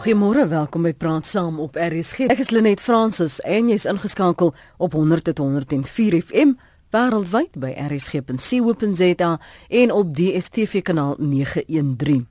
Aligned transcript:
Goeiemôre, 0.00 0.46
welkom 0.48 0.86
by 0.86 0.94
Praat 0.96 1.26
Saam 1.28 1.58
op 1.60 1.74
RSG. 1.76 2.30
Ek 2.32 2.38
is 2.40 2.48
Lenet 2.56 2.80
Fransis 2.80 3.34
en 3.44 3.68
jy's 3.68 3.84
ingeskakel 3.84 4.54
op 4.80 4.96
100.104 4.96 6.16
FM 6.24 6.54
wêreldwyd 6.88 7.58
by 7.60 7.74
rsg.co.za 7.84 9.30
en 9.68 9.92
op 9.92 10.16
DStv 10.16 10.80
kanaal 10.88 11.18
913. 11.20 12.29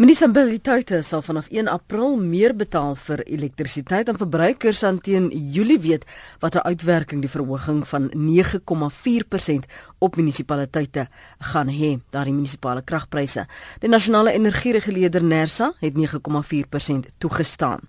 Munisipaliteite 0.00 1.02
sal 1.04 1.20
vanaf 1.22 1.50
1 1.52 1.68
April 1.68 2.14
meer 2.16 2.54
betaal 2.56 2.94
vir 2.96 3.20
elektrisiteit 3.28 4.08
aan 4.08 4.16
verbruikers 4.16 4.80
aan 4.88 5.00
teen 5.04 5.26
Julie 5.52 5.78
weet 5.78 6.06
wat 6.40 6.54
'n 6.56 6.64
uitwerking 6.66 7.20
die 7.20 7.30
verhoging 7.30 7.86
van 7.88 8.10
9,4% 8.14 9.66
op 9.98 10.16
munisipaliteite 10.16 11.08
gaan 11.38 11.68
hê, 11.68 12.00
daardie 12.10 12.34
munisipale 12.34 12.82
kragpryse. 12.82 13.46
Die 13.78 13.88
nasionale 13.88 14.32
energiereguleerder 14.32 15.24
NERSA 15.24 15.72
het 15.80 15.94
9,4% 15.94 17.06
toegestaan. 17.18 17.80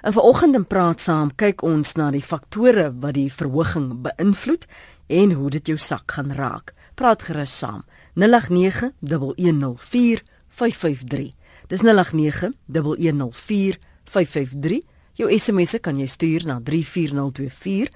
En 0.00 0.12
vanoggend 0.12 0.54
in 0.54 0.66
praat 0.66 1.00
saam 1.00 1.34
kyk 1.34 1.62
ons 1.62 1.92
na 1.94 2.10
die 2.10 2.22
faktore 2.22 2.92
wat 3.00 3.14
die 3.14 3.32
verhoging 3.32 4.02
beïnvloed 4.02 4.66
en 5.06 5.32
hoe 5.32 5.50
dit 5.50 5.66
jou 5.66 5.78
sak 5.78 6.10
gaan 6.10 6.32
raak. 6.32 6.74
Praat 6.94 7.22
gerus 7.22 7.58
saam. 7.58 7.84
089 8.14 8.90
104 9.00 10.22
553 10.54 11.34
Dis 11.72 11.80
0891104553. 11.82 14.82
Jou 15.16 15.38
SMS'e 15.38 15.78
kan 15.80 15.98
jy 16.00 16.06
stuur 16.08 16.46
na 16.48 16.60
34024. 16.60 17.88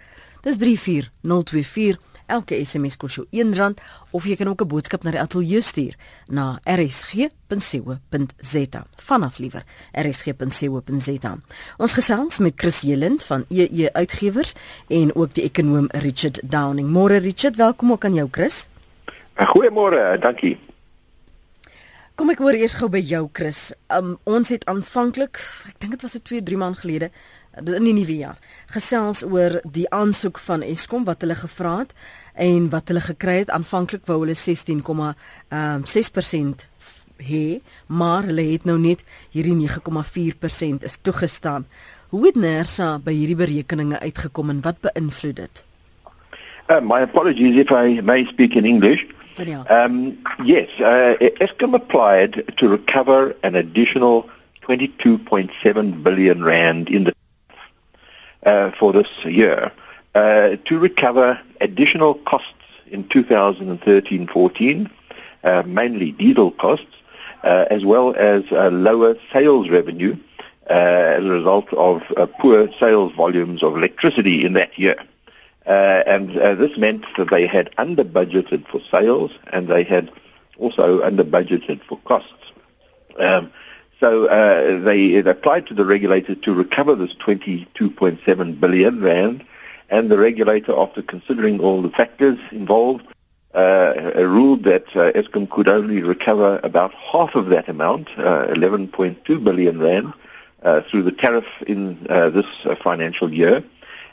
Dis 0.46 0.56
34024. 0.62 1.96
Elke 2.26 2.54
SMS 2.58 2.96
kos 2.98 3.14
jou 3.20 3.26
R1 3.30 3.74
of 4.10 4.24
jy 4.26 4.36
kan 4.36 4.48
ook 4.48 4.62
'n 4.62 4.66
boodskap 4.66 5.02
na 5.02 5.10
die 5.10 5.20
ateljee 5.20 5.60
stuur 5.60 5.94
na 6.26 6.58
rsg.co.za. 6.64 7.26
Vanaf 8.96 9.38
liewer 9.38 9.64
rsg.co.za. 9.92 11.38
Ons 11.76 11.92
gesels 11.92 12.38
met 12.38 12.52
Chris 12.56 12.80
Jelend 12.80 13.24
van 13.24 13.44
EE 13.48 13.92
Uitgewers 13.92 14.54
en 14.88 15.14
ook 15.14 15.34
die 15.34 15.44
ekonom 15.44 15.86
Richard 15.88 16.40
Downing. 16.42 16.90
Môre 16.90 17.16
Richard, 17.16 17.56
welkom 17.56 17.92
ook 17.92 18.04
aan 18.04 18.14
jou 18.14 18.28
Chris. 18.30 18.68
Goeiemôre, 19.34 20.18
dankie. 20.18 20.58
Kom 22.16 22.32
ek 22.32 22.38
hoor 22.40 22.56
eers 22.56 22.72
gou 22.80 22.86
by 22.88 23.02
jou 23.04 23.26
Chris. 23.36 23.76
Um, 23.92 24.14
ons 24.24 24.48
het 24.48 24.62
aanvanklik, 24.72 25.36
ek 25.68 25.76
dink 25.82 25.92
dit 25.92 26.00
was 26.00 26.16
'n 26.16 26.24
2, 26.24 26.40
3 26.42 26.56
maand 26.56 26.78
gelede 26.80 27.12
in 27.60 27.84
die 27.84 27.92
nuwe 27.92 28.16
jaar, 28.16 28.38
gesels 28.72 29.22
oor 29.22 29.60
die 29.64 29.90
aansoek 29.90 30.38
van 30.38 30.62
Eskom 30.62 31.04
wat 31.04 31.20
hulle 31.20 31.34
gevra 31.36 31.78
het 31.78 31.92
en 32.34 32.70
wat 32.70 32.88
hulle 32.88 33.00
gekry 33.00 33.38
het. 33.44 33.50
Aanvanklik 33.50 34.06
wou 34.06 34.20
hulle 34.24 34.34
16,6% 34.34 36.68
hê, 37.20 37.60
maar 37.86 38.22
hulle 38.24 38.52
het 38.52 38.64
nou 38.64 38.78
net 38.78 39.04
hierdie 39.30 39.68
9,4% 39.68 40.84
is 40.84 40.96
toegestaan. 41.02 41.66
Hoe 42.08 42.26
het 42.26 42.36
Nersa 42.36 42.98
by 42.98 43.12
hierdie 43.12 43.36
berekeninge 43.36 44.00
uitgekom 44.00 44.50
en 44.50 44.60
wat 44.62 44.80
beïnvloed 44.80 45.36
dit? 45.36 45.64
Uh, 46.70 46.80
my 46.80 47.00
apologies 47.02 47.56
if 47.56 47.70
I 47.70 48.00
may 48.00 48.24
speak 48.24 48.54
in 48.54 48.64
English. 48.64 49.04
Um, 49.68 50.18
yes, 50.44 50.68
uh, 50.80 51.16
Eskom 51.20 51.74
applied 51.74 52.56
to 52.56 52.68
recover 52.68 53.36
an 53.42 53.54
additional 53.54 54.28
22.7 54.62 56.02
billion 56.02 56.42
rand 56.42 56.88
in 56.88 57.04
the 57.04 57.14
uh, 58.44 58.70
for 58.70 58.92
this 58.92 59.24
year 59.24 59.72
uh, 60.14 60.56
to 60.64 60.78
recover 60.78 61.40
additional 61.60 62.14
costs 62.14 62.52
in 62.86 63.04
2013-14, 63.04 64.90
uh, 65.44 65.62
mainly 65.66 66.12
diesel 66.12 66.50
costs, 66.52 66.86
uh, 67.42 67.66
as 67.70 67.84
well 67.84 68.14
as 68.14 68.44
uh, 68.52 68.70
lower 68.70 69.16
sales 69.32 69.68
revenue 69.68 70.16
as 70.68 71.22
a 71.22 71.28
result 71.28 71.72
of 71.74 72.02
poor 72.40 72.72
sales 72.72 73.12
volumes 73.12 73.62
of 73.62 73.76
electricity 73.76 74.44
in 74.44 74.54
that 74.54 74.76
year. 74.78 74.96
Uh, 75.66 76.02
and 76.06 76.36
uh, 76.38 76.54
this 76.54 76.76
meant 76.76 77.04
that 77.16 77.28
they 77.28 77.46
had 77.46 77.70
under 77.76 78.04
budgeted 78.04 78.66
for 78.68 78.80
sales 78.82 79.32
and 79.52 79.66
they 79.66 79.82
had 79.82 80.12
also 80.58 81.02
under 81.02 81.24
budgeted 81.24 81.82
for 81.82 81.98
costs. 81.98 82.52
Um, 83.18 83.50
so 84.00 84.26
uh, 84.26 84.80
they, 84.80 85.20
they 85.20 85.30
applied 85.30 85.66
to 85.68 85.74
the 85.74 85.84
regulator 85.84 86.34
to 86.34 86.54
recover 86.54 86.94
this 86.94 87.14
22.7 87.14 88.60
billion 88.60 89.00
rand, 89.00 89.44
and 89.88 90.10
the 90.10 90.18
regulator, 90.18 90.78
after 90.78 91.00
considering 91.00 91.60
all 91.60 91.80
the 91.80 91.90
factors 91.90 92.38
involved, 92.50 93.06
uh, 93.54 94.12
ruled 94.16 94.64
that 94.64 94.84
uh, 94.88 95.12
Eskom 95.12 95.48
could 95.48 95.66
only 95.66 96.02
recover 96.02 96.60
about 96.62 96.92
half 96.92 97.34
of 97.34 97.48
that 97.48 97.68
amount, 97.68 98.08
uh, 98.18 98.48
11.2 98.48 99.42
billion 99.42 99.80
rand, 99.80 100.12
uh, 100.62 100.82
through 100.82 101.02
the 101.02 101.12
tariff 101.12 101.46
in 101.66 102.06
uh, 102.10 102.28
this 102.28 102.46
financial 102.82 103.32
year. 103.32 103.64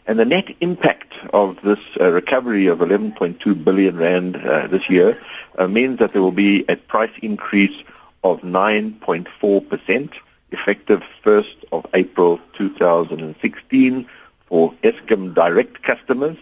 And 0.05 0.19
the 0.19 0.25
net 0.25 0.53
impact 0.59 1.13
of 1.33 1.61
this 1.61 1.79
uh, 1.99 2.11
recovery 2.11 2.67
of 2.67 2.79
11.2 2.79 3.63
billion 3.63 3.97
rand 3.97 4.35
uh, 4.35 4.67
this 4.67 4.89
year 4.89 5.17
uh, 5.57 5.67
means 5.67 5.99
that 5.99 6.11
there 6.11 6.21
will 6.21 6.31
be 6.31 6.65
a 6.67 6.75
price 6.75 7.17
increase 7.21 7.83
of 8.23 8.41
9.4% 8.41 10.13
effective 10.51 11.03
1st 11.23 11.55
of 11.71 11.85
April 11.93 12.39
2016 12.53 14.05
for 14.45 14.73
Eskom 14.83 15.33
direct 15.33 15.81
customers. 15.81 16.37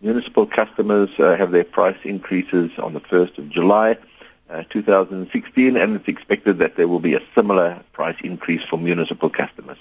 Municipal 0.00 0.46
customers 0.46 1.08
uh, 1.18 1.36
have 1.36 1.52
their 1.52 1.64
price 1.64 1.98
increases 2.04 2.72
on 2.78 2.94
the 2.94 3.00
1st 3.00 3.38
of 3.38 3.48
July 3.48 3.96
uh, 4.50 4.64
2016 4.70 5.76
and 5.76 5.96
it's 5.96 6.08
expected 6.08 6.58
that 6.58 6.76
there 6.76 6.88
will 6.88 7.00
be 7.00 7.14
a 7.14 7.22
similar 7.34 7.80
price 7.92 8.20
increase 8.22 8.62
for 8.64 8.78
municipal 8.78 9.30
customers. 9.30 9.78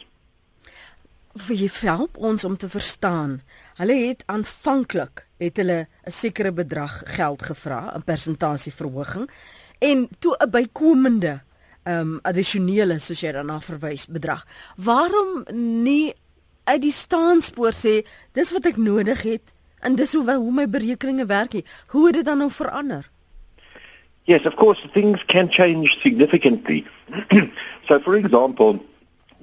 Vir 1.33 1.55
jy 1.55 1.69
help 1.81 2.17
ons 2.17 2.43
om 2.43 2.57
te 2.57 2.69
verstaan. 2.69 3.41
Hulle 3.79 3.95
het 4.07 4.23
aanvanklik 4.29 5.25
het 5.37 5.57
hulle 5.57 5.87
'n 6.05 6.11
sekere 6.11 6.51
bedrag 6.51 7.03
geld 7.05 7.41
gevra, 7.41 7.93
'n 7.95 8.03
persentasieverhoging 8.03 9.29
en 9.79 10.09
toe 10.19 10.35
'n 10.39 10.49
bykomende 10.49 11.41
ehm 11.83 11.99
um, 11.99 12.19
addisionele 12.21 12.99
soos 12.99 13.19
jy 13.19 13.31
daarna 13.31 13.59
verwys 13.59 14.07
bedrag. 14.07 14.45
Waarom 14.75 15.45
nie 15.83 16.13
uit 16.63 16.81
die 16.81 16.91
staanspoor 16.91 17.73
sê 17.73 18.05
dis 18.31 18.51
wat 18.51 18.65
ek 18.65 18.77
nodig 18.77 19.21
het 19.21 19.53
en 19.79 19.95
dis 19.95 20.13
hoe 20.13 20.35
hoe 20.35 20.51
my 20.51 20.69
berekeninge 20.69 21.25
werk 21.25 21.53
nie. 21.53 21.65
Hoe 21.87 22.05
het 22.05 22.15
dit 22.15 22.25
dan 22.25 22.37
nou 22.37 22.51
verander? 22.51 23.09
Yes, 24.23 24.45
of 24.45 24.55
course 24.55 24.89
things 24.93 25.25
can 25.25 25.51
change 25.51 25.87
significantly. 25.99 26.85
so 27.87 27.99
for 27.99 28.15
example, 28.15 28.79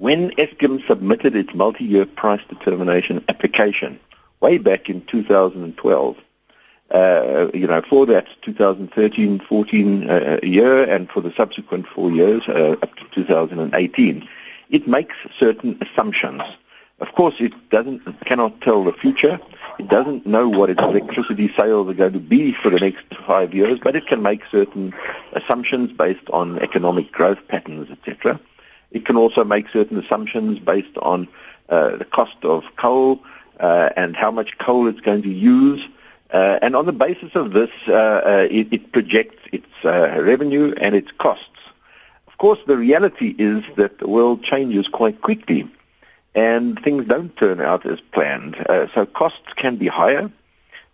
When 0.01 0.31
Eskom 0.31 0.83
submitted 0.87 1.35
its 1.35 1.53
multi-year 1.53 2.07
price 2.07 2.41
determination 2.49 3.23
application 3.29 3.99
way 4.39 4.57
back 4.57 4.89
in 4.89 5.05
2012, 5.05 6.17
uh, 6.89 7.47
you 7.53 7.67
know, 7.67 7.83
for 7.83 8.07
that 8.07 8.25
2013-14 8.41 10.09
uh, 10.09 10.39
year 10.41 10.89
and 10.89 11.07
for 11.07 11.21
the 11.21 11.31
subsequent 11.33 11.85
four 11.85 12.09
years 12.09 12.49
uh, 12.49 12.77
up 12.81 12.95
to 12.95 13.05
2018, 13.11 14.27
it 14.71 14.87
makes 14.87 15.15
certain 15.37 15.77
assumptions. 15.81 16.41
Of 16.99 17.13
course, 17.13 17.35
it 17.37 17.53
doesn't, 17.69 18.25
cannot 18.25 18.59
tell 18.59 18.83
the 18.83 18.93
future. 18.93 19.39
It 19.77 19.87
doesn't 19.87 20.25
know 20.25 20.49
what 20.49 20.71
its 20.71 20.81
electricity 20.81 21.53
sales 21.53 21.87
are 21.87 21.93
going 21.93 22.13
to 22.13 22.19
be 22.19 22.53
for 22.53 22.71
the 22.71 22.79
next 22.79 23.05
five 23.27 23.53
years, 23.53 23.77
but 23.77 23.95
it 23.95 24.07
can 24.07 24.23
make 24.23 24.45
certain 24.47 24.95
assumptions 25.33 25.91
based 25.91 26.27
on 26.31 26.57
economic 26.57 27.11
growth 27.11 27.47
patterns, 27.47 27.91
etc. 27.91 28.39
It 28.91 29.05
can 29.05 29.15
also 29.15 29.43
make 29.43 29.69
certain 29.69 29.97
assumptions 29.97 30.59
based 30.59 30.97
on 30.97 31.27
uh, 31.69 31.95
the 31.97 32.05
cost 32.05 32.35
of 32.43 32.75
coal 32.75 33.23
uh, 33.59 33.89
and 33.95 34.15
how 34.15 34.31
much 34.31 34.57
coal 34.57 34.87
it's 34.87 34.99
going 34.99 35.21
to 35.23 35.29
use. 35.29 35.87
Uh, 36.31 36.59
and 36.61 36.75
on 36.75 36.85
the 36.85 36.93
basis 36.93 37.33
of 37.35 37.53
this, 37.53 37.71
uh, 37.87 37.93
uh, 37.93 38.47
it, 38.49 38.67
it, 38.71 38.91
projects 38.91 39.37
its 39.51 39.67
uh, 39.83 40.21
revenue 40.21 40.73
and 40.77 40.95
its 40.95 41.11
costs. 41.13 41.45
Of 42.27 42.37
course, 42.37 42.59
the 42.67 42.77
reality 42.77 43.35
is 43.37 43.63
that 43.75 43.99
the 43.99 44.07
world 44.07 44.43
changes 44.43 44.87
quite 44.87 45.21
quickly 45.21 45.69
and 46.33 46.79
things 46.81 47.05
don't 47.07 47.35
turn 47.35 47.59
out 47.61 47.85
as 47.85 47.99
planned. 47.99 48.55
so 48.93 49.05
costs 49.05 49.53
can 49.55 49.75
be 49.75 49.87
higher 49.87 50.31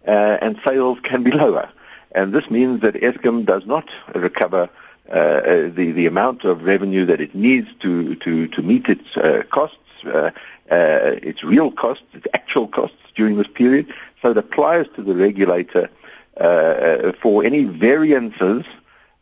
and 0.04 0.60
sales 0.64 1.00
can 1.02 1.24
be 1.24 1.32
lower. 1.44 1.70
And 2.12 2.34
this 2.34 2.50
means 2.50 2.82
that 2.82 2.96
Eskom 2.96 3.46
does 3.46 3.66
not 3.66 3.88
recover 4.16 4.70
uh, 5.10 5.16
uh, 5.16 5.70
the 5.70 5.92
the 5.94 6.06
amount 6.06 6.44
of 6.44 6.64
revenue 6.64 7.06
that 7.06 7.22
it 7.22 7.34
needs 7.34 7.70
to 7.80 8.16
to 8.16 8.48
to 8.48 8.62
meet 8.62 8.90
its 8.90 9.16
uh, 9.16 9.42
costs, 9.50 9.78
uh, 10.04 10.32
uh, 10.70 11.16
its 11.24 11.46
real 11.46 11.72
costs, 11.72 12.04
its 12.14 12.28
actual 12.34 12.68
costs 12.68 12.98
during 13.16 13.38
this 13.38 13.48
period. 13.48 13.94
So 14.22 14.32
it 14.32 14.38
applies 14.38 14.86
to 14.96 15.02
the 15.02 15.16
regulator 15.16 15.90
uh, 16.36 17.14
for 17.22 17.46
any 17.46 17.64
variances 17.64 18.66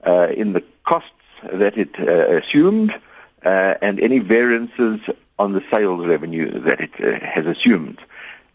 in 0.06 0.54
the 0.54 0.64
costs 0.84 1.12
that 1.54 1.78
it 1.78 2.00
assumed 2.00 3.00
and 3.44 4.00
any 4.00 4.20
variances 4.20 5.02
on 5.38 5.54
the 5.54 5.64
sales 5.70 6.08
revenue 6.08 6.60
that 6.62 6.82
it 6.82 6.96
has 7.24 7.46
assumed. 7.46 8.00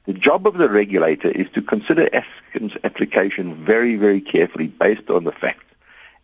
The 0.07 0.15
job 0.15 0.47
of 0.47 0.55
the 0.59 0.69
regulator 0.69 1.29
is 1.29 1.49
to 1.51 1.63
consider 1.63 2.07
Eskom's 2.07 2.77
application 2.83 3.65
very, 3.65 3.97
very 3.97 4.21
carefully 4.21 4.67
based 4.67 5.11
on 5.11 5.25
the 5.25 5.33
facts 5.33 5.70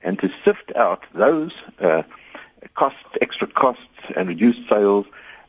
and 0.06 0.18
to 0.20 0.32
sift 0.44 0.74
out 0.76 1.02
those 1.12 1.52
uh, 1.80 2.02
extra 3.20 3.46
costs, 3.46 3.82
and 4.14 4.28
reduced 4.28 4.68
sales 4.68 5.04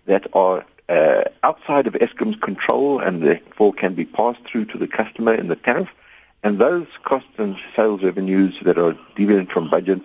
that 0.06 0.26
are 0.34 0.66
uh, 0.90 1.24
outside 1.44 1.86
of 1.86 1.94
Eskom's 1.94 2.38
control 2.38 3.00
and 3.00 3.22
therefore 3.22 3.72
can 3.72 3.94
be 3.94 4.06
passed 4.06 4.44
through 4.46 4.66
to 4.66 4.78
the 4.78 4.88
customer 4.88 5.34
in 5.34 5.48
the 5.48 5.56
tariff. 5.56 5.90
And 6.44 6.58
those 6.58 6.88
costs 7.04 7.38
and 7.38 7.58
sales 7.76 8.02
revenues 8.02 8.60
that 8.64 8.78
are 8.80 8.94
deviant 9.16 9.50
from 9.50 9.70
budget 9.70 10.02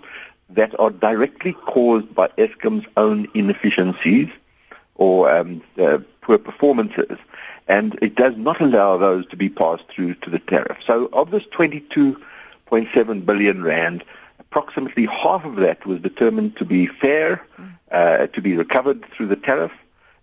that 0.51 0.79
are 0.79 0.91
directly 0.91 1.55
caused 1.55 2.15
by 2.15 2.29
Eskom's 2.37 2.87
own 2.97 3.29
inefficiencies 3.33 4.29
or 4.97 5.31
um, 5.35 5.63
uh, 5.79 5.99
poor 6.21 6.37
performances. 6.39 7.17
And 7.69 7.99
it 8.03 8.17
does 8.17 8.37
not 8.37 8.61
allow 8.61 8.99
those 8.99 9.27
to 9.29 9.37
be 9.37 9.49
passed 9.49 9.89
through 9.89 10.15
to 10.17 10.31
the 10.31 10.41
tariff. 10.41 10.79
So 10.85 11.09
of 11.13 11.31
this 11.31 11.45
22.7 11.45 13.25
billion 13.25 13.63
rand, 13.63 14.05
approximately 14.53 15.07
half 15.07 15.47
of 15.47 15.57
that 15.57 15.87
was 15.87 15.99
determined 16.01 16.55
to 16.55 16.65
be 16.67 16.87
fair, 16.87 17.43
uh, 17.91 18.27
to 18.27 18.43
be 18.43 18.55
recovered 18.55 19.03
through 19.07 19.27
the 19.27 19.37
tariff, 19.37 19.73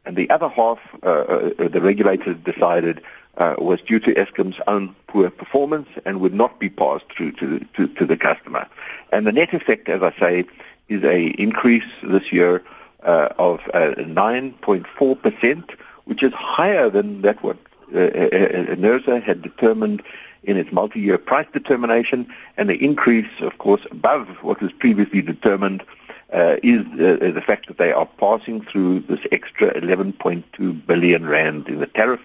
and 0.05 0.15
the 0.15 0.29
other 0.29 0.47
half, 0.47 0.77
uh, 1.01 1.07
uh, 1.07 1.67
the 1.67 1.81
regulators 1.81 2.37
decided, 2.37 3.01
uh, 3.37 3.55
was 3.57 3.81
due 3.81 3.99
to 3.99 4.13
Eskom's 4.13 4.59
own 4.67 4.95
poor 5.07 5.31
performance 5.31 5.89
and 6.05 6.19
would 6.19 6.35
not 6.35 6.59
be 6.59 6.69
passed 6.69 7.11
through 7.11 7.31
to, 7.31 7.59
to, 7.73 7.87
to 7.87 8.05
the 8.05 8.17
customer. 8.17 8.67
And 9.11 9.25
the 9.25 9.31
net 9.31 9.51
effect, 9.55 9.89
as 9.89 10.03
I 10.03 10.11
say, 10.19 10.45
is 10.89 11.03
a 11.03 11.25
increase 11.41 11.89
this 12.03 12.31
year 12.31 12.63
uh, 13.01 13.29
of 13.39 13.61
uh, 13.73 13.95
9.4%, 13.97 15.71
which 16.05 16.21
is 16.21 16.33
higher 16.33 16.87
than 16.91 17.23
that 17.23 17.41
what 17.41 17.57
uh, 17.95 17.97
uh, 17.97 18.75
NERSA 18.75 19.23
had 19.23 19.41
determined 19.41 20.03
in 20.43 20.57
its 20.57 20.71
multi-year 20.71 21.17
price 21.17 21.47
determination, 21.53 22.27
and 22.57 22.69
the 22.69 22.83
increase, 22.83 23.29
of 23.41 23.57
course, 23.57 23.85
above 23.91 24.27
what 24.41 24.61
was 24.61 24.71
previously 24.71 25.21
determined 25.21 25.83
uh, 26.31 26.57
is 26.63 26.81
uh, 26.93 27.31
the 27.31 27.43
fact 27.45 27.67
that 27.67 27.77
they 27.77 27.91
are 27.91 28.05
passing 28.05 28.61
through 28.61 29.01
this 29.01 29.25
extra 29.31 29.73
11.2 29.73 30.85
billion 30.85 31.27
rand 31.27 31.67
in 31.67 31.79
the 31.79 31.87
tariff, 31.87 32.21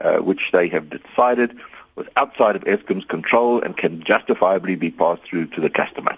uh, 0.00 0.18
which 0.18 0.50
they 0.52 0.68
have 0.68 0.88
decided 0.90 1.56
was 1.96 2.06
outside 2.16 2.54
of 2.56 2.64
Eskom's 2.64 3.04
control 3.04 3.60
and 3.60 3.76
can 3.76 4.02
justifiably 4.02 4.76
be 4.76 4.90
passed 4.90 5.22
through 5.24 5.46
to 5.46 5.60
the 5.60 5.70
customer. 5.70 6.16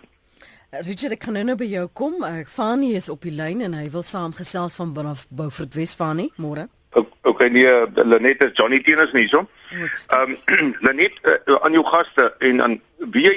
Richard, 0.87 1.17
ek 1.17 1.25
kan 1.25 1.35
nou 1.35 1.57
by 1.59 1.67
jou 1.67 1.89
kom. 1.99 2.21
Ek 2.23 2.47
Fani 2.47 2.93
is 2.95 3.09
op 3.11 3.25
die 3.27 3.33
lyn 3.35 3.65
en 3.67 3.73
hy 3.75 3.89
wil 3.91 4.05
saamgesels 4.07 4.77
van 4.79 4.93
vanaf 4.95 5.25
Beaufort 5.35 5.75
Wes 5.75 5.97
Fani. 5.99 6.29
Môre. 6.39 6.69
Okay, 7.23 7.49
nee, 7.49 7.87
Lenet 7.95 8.43
is 8.43 8.51
Johnny 8.55 8.81
Tenus 8.83 9.13
nie 9.13 9.29
so. 9.29 9.47
Ehm 10.09 10.37
um, 10.47 10.75
Lenet 10.87 11.13
uh, 11.23 11.57
aan 11.63 11.73
jou 11.73 11.85
gaste 11.87 12.35
en 12.39 12.63
aan 12.63 12.81
wie 13.15 13.25
jy 13.25 13.35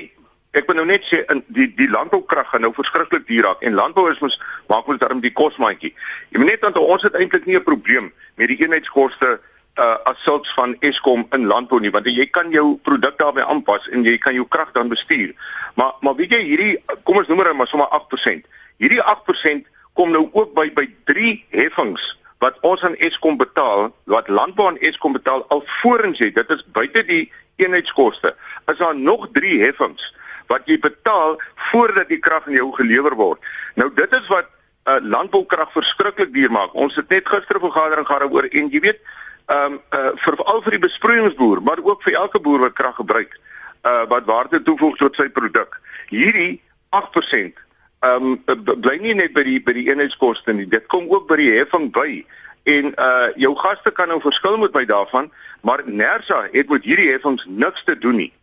ek 0.57 0.67
wil 0.69 0.79
nou 0.79 0.85
net 0.89 1.05
sê 1.05 1.21
in 1.33 1.43
die 1.53 1.67
die 1.77 1.89
landboukrag 1.89 2.49
gaan 2.49 2.65
nou 2.65 2.73
verskriklik 2.73 3.27
duur 3.29 3.45
raak 3.45 3.61
en 3.61 3.77
landbou 3.77 4.07
is 4.09 4.21
mos 4.21 4.39
maak 4.69 4.89
ons 4.89 5.01
daarom 5.01 5.21
die 5.21 5.33
kosmaatjie. 5.33 5.93
Jy 6.33 6.41
moet 6.41 6.53
net 6.53 6.65
onthou 6.69 6.85
ons 6.95 7.05
het 7.05 7.17
eintlik 7.17 7.45
nie 7.45 7.57
'n 7.57 7.65
probleem 7.65 8.11
met 8.37 8.49
die 8.49 8.57
eenheidskoste 8.61 9.39
uh 9.77 9.97
as 10.09 10.23
sulks 10.23 10.53
van 10.53 10.75
Eskom 10.81 11.27
in 11.33 11.45
landbou 11.45 11.79
nie 11.79 11.93
want 11.93 12.05
jy 12.05 12.25
kan 12.25 12.51
jou 12.51 12.77
produk 12.81 13.17
daarbey 13.17 13.43
aanpas 13.43 13.87
en 13.89 14.03
jy 14.03 14.17
kan 14.17 14.33
jou 14.33 14.47
krag 14.49 14.73
dan 14.73 14.89
bestuur. 14.89 15.33
Maar 15.75 15.93
maar 16.01 16.15
weet 16.15 16.31
jy 16.31 16.41
hierdie 16.41 16.77
kom 17.03 17.17
ons 17.17 17.27
noem 17.27 17.37
maar 17.37 17.55
maar 17.55 17.67
sommer 17.67 17.89
8%. 17.89 18.45
Hierdie 18.77 19.01
8% 19.01 19.69
kom 19.93 20.11
nou 20.11 20.29
ook 20.33 20.53
by 20.53 20.69
by 20.73 20.89
3 21.05 21.45
heffings 21.49 22.17
wat 22.43 22.59
ons 22.67 22.81
aan 22.83 22.97
Eskom 23.07 23.37
betaal, 23.39 23.91
wat 24.11 24.27
landbou 24.27 24.67
aan 24.67 24.81
Eskom 24.83 25.15
betaal 25.15 25.45
alvorens 25.53 26.19
jy 26.19 26.31
dit 26.35 26.49
is 26.55 26.65
buite 26.75 27.05
die 27.07 27.23
eenheidskoste. 27.61 28.33
Is 28.71 28.81
daar 28.81 28.97
nog 28.97 29.29
3 29.37 29.61
heffings 29.61 30.09
wat 30.51 30.67
jy 30.67 30.77
betaal 30.83 31.37
voordat 31.71 32.09
die 32.11 32.19
krag 32.19 32.47
aan 32.47 32.57
jou 32.57 32.71
gelewer 32.75 33.15
word. 33.15 33.39
Nou 33.79 33.87
dit 33.95 34.17
is 34.19 34.27
wat 34.31 34.49
uh, 34.49 34.99
landboukrag 34.99 35.71
verskriklik 35.71 36.33
duur 36.33 36.51
maak. 36.51 36.75
Ons 36.75 36.97
het 36.99 37.09
net 37.09 37.29
gister 37.29 37.57
'n 37.57 37.67
vergadering 37.67 38.07
gehad 38.07 38.31
oor 38.31 38.47
en 38.49 38.69
jy 38.69 38.79
weet, 38.79 38.99
ehm 39.47 39.73
um, 39.73 39.81
uh, 39.91 40.11
veral 40.25 40.61
vir 40.63 40.71
die 40.71 40.85
besproeiingsboer, 40.87 41.61
maar 41.61 41.79
ook 41.83 42.03
vir 42.03 42.13
elke 42.13 42.39
boer 42.39 42.59
wat 42.59 42.73
krag 42.73 42.95
gebruik, 42.95 43.39
uh 43.83 44.03
wat 44.07 44.25
waarde 44.25 44.63
toevoeg 44.63 44.97
tot 44.97 45.15
sy 45.15 45.29
produk. 45.29 45.79
Hierdie 46.09 46.61
8% 46.91 47.59
ehm 48.03 48.25
um, 48.45 48.63
bly 48.81 48.97
nie 48.99 49.13
net 49.15 49.31
by 49.35 49.43
die 49.47 49.59
by 49.63 49.75
die 49.77 49.85
eenheidskoste 49.87 50.53
nie. 50.53 50.67
Dit 50.67 50.89
kom 50.91 51.07
ook 51.11 51.29
by 51.29 51.37
die 51.39 51.51
heffing 51.55 51.87
by. 51.95 52.23
En 52.67 52.91
uh 52.99 53.29
jou 53.39 53.53
gaste 53.59 53.91
kan 53.95 54.11
nou 54.11 54.19
verskil 54.23 54.57
met 54.59 54.75
my 54.75 54.83
daarvan, 54.85 55.31
maar 55.61 55.83
Nersa 55.85 56.47
het 56.51 56.69
met 56.69 56.83
hierdie 56.83 57.11
heffings 57.11 57.45
niks 57.47 57.83
te 57.87 57.97
doen 57.97 58.19
nie. 58.19 58.33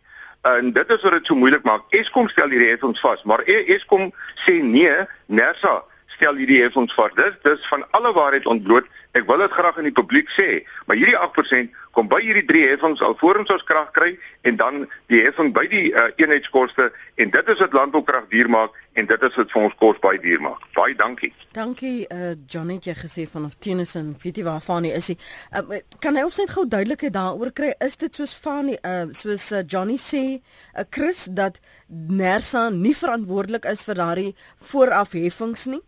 En 0.41 0.73
dit 0.73 0.89
is 0.89 1.01
wat 1.05 1.11
dit 1.19 1.29
so 1.29 1.37
moeilik 1.37 1.63
maak. 1.63 1.85
Eskom 1.93 2.29
stel 2.29 2.49
hierdie 2.49 2.71
heffings 2.73 2.99
vas, 2.99 3.21
maar 3.23 3.45
e- 3.45 3.65
Eskom 3.75 4.09
sê 4.45 4.57
nee, 4.65 4.95
Nersa 5.25 5.83
stel 6.15 6.41
hierdie 6.41 6.61
heffings 6.63 6.93
vas. 6.97 7.13
Dis 7.17 7.37
dis 7.45 7.67
van 7.69 7.85
alle 7.97 8.13
waarheid 8.17 8.49
ontbloot. 8.49 8.89
Ek 9.17 9.27
wil 9.29 9.43
dit 9.43 9.53
graag 9.53 9.77
aan 9.77 9.89
die 9.89 9.93
publiek 9.93 10.29
sê, 10.33 10.63
maar 10.87 10.97
hierdie 10.97 11.17
8% 11.17 11.77
kom 11.97 12.07
by 12.11 12.21
hierdie 12.23 12.45
drie 12.47 12.63
heffings 12.69 13.01
alvorens 13.05 13.51
ons 13.51 13.65
krag 13.67 13.89
kry 13.95 14.13
en 14.47 14.57
dan 14.59 14.85
die 15.11 15.21
heffing 15.25 15.51
by 15.55 15.65
die 15.71 15.89
uh, 15.91 16.07
eenheidskoste 16.15 16.89
en 17.19 17.33
dit 17.33 17.51
is 17.53 17.63
wat 17.65 17.75
landboukrag 17.75 18.29
duur 18.31 18.49
maak 18.49 18.77
en 18.93 19.07
dit 19.07 19.23
is 19.23 19.35
wat 19.39 19.51
vir 19.53 19.61
ons 19.61 19.75
kos 19.79 19.99
baie 20.03 20.19
duur 20.21 20.41
maak. 20.43 20.63
Baie 20.75 20.95
dankie. 20.99 21.31
Dankie 21.55 22.05
uh, 22.11 22.33
Johnny 22.51 22.77
het 22.79 22.89
jy 22.89 22.95
gesê 22.99 23.25
vanaf 23.29 23.55
Tennyson, 23.63 24.13
weet 24.23 24.41
jy 24.41 24.45
waar 24.47 24.63
Fanie 24.63 24.91
is 24.95 25.11
hy? 25.11 25.17
Uh, 25.55 25.79
kan 26.03 26.17
hy 26.19 26.25
ons 26.27 26.39
net 26.41 26.51
gou 26.55 26.65
duidelikheid 26.67 27.15
daaroor 27.15 27.53
kry? 27.55 27.71
Is 27.83 27.95
dit 28.01 28.19
soos 28.19 28.33
Fanie 28.35 28.77
uh, 28.87 29.07
soos 29.15 29.49
uh, 29.51 29.63
Johnny 29.67 29.97
sê, 30.01 30.23
uh, 30.39 30.83
Chris 30.89 31.27
dat 31.31 31.61
Nersa 31.87 32.69
nie 32.75 32.95
verantwoordelik 32.97 33.67
is 33.71 33.85
vir 33.87 33.99
daardie 34.01 34.33
vooraf 34.71 35.15
heffings 35.15 35.67
nie? 35.71 35.81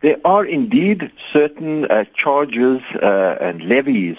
There 0.00 0.20
are 0.24 0.46
indeed 0.46 1.10
certain 1.32 1.84
uh, 1.90 2.04
charges 2.14 2.82
uh, 3.02 3.36
and 3.40 3.64
levies 3.64 4.18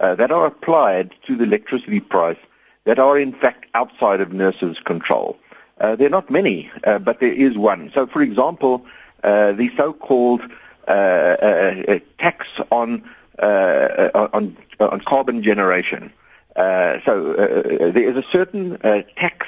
uh, 0.00 0.14
that 0.14 0.32
are 0.32 0.46
applied 0.46 1.12
to 1.26 1.36
the 1.36 1.44
electricity 1.44 2.00
price 2.00 2.40
that 2.84 2.98
are 2.98 3.18
in 3.18 3.34
fact 3.34 3.66
outside 3.74 4.22
of 4.22 4.30
NERSA's 4.30 4.80
control. 4.80 5.36
Uh, 5.80 5.96
there 5.96 6.06
are 6.08 6.10
not 6.10 6.30
many, 6.30 6.70
uh, 6.84 6.98
but 6.98 7.20
there 7.20 7.32
is 7.32 7.56
one. 7.56 7.90
So, 7.94 8.06
for 8.06 8.22
example, 8.22 8.84
uh, 9.22 9.52
the 9.52 9.70
so-called 9.76 10.42
tax 10.86 12.46
on 12.70 13.08
on 13.40 14.56
on 14.80 15.00
carbon 15.00 15.42
generation. 15.42 16.12
so, 16.56 17.34
there 17.34 18.08
is 18.10 18.16
a 18.16 18.26
certain 18.30 18.78
tax 19.16 19.46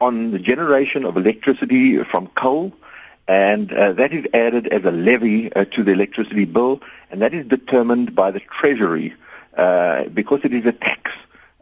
on 0.00 0.30
the 0.30 0.38
generation 0.38 1.04
of 1.04 1.16
electricity 1.16 2.02
from 2.04 2.28
coal 2.28 2.72
and 3.28 3.70
uh, 3.72 3.92
that 3.92 4.12
is 4.12 4.26
added 4.32 4.66
as 4.68 4.82
a 4.84 4.90
levy 4.90 5.52
uh, 5.52 5.66
to 5.66 5.84
the 5.84 5.92
electricity 5.92 6.46
bill, 6.46 6.80
and 7.10 7.20
that 7.20 7.34
is 7.34 7.46
determined 7.46 8.14
by 8.14 8.30
the 8.30 8.40
Treasury 8.40 9.14
uh, 9.56 10.04
because 10.04 10.40
it 10.44 10.54
is 10.54 10.64
a 10.64 10.72
tax, 10.72 11.12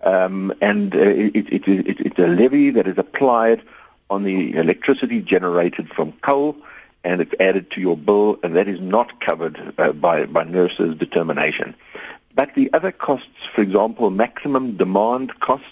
um, 0.07 0.55
and 0.61 0.95
uh, 0.95 1.01
it, 1.01 1.35
it, 1.35 1.69
it, 1.69 2.01
it's 2.07 2.19
a 2.19 2.29
levy 2.29 2.71
that 2.71 2.87
is 2.87 2.97
applied 2.97 3.61
on 4.09 4.23
the 4.23 4.55
electricity 4.55 5.21
generated 5.21 5.89
from 5.89 6.13
coal, 6.13 6.57
and 7.03 7.21
it's 7.21 7.35
added 7.41 7.73
to 7.73 7.81
your 7.81 7.97
bill, 7.97 8.39
and 8.45 8.55
that 8.55 8.69
is 8.69 8.81
not 8.81 9.21
covered 9.21 9.75
uh, 9.79 9.93
by 9.93 10.27
by 10.27 10.45
NERSA's 10.45 10.97
determination. 10.97 11.75
But 12.37 12.55
the 12.55 12.73
other 12.73 12.93
costs, 12.93 13.47
for 13.53 13.63
example, 13.63 14.11
maximum 14.11 14.77
demand 14.77 15.41
costs 15.41 15.67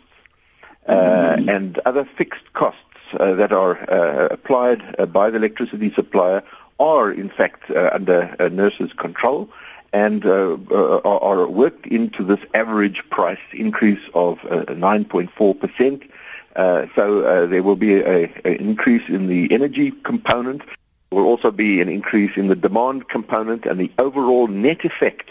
uh, 0.88 1.36
and 1.46 1.78
other 1.86 2.04
fixed 2.04 2.52
costs 2.54 2.80
uh, 3.12 3.34
that 3.34 3.52
are 3.52 3.78
uh, 3.88 4.28
applied 4.32 4.82
uh, 4.98 5.06
by 5.06 5.30
the 5.30 5.36
electricity 5.36 5.92
supplier 5.94 6.42
are 6.80 7.12
in 7.12 7.28
fact 7.28 7.70
uh, 7.70 7.90
under 7.92 8.34
NERSA's 8.40 8.92
control 8.94 9.48
and 9.94 10.26
uh, 10.26 10.58
uh, 10.72 10.98
are 11.04 11.46
worked 11.46 11.86
into 11.86 12.24
this 12.24 12.40
average 12.52 13.08
price 13.10 13.38
increase 13.52 14.04
of 14.12 14.40
uh, 14.44 14.64
9.4%. 14.64 16.10
Uh, 16.56 16.86
so 16.96 17.24
uh, 17.24 17.46
there 17.46 17.62
will 17.62 17.76
be 17.76 18.02
an 18.02 18.28
increase 18.44 19.08
in 19.08 19.28
the 19.28 19.52
energy 19.52 19.92
component. 19.92 20.62
There 20.66 21.22
will 21.22 21.26
also 21.26 21.52
be 21.52 21.80
an 21.80 21.88
increase 21.88 22.36
in 22.36 22.48
the 22.48 22.56
demand 22.56 23.08
component, 23.08 23.66
and 23.66 23.78
the 23.78 23.92
overall 23.96 24.48
net 24.48 24.84
effect 24.84 25.30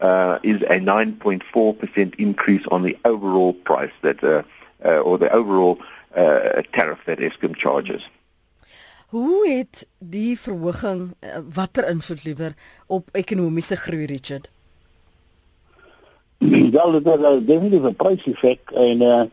uh, 0.00 0.38
is 0.42 0.62
a 0.62 0.80
9.4% 0.80 2.14
increase 2.14 2.66
on 2.68 2.84
the 2.84 2.96
overall 3.04 3.52
price 3.52 3.92
that, 4.00 4.24
uh, 4.24 4.42
uh, 4.86 5.00
or 5.00 5.18
the 5.18 5.30
overall 5.30 5.80
uh, 6.16 6.62
tariff 6.72 7.00
that 7.04 7.18
Eskom 7.18 7.54
charges. 7.54 8.02
Hoe 9.08 9.48
het 9.48 9.86
die 9.98 10.38
verhoging 10.38 11.14
uh, 11.20 11.38
watter 11.54 11.88
invloed 11.88 12.24
liewer 12.24 12.54
op 12.86 13.08
ekonomiese 13.12 13.76
groei 13.76 14.04
Richard? 14.04 14.50
Wel, 16.38 16.90
dit 16.92 17.06
is 17.06 17.14
'n 17.14 17.44
definitiewe 17.44 17.92
pryseffek 17.92 18.70
en 18.70 19.02
uh 19.02 19.24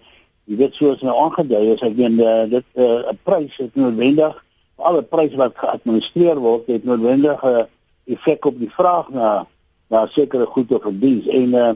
jy 0.46 0.55
weet 0.55 0.74
soos 0.74 1.01
nou 1.01 1.15
aangedui 1.24 1.74
is, 1.74 1.82
ek 1.82 1.96
meen 1.98 2.20
uh, 2.20 2.46
dit 2.50 2.65
'n 2.75 2.82
uh, 2.82 3.13
prys 3.24 3.58
is 3.60 3.74
noodwendig 3.74 4.46
alle 4.75 5.01
pryse 5.01 5.36
wat 5.36 5.58
geadministreer 5.58 6.39
word, 6.39 6.67
het 6.67 6.84
noodwendig 6.84 7.44
'n 7.44 7.48
uh, 7.48 7.63
effek 8.05 8.46
op 8.46 8.60
die 8.60 8.72
vraag 8.72 9.10
na 9.10 9.48
na 9.89 10.08
sekere 10.08 10.46
goed 10.46 10.72
of 10.72 10.84
diens 11.00 11.27
en 11.27 11.53
uh 11.53 11.74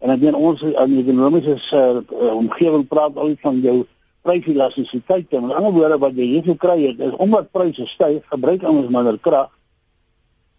en 0.00 0.10
ek 0.10 0.20
meen 0.20 0.34
ons 0.34 0.62
in 0.62 0.94
die 0.94 1.02
ekonomiese 1.04 1.58
uh, 1.72 2.34
omgewing 2.34 2.88
praat 2.88 3.16
al 3.16 3.34
van 3.42 3.60
jou 3.60 3.84
pryselastisiteit. 4.22 5.30
Met 5.30 5.52
ander 5.52 5.72
woorde 5.72 5.98
wat 5.98 6.16
jy 6.16 6.26
hier 6.34 6.42
gekry 6.42 6.86
het 6.86 7.00
is 7.00 7.16
omdat 7.16 7.50
pryse 7.50 7.86
styg, 7.86 8.22
gebruik 8.28 8.62
ons 8.68 8.88
minder 8.88 9.18
krag. 9.18 9.50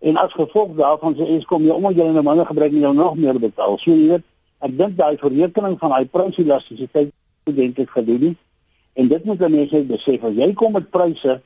En 0.01 0.17
as 0.17 0.33
gevolg 0.33 0.73
daarvan 0.77 1.15
sê 1.15 1.27
Eskom 1.37 1.65
jy 1.65 1.75
omdat 1.75 1.99
jy 1.99 2.09
nou 2.09 2.23
minder 2.25 2.45
gebruik 2.45 2.73
jy 2.73 2.93
nog 2.93 3.15
meer 3.15 3.39
betaal. 3.39 3.77
So 3.77 3.93
jy 3.93 4.07
weet, 4.15 4.25
ek 4.61 4.77
dink 4.77 4.97
daai 4.97 5.17
verrekening 5.21 5.77
van 5.79 5.93
daai 5.93 6.05
pryselastisiteit 6.05 7.13
dink 7.45 7.79
ek 7.79 7.93
gedoen. 7.97 8.35
En 8.93 9.07
dit 9.07 9.23
moet 9.25 9.47
mense 9.49 9.83
besef 9.87 10.23
as 10.23 10.35
jy 10.35 10.51
kom 10.57 10.73
met 10.77 10.89
pryse 10.91 11.39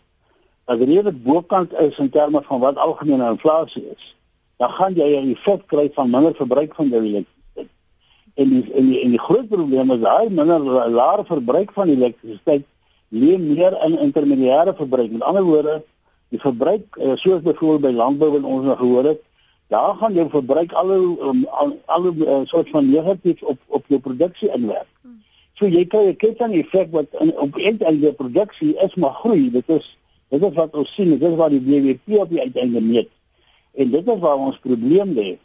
as 0.65 0.79
dit 0.81 1.23
bokant 1.23 1.73
is 1.79 1.97
in 2.01 2.09
terme 2.09 2.41
van 2.41 2.59
wat 2.59 2.77
algemene 2.81 3.29
inflasie 3.29 3.83
is, 3.93 4.15
dan 4.57 4.69
gaan 4.69 4.93
jy 4.95 5.21
'n 5.21 5.31
effek 5.35 5.67
kry 5.67 5.91
van 5.93 6.09
minder 6.09 6.33
verbruik 6.33 6.75
van 6.75 6.89
jou 6.89 7.01
elektrisiteit. 7.01 7.34
En 8.35 8.49
die 8.49 8.63
en 8.73 8.87
die 8.91 9.01
en 9.01 9.13
die 9.15 9.19
groot 9.19 9.47
probleem 9.47 9.91
is 9.95 10.01
daai 10.03 10.29
minder 10.29 10.63
laer 10.91 11.23
verbruik 11.27 11.71
van 11.75 11.91
elektrisiteit 11.91 12.65
lê 13.15 13.37
meer 13.39 13.77
in 13.85 13.99
intermediêre 14.07 14.73
verbruik. 14.75 15.11
Met 15.11 15.23
ander 15.23 15.43
woorde, 15.43 15.75
die 16.33 16.41
verbruik 16.41 16.97
uh, 16.99 17.13
soos 17.15 17.45
byvoorbeeld 17.45 17.85
by 17.85 17.93
landbou 17.95 18.31
wat 18.33 18.43
ons 18.43 18.67
nou 18.67 18.75
gehoor 18.81 19.09
het, 19.13 19.21
daar 19.71 19.95
gaan 20.01 20.13
jou 20.13 20.27
verbruik 20.29 20.73
al 20.73 20.91
um, 20.95 21.45
al, 21.61 21.71
al 21.85 22.09
uh, 22.11 22.41
soort 22.51 22.69
van 22.69 22.89
negatief 22.89 23.41
op 23.41 23.61
op 23.67 23.87
jou 23.87 23.99
produksie 23.99 24.51
inwerk. 24.51 24.89
So 25.55 25.69
jy 25.71 25.85
kry 25.87 26.09
'n 26.11 26.19
ketting 26.19 26.55
effek 26.59 26.91
wat 26.91 27.07
in, 27.23 27.31
op 27.39 27.55
eintlik 27.55 28.01
die 28.01 28.13
produksie 28.13 28.75
is 28.83 28.95
maar 28.95 29.15
groei. 29.23 29.49
Dit 29.51 29.69
is 29.69 29.97
dit 30.29 30.43
is 30.43 30.55
wat 30.59 30.75
ons 30.75 30.93
sien, 30.93 31.09
dit 31.15 31.23
is 31.23 31.37
wat 31.39 31.55
die 31.55 31.63
BBP 31.63 32.19
op 32.19 32.29
die 32.29 32.41
uiteinde 32.41 32.81
meet. 32.81 33.09
En 33.73 33.91
dit 33.91 34.07
is 34.07 34.19
waar 34.19 34.37
ons 34.37 34.59
probleem 34.59 35.13
lê. 35.15 35.37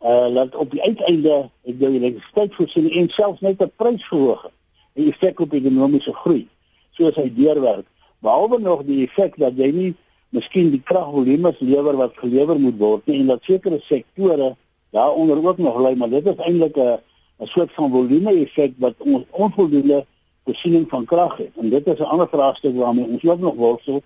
Uh 0.00 0.34
dat 0.34 0.54
op 0.56 0.70
die 0.70 0.82
uiteinde 0.82 1.50
ek 1.68 1.76
dink 1.78 1.92
die 1.92 2.00
elektrisiteitsvoorsiening 2.00 2.94
en 2.94 3.08
selfs 3.08 3.40
net 3.40 3.62
'n 3.62 3.72
prysverhoging 3.76 4.54
die 4.94 5.10
effek 5.12 5.40
op 5.40 5.52
ekonomiese 5.52 6.12
groei 6.12 6.48
soos 6.96 7.14
hy 7.14 7.28
deurwerk. 7.34 7.86
Behalwe 8.20 8.58
nog 8.60 8.84
die 8.84 9.04
effek 9.06 9.36
dat 9.36 9.56
jy 9.56 9.70
nie 9.72 9.94
miskien 10.30 10.70
die 10.70 10.82
kragvolume 10.84 11.54
lewer 11.58 11.96
wat 11.96 12.16
gelewer 12.16 12.58
moet 12.58 12.78
word 12.78 13.06
nie 13.06 13.20
en 13.20 13.26
dat 13.26 13.44
sekere 13.44 13.80
sektore 13.80 14.56
daaronder 14.90 15.38
ook 15.46 15.58
nog 15.58 15.78
lê, 15.78 15.94
maar 15.96 16.10
dit 16.10 16.26
is 16.26 16.36
eintlik 16.36 16.76
'n 16.76 16.98
'n 17.40 17.46
soort 17.46 17.72
van 17.72 17.90
volume 17.90 18.32
effek 18.44 18.72
wat 18.78 18.94
ons 18.98 19.24
onvoldoende 19.30 20.04
voorsiening 20.44 20.88
van 20.88 21.04
krag 21.04 21.36
het. 21.36 21.52
En 21.56 21.70
dit 21.70 21.86
is 21.86 21.98
'n 21.98 22.12
ander 22.12 22.28
vraagstuk 22.28 22.76
waarmee 22.76 23.06
ons 23.06 23.24
ook 23.24 23.40
nog 23.40 23.54
worstel. 23.54 24.02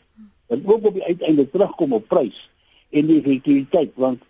Dat 0.47 0.59
ook 0.65 0.87
op 0.87 0.95
die 0.95 1.05
uiteinde 1.05 1.51
terugkom 1.51 1.93
op 1.93 2.09
prys 2.09 2.51
en 2.91 3.07
die 3.07 3.19
effektiwiteit 3.23 3.91
want 3.95 4.23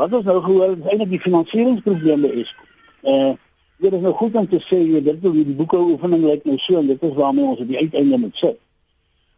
wat 0.00 0.16
ons 0.16 0.24
nou 0.28 0.40
gehoor 0.42 0.74
is 0.74 0.88
eintlik 0.88 1.14
die 1.14 1.22
finansieringsprobleme 1.26 2.32
is. 2.44 2.56
Eh 3.02 3.32
dit 3.80 3.94
is 3.96 4.02
nou 4.04 4.12
goed 4.12 4.34
om 4.36 4.48
te 4.48 4.58
sê 4.60 4.76
jy 4.76 5.00
dit 5.00 5.20
wil 5.24 5.32
die 5.32 5.56
boeke 5.56 5.78
oefening 5.80 6.26
lyk 6.28 6.42
nou 6.44 6.58
so 6.60 6.76
en 6.76 6.88
dit 6.90 7.04
is 7.08 7.14
waarmee 7.16 7.46
ons 7.48 7.62
op 7.62 7.68
die 7.68 7.78
uiteinde 7.78 8.18
moet 8.20 8.36
sit. 8.36 8.58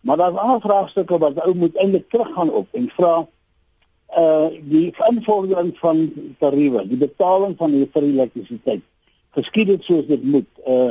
Maar 0.02 0.18
daar's 0.18 0.40
ander 0.42 0.64
vraagstukke 0.64 1.18
wat 1.22 1.38
ou 1.44 1.52
moet 1.54 1.76
eintlik 1.78 2.08
teruggaan 2.10 2.50
op 2.50 2.78
en 2.78 2.88
vra 2.96 3.12
eh 4.22 4.48
die 4.72 4.88
invordering 5.08 5.70
van 5.78 6.00
tariewe, 6.38 6.82
die 6.88 6.98
betaling 7.04 7.54
van 7.56 7.70
die 7.70 7.86
elektrisiteit 7.94 8.82
geskied 9.38 9.68
het 9.68 9.84
soos 9.84 10.06
dit 10.06 10.24
moet. 10.24 10.50
Uh 10.66 10.90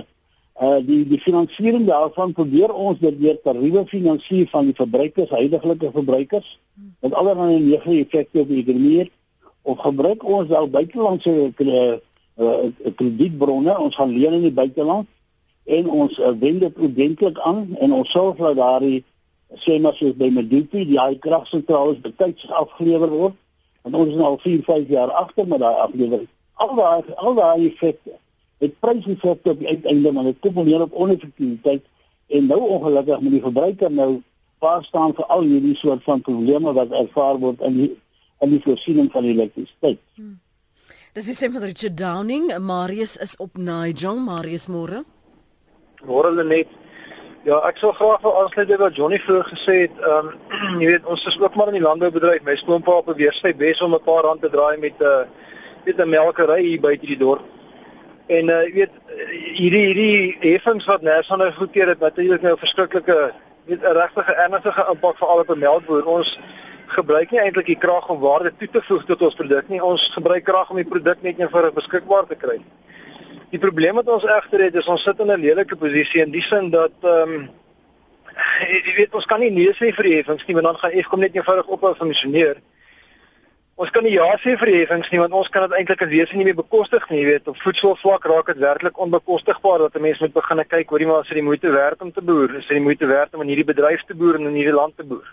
uh 0.61 0.79
die 0.85 1.03
die 1.07 1.19
finansiering 1.19 1.87
daarvan 1.87 2.33
probeer 2.37 2.73
ons 2.73 2.99
dit 2.99 3.19
deur 3.19 3.37
tariewe 3.43 3.85
finansier 3.85 4.47
van 4.49 4.65
die 4.65 4.75
verbruikers, 4.75 5.29
huidige 5.29 5.91
verbruikers 5.91 6.59
met 6.99 7.13
allerlei 7.13 7.59
negatiewe 7.59 8.05
effekte 8.05 8.39
op 8.39 8.47
die 8.47 8.63
ekonomie 8.63 9.11
of 9.61 9.77
gebruik 9.77 10.23
ons 10.23 10.47
wel 10.47 10.69
buitelandse 10.69 11.53
uh, 11.57 11.97
uh, 12.37 12.93
kredietbronne, 12.95 13.77
ons 13.79 13.95
gaan 13.95 14.13
leen 14.13 14.39
in 14.39 14.47
die 14.49 14.55
buiteland 14.55 15.07
en 15.63 15.89
ons 15.89 16.17
uh, 16.17 16.31
wend 16.39 16.59
dit 16.59 16.77
oordentlik 16.77 17.39
aan 17.39 17.75
en 17.79 17.93
ons 17.93 18.09
sorg 18.09 18.39
dat 18.41 18.57
daardie 18.57 19.03
sê 19.59 19.77
maar 19.83 19.95
soos 19.99 20.15
by 20.17 20.29
Medupi 20.31 20.85
die 20.87 20.99
hy 20.99 21.17
kragsentrale 21.19 21.97
betyds 22.01 22.47
afgelewer 22.55 23.11
word. 23.11 23.37
Want 23.81 23.97
ons 23.97 24.11
is 24.13 24.17
nou 24.19 24.33
al 24.33 24.41
4, 24.43 24.63
5 24.67 24.91
jaar 24.93 25.11
agter 25.23 25.47
met 25.47 25.59
daai 25.59 25.75
aflewering. 25.85 26.27
Al 26.61 26.75
daai 26.77 27.15
al 27.15 27.35
daai 27.35 27.67
effekte 27.67 28.17
het 28.61 28.75
pryseffekte 28.79 29.55
op 29.55 29.59
die 29.59 29.71
uiteinde 29.73 30.11
maar 30.13 30.29
dit 30.29 30.39
kom 30.39 30.59
neer 30.63 30.85
op 30.85 30.93
oneffektiwiteit. 30.93 31.83
En 32.27 32.45
nou 32.47 32.59
ongelukkig 32.77 33.21
met 33.21 33.31
die 33.31 33.41
verbruiker 33.41 33.91
nou 33.91 34.11
waar 34.61 34.83
staan 34.85 35.15
vir 35.17 35.25
al 35.25 35.41
hierdie 35.41 35.75
soort 35.75 36.03
van 36.05 36.21
probleme 36.21 36.73
wat 36.77 36.93
ervaar 36.93 37.39
word 37.41 37.63
in 37.65 37.77
die 37.79 37.89
in 38.41 38.55
die 38.55 38.61
voorsiening 38.63 39.11
van 39.13 39.27
elektrisiteit. 39.29 39.99
Hmm. 40.15 40.39
Dis 41.13 41.27
is 41.27 41.41
sê 41.41 41.49
van 41.51 41.63
Richard 41.63 41.97
Downing, 41.97 42.51
Marius 42.59 43.17
is 43.17 43.35
op 43.37 43.57
Nigel, 43.57 44.15
Marius 44.15 44.67
môre. 44.71 45.03
Môre 46.07 46.31
net. 46.43 46.69
Ja, 47.43 47.57
ek 47.65 47.79
sou 47.81 47.89
graag 47.97 48.21
wil 48.21 48.35
aansluit 48.37 48.69
by 48.69 48.77
wat 48.77 48.95
Johnny 48.95 49.17
vroeër 49.19 49.47
gesê 49.49 49.75
het. 49.83 49.95
Ehm 50.05 50.29
um, 50.29 50.79
jy 50.81 50.91
weet, 50.91 51.07
ons 51.09 51.25
is 51.25 51.39
ook 51.41 51.55
maar 51.57 51.71
in 51.71 51.79
die 51.79 51.85
landboubedryf. 51.85 52.43
My 52.45 52.55
skoonpa 52.59 52.99
probeer 53.07 53.33
sy 53.33 53.53
bes 53.57 53.81
om 53.81 53.95
'n 53.97 54.05
paar 54.05 54.23
rand 54.27 54.41
te 54.45 54.49
draai 54.49 54.77
met 54.77 54.93
'n 55.01 55.03
uh, 55.03 55.25
weet 55.85 55.99
'n 55.99 56.09
melkery 56.09 56.61
hier 56.61 56.79
buite 56.79 57.05
die 57.05 57.17
dorp. 57.17 57.43
En 58.27 58.49
uh 58.49 58.61
jy 58.63 58.73
weet 58.73 58.95
hierdie 59.57 59.85
hierdie 59.89 60.37
heffings 60.41 60.85
wat 60.85 61.01
Nersa 61.01 61.35
nou 61.35 61.51
goedkeur 61.51 61.87
het 61.87 61.99
natuurlik 61.99 62.41
nou 62.41 62.53
'n 62.53 62.63
verskriklike 62.63 63.33
weet 63.65 63.83
'n 63.83 63.97
regtige 63.97 64.33
ernstige 64.45 64.85
impak 64.91 65.17
vir 65.17 65.27
al 65.27 65.39
op 65.39 65.49
'n 65.49 65.59
melkboer. 65.59 66.05
Ons 66.05 66.39
gebruik 66.95 67.31
nie 67.31 67.39
eintlik 67.41 67.65
die 67.71 67.79
krag 67.79 68.09
om 68.09 68.19
waarde 68.19 68.51
toe 68.57 68.67
te 68.71 68.81
voeg 68.87 69.05
tot 69.05 69.21
ons 69.21 69.35
produk 69.35 69.69
nie. 69.69 69.81
Ons 69.83 70.09
gebruik 70.15 70.43
krag 70.47 70.69
om 70.69 70.79
die 70.79 70.87
produk 70.87 71.21
net 71.21 71.39
eenvoudig 71.39 71.73
beskikbaar 71.73 72.27
te 72.29 72.35
kry. 72.35 72.59
Die 73.51 73.59
probleem 73.59 73.97
wat 73.99 74.07
ons 74.07 74.23
egter 74.23 74.65
het 74.67 74.75
is 74.79 74.87
ons 74.87 75.03
sit 75.03 75.19
in 75.19 75.31
'n 75.31 75.41
lelike 75.41 75.75
posisie 75.75 76.21
in 76.21 76.31
die 76.31 76.41
sin 76.41 76.69
dat 76.69 76.95
ehm 77.03 77.33
um, 77.33 77.49
jy 78.85 78.93
weet 78.97 79.15
ons 79.15 79.25
kan 79.25 79.39
nie 79.39 79.51
nee 79.51 79.73
sê 79.73 79.91
vir 79.95 80.03
die 80.03 80.15
heffings 80.15 80.45
nie 80.47 80.55
want 80.55 80.65
dan 80.65 80.77
gaan 80.77 80.91
Eskom 80.91 81.19
net 81.19 81.35
eenvoudig 81.35 81.67
ophou 81.67 81.95
funksioneer. 81.95 82.61
Ons 83.75 83.89
kan 83.89 84.03
nie 84.03 84.13
ja 84.13 84.27
sê 84.43 84.57
vir 84.61 84.71
heffings 84.75 85.11
nie 85.11 85.19
want 85.19 85.33
ons 85.33 85.49
kan 85.49 85.67
dit 85.67 85.77
eintlik 85.77 86.01
as 86.01 86.09
wese 86.13 86.37
nie 86.37 86.45
meer 86.45 86.55
bekostig 86.55 87.09
nie, 87.09 87.19
jy 87.21 87.25
weet, 87.25 87.47
op 87.47 87.57
voedselvlak 87.57 88.25
raak 88.25 88.47
dit 88.53 88.57
werklik 88.57 88.99
onbekostigbaar 88.99 89.79
dat 89.79 89.95
'n 89.95 90.01
mens 90.01 90.19
moet 90.19 90.33
begin 90.33 90.63
kyk 90.67 90.89
hoorie 90.89 91.07
maar 91.07 91.21
as 91.21 91.27
dit 91.27 91.41
die 91.41 91.49
moeite 91.49 91.71
werd 91.71 92.01
om 92.01 92.11
te 92.11 92.21
boer, 92.21 92.49
is 92.55 92.67
dit 92.67 92.77
die 92.77 92.87
moeite 92.87 93.05
werd 93.05 93.33
om 93.33 93.41
in 93.41 93.47
hierdie 93.47 93.71
bedryf 93.73 94.03
te 94.03 94.15
boer 94.15 94.35
en 94.35 94.47
in 94.47 94.59
hierdie 94.59 94.79
land 94.81 94.97
te 94.97 95.03
boer. 95.03 95.27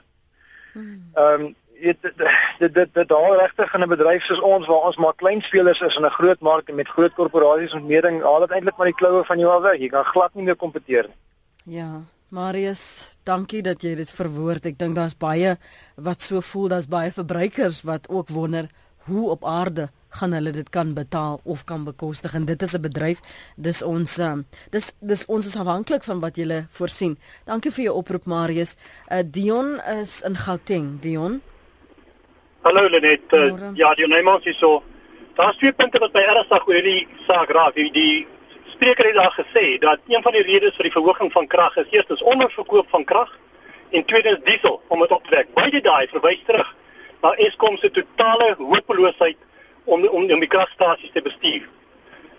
Ehm 0.74 1.40
um, 1.40 1.54
dit 1.80 1.96
dit 2.02 2.74
dit 2.74 2.94
dit 2.94 3.08
daar 3.08 3.36
regtig 3.38 3.74
in 3.74 3.82
'n 3.82 3.88
bedryf 3.88 4.24
soos 4.24 4.40
ons 4.40 4.66
waar 4.66 4.86
ons 4.90 4.96
maar 4.96 5.14
klein 5.14 5.42
spelers 5.42 5.80
is 5.80 5.96
in 5.96 6.04
'n 6.04 6.18
groot 6.18 6.40
mark 6.40 6.68
en 6.68 6.74
met 6.74 6.88
groot 6.88 7.14
korporasies 7.14 7.74
ontmeding, 7.74 8.22
haal 8.22 8.40
dit 8.40 8.50
eintlik 8.50 8.76
maar 8.76 8.86
die 8.86 9.00
kloue 9.00 9.24
van 9.24 9.38
jou 9.38 9.50
af 9.52 9.62
weg. 9.62 9.80
Jy 9.80 9.88
kan 9.88 10.04
glad 10.04 10.34
nie 10.34 10.44
meer 10.44 10.56
kompeteer 10.56 11.06
nie. 11.06 11.16
Ja. 11.76 12.02
Marius, 12.28 13.16
dankie 13.24 13.62
dat 13.62 13.82
jy 13.82 13.94
dit 13.94 14.10
verwoord. 14.10 14.66
Ek 14.66 14.78
dink 14.78 14.94
daar's 14.94 15.16
baie 15.16 15.56
wat 15.96 16.22
so 16.22 16.40
voel, 16.40 16.68
daar's 16.68 16.88
baie 16.88 17.12
verbruikers 17.12 17.82
wat 17.82 18.08
ook 18.08 18.28
wonder 18.28 18.68
hoe 19.08 19.30
op 19.30 19.44
aarde 19.44 19.88
gaan 20.08 20.32
hulle 20.32 20.50
dit 20.50 20.68
kan 20.70 20.94
betaal 20.94 21.40
of 21.44 21.64
kan 21.64 21.84
bekostig 21.84 22.34
en 22.34 22.44
dit 22.44 22.62
is 22.62 22.74
'n 22.74 22.80
bedryf 22.80 23.20
dis 23.56 23.82
ons 23.82 24.18
um, 24.18 24.46
dis 24.70 24.92
dis 25.00 25.26
ons 25.26 25.46
is 25.46 25.56
afhanklik 25.56 26.04
van 26.04 26.20
wat 26.20 26.36
jy 26.36 26.66
voorsien. 26.70 27.18
Dankie 27.44 27.70
vir 27.70 27.84
jou 27.84 27.94
oproep 27.94 28.24
Marius. 28.24 28.76
Uh, 29.10 29.22
Dion 29.24 29.80
is 30.00 30.22
in 30.22 30.36
Gauteng. 30.36 31.00
Dion. 31.00 31.42
Hallo 32.62 32.88
Lenet. 32.88 33.32
Uh, 33.32 33.70
ja, 33.74 33.94
die 33.94 34.06
naam 34.06 34.40
is 34.42 34.58
so. 34.58 34.82
Daar's 35.34 35.56
twee 35.56 35.72
punte 35.72 35.98
wat 35.98 36.12
by 36.12 36.20
ernstig 36.20 36.66
oor 36.66 36.74
hierdie 36.74 37.08
saak 37.26 37.50
raak. 37.50 37.74
Die, 37.74 37.90
die 37.92 38.26
spreker 38.66 39.06
het 39.06 39.14
daar 39.14 39.34
gesê 39.36 39.78
dat 39.78 40.00
een 40.08 40.22
van 40.22 40.32
die 40.32 40.42
redes 40.42 40.74
vir 40.76 40.88
die 40.88 40.92
verhoging 40.92 41.32
van 41.32 41.46
krag 41.46 41.76
is 41.76 41.90
eerstens 41.90 42.22
onderverkoop 42.22 42.88
van 42.90 43.04
krag 43.04 43.30
en 43.90 44.04
tweedens 44.04 44.42
diesel 44.44 44.80
om 44.88 45.00
dit 45.00 45.10
op 45.10 45.24
te 45.26 45.36
wek. 45.36 45.54
Beide 45.54 45.80
daai 45.80 46.08
verwys 46.10 46.42
terug 46.46 46.74
na 47.22 47.32
Eskom 47.46 47.76
se 47.76 47.90
totale 47.90 48.54
hopeloosheid 48.58 49.38
om 49.88 50.06
om 50.06 50.30
om 50.30 50.40
die 50.44 50.52
kragstasies 50.54 51.12
te 51.12 51.22
bestuur. 51.22 51.68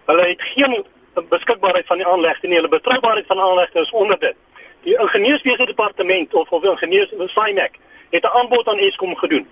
Hulle 0.05 0.27
het 0.27 0.41
geen 0.51 0.85
beskikbaarheid 1.29 1.87
van 1.87 1.97
die 2.01 2.07
aanlegte 2.07 2.47
nie. 2.47 2.55
Hulle 2.55 2.71
betroubaarheid 2.71 3.27
van 3.27 3.39
aanlegte 3.39 3.81
is 3.81 3.91
onder 3.91 4.19
dit. 4.19 4.35
Die 4.87 4.97
ingenieurswese 4.97 5.65
departement 5.65 6.33
of 6.33 6.49
of 6.49 6.63
ingenieurs 6.63 7.33
SAIMEC 7.33 7.79
het 8.09 8.23
'n 8.23 8.37
aanbod 8.37 8.67
aan 8.67 8.77
Eskom 8.77 9.15
gedoen 9.15 9.47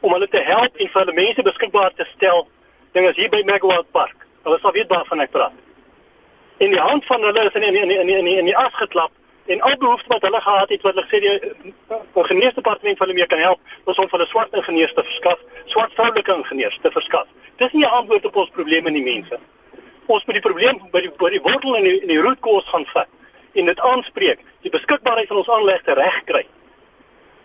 om 0.00 0.12
hulle 0.12 0.28
te 0.28 0.42
help 0.52 0.76
en 0.76 0.88
vir 0.88 1.00
hulle 1.00 1.12
mense 1.12 1.42
beskikbaar 1.42 1.92
te 1.94 2.06
stel 2.16 2.48
dinge 2.92 3.12
hier 3.14 3.28
by 3.28 3.42
Megawatt 3.44 3.90
Park. 3.90 4.16
Hulle 4.42 4.58
sal 4.62 4.72
weet 4.72 4.88
waarvan 4.88 5.20
ek 5.20 5.30
praat 5.30 5.52
en 6.60 6.70
die 6.70 6.80
hand 6.80 7.06
van 7.06 7.22
hulle 7.22 7.44
is 7.48 7.56
in 7.56 7.62
in 7.62 7.74
in 7.74 7.90
in 7.90 8.08
in, 8.08 8.26
in 8.26 8.44
die 8.44 8.56
as 8.56 8.74
geklap 8.82 9.12
en 9.46 9.60
al 9.60 9.76
behoefte 9.76 10.08
wat 10.08 10.22
hulle 10.22 10.40
gehad 10.40 10.68
het 10.68 10.82
wat 10.82 10.94
hulle 10.94 11.06
sê 11.10 11.20
die 11.20 11.34
ingenieursdepartement 12.14 12.98
van 12.98 13.06
hulle 13.06 13.18
meer 13.18 13.26
kan 13.26 13.38
help 13.38 13.60
was 13.84 13.98
om 13.98 14.08
vir 14.08 14.18
hulle 14.18 14.28
swart 14.30 14.54
ingenieurs 14.54 14.94
te 14.94 15.04
verskaf, 15.04 15.38
swart 15.64 15.94
vroulike 15.94 16.36
ingenieurs 16.36 16.78
te 16.82 16.90
verskaf. 16.90 17.26
Dis 17.56 17.72
nie 17.72 17.84
'n 17.84 17.96
antwoord 18.00 18.26
op 18.26 18.36
ons 18.36 18.50
probleme 18.50 18.90
nie 18.90 19.02
mense. 19.02 19.38
Ons 20.06 20.24
moet 20.26 20.34
die 20.34 20.48
probleem 20.48 20.78
by 20.92 21.00
die 21.00 21.10
by 21.10 21.30
die 21.30 21.42
wortel 21.42 21.76
en 21.76 21.84
die, 21.84 22.06
die 22.06 22.20
rootkoos 22.20 22.68
gaan 22.68 22.86
vat 22.86 23.08
en 23.52 23.64
dit 23.64 23.80
aanspreek, 23.80 24.38
die 24.62 24.70
beskikbaarheid 24.70 25.28
van 25.28 25.36
ons 25.36 25.48
aanlegte 25.48 25.94
reg 25.94 26.24
kry. 26.24 26.46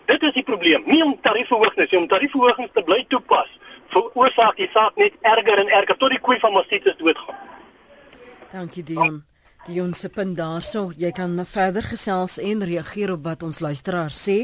Dit 0.05 0.23
is 0.23 0.31
die 0.31 0.43
probleem. 0.43 0.83
Nie 0.85 1.03
om 1.03 1.21
tariefverhogings, 1.21 1.91
nie 1.91 1.99
om 1.99 2.07
tariefverhogings 2.07 2.71
te 2.73 2.83
bly 2.83 3.05
toepas 3.07 3.49
veroorsaak 3.93 4.57
die 4.59 4.69
saak 4.73 4.95
net 4.95 5.13
erger 5.21 5.61
en 5.63 5.71
erger 5.79 5.97
tot 5.97 6.13
die 6.13 6.19
koei 6.19 6.37
van 6.39 6.53
Mastitis 6.53 6.97
doodgaan. 6.97 7.37
Dankie 8.51 8.83
Dion. 8.83 9.23
Die 9.65 9.79
ons 9.81 9.97
se 9.97 10.11
punt 10.13 10.35
daarso, 10.37 10.91
jy 10.93 11.09
kan 11.17 11.39
verder 11.49 11.81
gesels 11.89 12.35
en 12.37 12.59
reageer 12.61 13.15
op 13.15 13.23
wat 13.25 13.41
ons 13.41 13.63
luisteraars 13.65 14.17
sê 14.27 14.35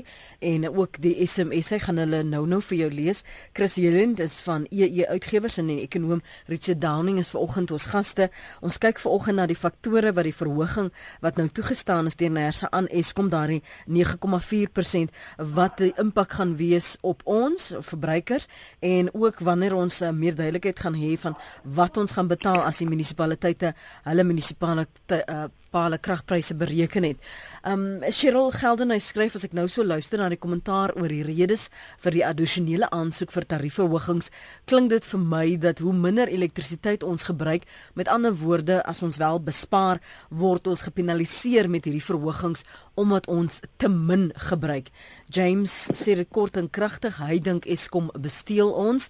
en 0.42 0.63
ook 0.66 0.98
die 1.04 1.12
SMS 1.22 1.68
hy 1.75 1.78
gaan 1.84 2.01
hulle 2.01 2.24
nou 2.25 2.40
nou 2.50 2.58
vir 2.66 2.80
jou 2.80 2.88
lees. 2.90 3.22
Chris 3.54 3.75
Jelend 3.78 4.18
is 4.25 4.40
van 4.42 4.66
EE 4.74 5.06
Uitgewers 5.12 5.60
en 5.62 5.70
'n 5.70 5.78
ekonom 5.86 6.24
Richard 6.48 6.82
Downing 6.82 7.20
is 7.20 7.30
vanoggend 7.30 7.72
ons 7.72 7.86
gaste. 7.86 8.32
Ons 8.62 8.80
kyk 8.80 8.98
vanoggend 8.98 9.36
na 9.36 9.46
die 9.46 9.56
faktore 9.56 10.12
wat 10.12 10.24
die 10.24 10.34
verhoging 10.34 10.92
wat 11.22 11.38
nou 11.38 11.48
toegestaan 11.48 12.08
is 12.08 12.16
deur 12.16 12.32
Nersa 12.32 12.68
aan 12.72 12.88
Eskom 12.88 13.30
daardie 13.30 13.62
9,4% 13.86 15.12
wat 15.38 15.78
die 15.78 15.94
impak 15.98 16.34
gaan 16.34 16.56
wees 16.56 16.98
op 17.01 17.22
ons 17.25 17.75
verbruikers 17.80 18.48
en 18.80 19.13
ook 19.13 19.40
wanneer 19.40 19.75
ons 19.75 20.01
uh, 20.01 20.10
meer 20.10 20.36
duidelikheid 20.36 20.80
gaan 20.80 20.96
hê 20.96 21.16
van 21.18 21.38
wat 21.63 21.98
ons 21.98 22.12
gaan 22.12 22.28
betaal 22.28 22.63
as 22.63 22.78
die 22.78 22.88
munisipaliteite 22.88 23.75
hulle 24.04 24.24
munisipale 24.24 24.88
te, 25.12 25.20
uh, 25.27 25.50
paal 25.72 25.96
kragpryse 26.00 26.56
bereken 26.60 27.06
het. 27.08 27.20
Um 27.68 28.03
Cheryl 28.12 28.51
Geldenhuys 28.51 29.08
skryf 29.12 29.38
as 29.38 29.46
ek 29.48 29.56
nou 29.56 29.68
so 29.72 29.86
luister 29.88 30.20
na 30.20 30.27
die 30.32 30.39
kommentaar 30.39 30.94
oor 31.00 31.12
die 31.12 31.24
redes 31.24 31.70
vir 32.03 32.15
die 32.15 32.24
addisionele 32.27 32.89
aansoek 32.91 33.32
vir 33.32 33.48
tariefverhogings, 33.53 34.32
klink 34.68 34.91
dit 34.91 35.08
vir 35.08 35.24
my 35.34 35.46
dat 35.63 35.80
hoe 35.84 35.94
minder 35.96 36.32
elektrisiteit 36.32 37.06
ons 37.08 37.27
gebruik, 37.30 37.68
met 37.96 38.12
ander 38.12 38.36
woorde, 38.36 38.82
as 38.84 39.01
ons 39.06 39.20
wel 39.22 39.39
bespaar, 39.48 40.01
word 40.30 40.68
ons 40.68 40.84
gepenaliseer 40.88 41.70
met 41.72 41.88
hierdie 41.88 42.03
verhogings 42.03 42.65
omdat 43.00 43.30
ons 43.32 43.62
te 43.80 43.88
min 43.88 44.32
gebruik. 44.51 44.91
James 45.32 45.72
sê 45.96 46.18
dit 46.20 46.27
kort 46.27 46.58
en 46.60 46.68
kragtig, 46.70 47.15
hy 47.24 47.39
dink 47.39 47.65
Eskom 47.65 48.12
besteel 48.20 48.74
ons. 48.75 49.08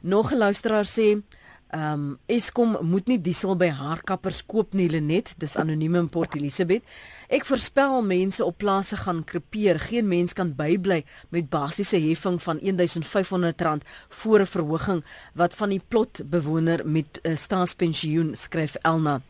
Nog 0.00 0.32
'n 0.32 0.38
luisteraar 0.38 0.86
sê 0.86 1.20
Ehm 1.68 1.92
um, 1.92 2.18
Eskom 2.26 2.78
moet 2.80 3.10
nie 3.10 3.18
diesel 3.20 3.52
by 3.60 3.66
haarkappers 3.76 4.38
koop 4.48 4.72
nie 4.72 4.86
Lenet, 4.88 5.34
dis 5.36 5.56
anoniem 5.60 5.98
in 6.00 6.08
Port 6.08 6.32
Elizabeth. 6.38 6.82
Ek 7.28 7.44
voorspel 7.44 8.00
mense 8.08 8.44
op 8.44 8.56
plase 8.56 8.96
gaan 8.96 9.20
krepeer. 9.24 9.76
Geen 9.80 10.08
mens 10.08 10.32
kan 10.32 10.54
bybly 10.56 11.02
met 11.28 11.50
basiese 11.52 12.00
heffing 12.00 12.40
van 12.42 12.60
R1500 12.64 13.84
voor 14.08 14.40
'n 14.40 14.46
verhoging 14.46 15.04
wat 15.34 15.54
van 15.54 15.68
die 15.68 15.82
plot 15.88 16.22
bewoner 16.24 16.86
met 16.88 17.20
uh, 17.22 17.36
staatspensioen 17.36 18.32
skryf 18.36 18.74
Elna. 18.74 19.20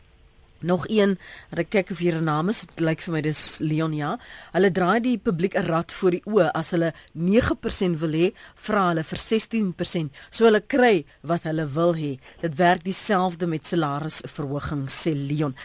Nog 0.61 0.85
een, 0.89 1.17
ek 1.55 1.69
kyk 1.71 1.91
of 1.91 1.97
hier 1.97 2.15
'n 2.15 2.23
naam 2.23 2.49
is. 2.49 2.61
Dit 2.61 2.79
lyk 2.79 3.01
vir 3.01 3.13
my 3.13 3.21
dis 3.21 3.59
Leon 3.59 3.93
ja. 3.93 4.17
Hulle 4.51 4.71
draai 4.71 4.99
die 4.99 5.17
publiek 5.17 5.55
'n 5.55 5.65
rad 5.65 5.91
voor 5.91 6.11
die 6.11 6.23
oë 6.25 6.51
as 6.53 6.71
hulle 6.71 6.93
9% 7.13 7.99
wil 7.99 8.11
hê, 8.11 8.33
vra 8.55 8.89
hulle 8.89 9.03
vir 9.03 9.17
16%. 9.19 10.11
So 10.29 10.45
hulle 10.45 10.61
kry 10.61 11.05
wat 11.21 11.43
hulle 11.43 11.65
wil 11.67 11.95
hê. 11.95 12.19
Dit 12.41 12.55
werk 12.55 12.83
dieselfde 12.83 13.47
met 13.47 13.65
salarisverhoging 13.65 14.89
sê 14.89 15.13
Leon. 15.15 15.55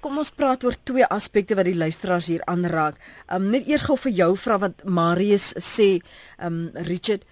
Kom 0.00 0.18
ons 0.18 0.30
praat 0.30 0.64
oor 0.64 0.74
twee 0.84 1.06
aspekte 1.06 1.54
wat 1.54 1.64
die 1.64 1.74
luisteraars 1.74 2.26
hier 2.26 2.44
aanraak. 2.46 2.94
Um 3.28 3.50
net 3.50 3.66
eers 3.66 3.82
gou 3.82 3.96
vir 3.96 4.12
jou 4.12 4.36
vra 4.36 4.58
wat 4.58 4.84
Marius 4.84 5.54
sê, 5.58 6.00
um 6.38 6.70
Richard 6.74 7.24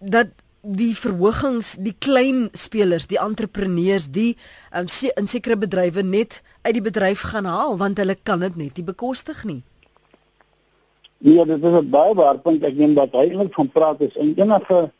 dat 0.00 0.28
die 0.64 0.94
verhogings 0.96 1.76
die 1.84 1.94
klein 1.98 2.48
spelers, 2.56 3.06
die 3.06 3.20
entrepreneurs, 3.20 4.08
die 4.10 4.36
um, 4.72 4.88
in 5.16 5.28
sekere 5.28 5.56
bedrywe 5.60 6.02
net 6.02 6.40
uit 6.64 6.74
die 6.74 6.84
bedryf 6.84 7.20
gaan 7.32 7.46
haal 7.48 7.76
want 7.78 8.00
hulle 8.00 8.16
kan 8.16 8.40
dit 8.40 8.56
net 8.56 8.76
nie 8.76 8.86
bekostig 8.86 9.44
nie. 9.44 9.62
Ja, 11.18 11.44
dit 11.44 11.62
is 11.62 11.76
'n 11.80 11.90
baie 11.90 12.14
waar 12.14 12.38
punt 12.38 12.64
ek 12.64 12.76
neem 12.76 12.96
hy 12.96 13.08
eintlik 13.12 13.54
van 13.54 13.68
praat 13.68 14.00
is 14.00 14.16
in 14.16 14.34
enige 14.36 14.90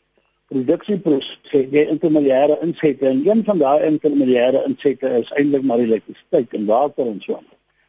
produksieproses 0.47 1.37
jy 1.51 1.83
intermediêre 1.89 2.59
insette 2.61 3.07
en 3.07 3.21
een 3.25 3.43
van 3.43 3.57
daai 3.57 3.85
intermediêre 3.87 4.63
insette 4.67 5.09
is 5.19 5.31
eintlik 5.31 5.63
maar 5.63 5.79
elektrisiteit 5.79 6.53
en 6.53 6.65
water 6.65 7.07
en 7.07 7.21
so. 7.21 7.41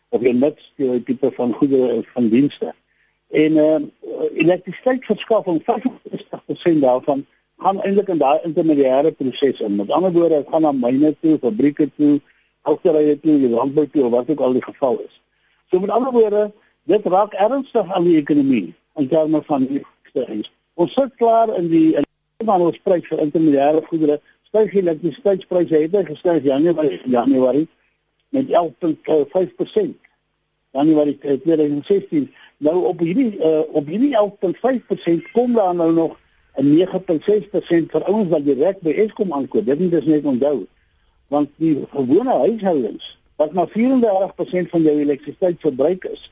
Of 0.09 0.23
jy 0.23 0.33
net 0.33 0.59
die 0.77 1.03
tipe 1.05 1.31
van 1.37 1.53
goedere 1.53 2.03
van 2.15 2.29
dienste. 2.29 2.73
En 3.31 3.57
uh, 3.57 3.81
elektrisiteit 4.35 5.05
verskaf 5.05 5.47
om 5.47 5.61
50% 5.61 6.81
daarvan 6.81 7.27
gaan 7.59 7.83
eintlik 7.83 8.09
in 8.09 8.19
daai 8.19 8.41
intermediêre 8.45 9.13
proses 9.13 9.61
in. 9.61 9.77
Met 9.77 9.91
ander 9.91 10.13
woorde, 10.13 10.43
dit 10.43 10.49
gaan 10.53 10.63
na 10.63 10.73
myne 10.73 11.15
toe, 11.21 11.39
fabrieke 11.41 11.91
toe, 11.97 12.21
houtserye 12.69 13.21
toe, 13.21 13.39
landbou 13.49 13.87
toe, 13.93 14.09
wat 14.11 14.31
ook 14.31 14.41
al 14.41 14.53
die 14.53 14.65
geval 14.65 14.99
is. 15.07 15.21
So 15.71 15.81
met 15.81 15.91
ander 15.91 16.13
woorde, 16.13 16.51
dit 16.85 17.07
raak 17.07 17.33
ernstig 17.33 17.93
aan 17.93 18.05
die 18.05 18.17
ekonomie 18.21 18.75
in 18.97 19.09
terme 19.09 19.43
van 19.47 19.67
die 19.67 19.83
stygings. 20.11 20.53
Ons 20.75 20.93
sit 20.93 21.15
klaar 21.17 21.55
in 21.57 21.71
die 21.73 22.05
van 22.45 22.61
ons 22.61 22.81
prys 22.85 23.07
vir 23.09 23.23
intermediêre 23.25 23.81
goedere, 23.89 24.19
styg 24.51 24.75
die 24.75 24.83
elektrisiteitspryse 24.83 25.81
het 25.87 25.97
gestyg 26.11 26.45
Januarie 26.45 27.01
Januarie 27.09 27.69
met 28.37 28.53
11.5%. 28.53 29.97
Januarie 30.77 31.17
2016. 31.19 32.29
Nou 32.59 32.77
op 32.91 33.01
hierdie 33.01 33.39
uh, 33.41 33.65
op 33.73 33.89
hierdie 33.89 34.13
11.5% 34.17 35.33
kom 35.33 35.57
daar 35.57 35.75
nou 35.75 35.93
nog 35.93 36.17
'n 36.57 36.69
9.6% 36.77 37.91
vir 37.93 38.05
ouens 38.05 38.31
wat 38.33 38.45
direk 38.45 38.81
by 38.81 38.91
Eskom 39.05 39.33
aankoop. 39.33 39.67
Dit 39.67 39.79
moet 39.79 39.95
ons 39.95 40.05
net 40.05 40.25
onthou. 40.25 40.67
Want 41.29 41.49
die 41.57 41.75
gewone 41.91 42.33
huishoudings 42.45 43.19
wat 43.37 43.53
maar 43.53 43.69
34% 43.69 44.71
van 44.73 44.83
jou 44.83 44.99
elektrisiteit 45.01 45.61
verbruik 45.61 46.05
is, 46.05 46.31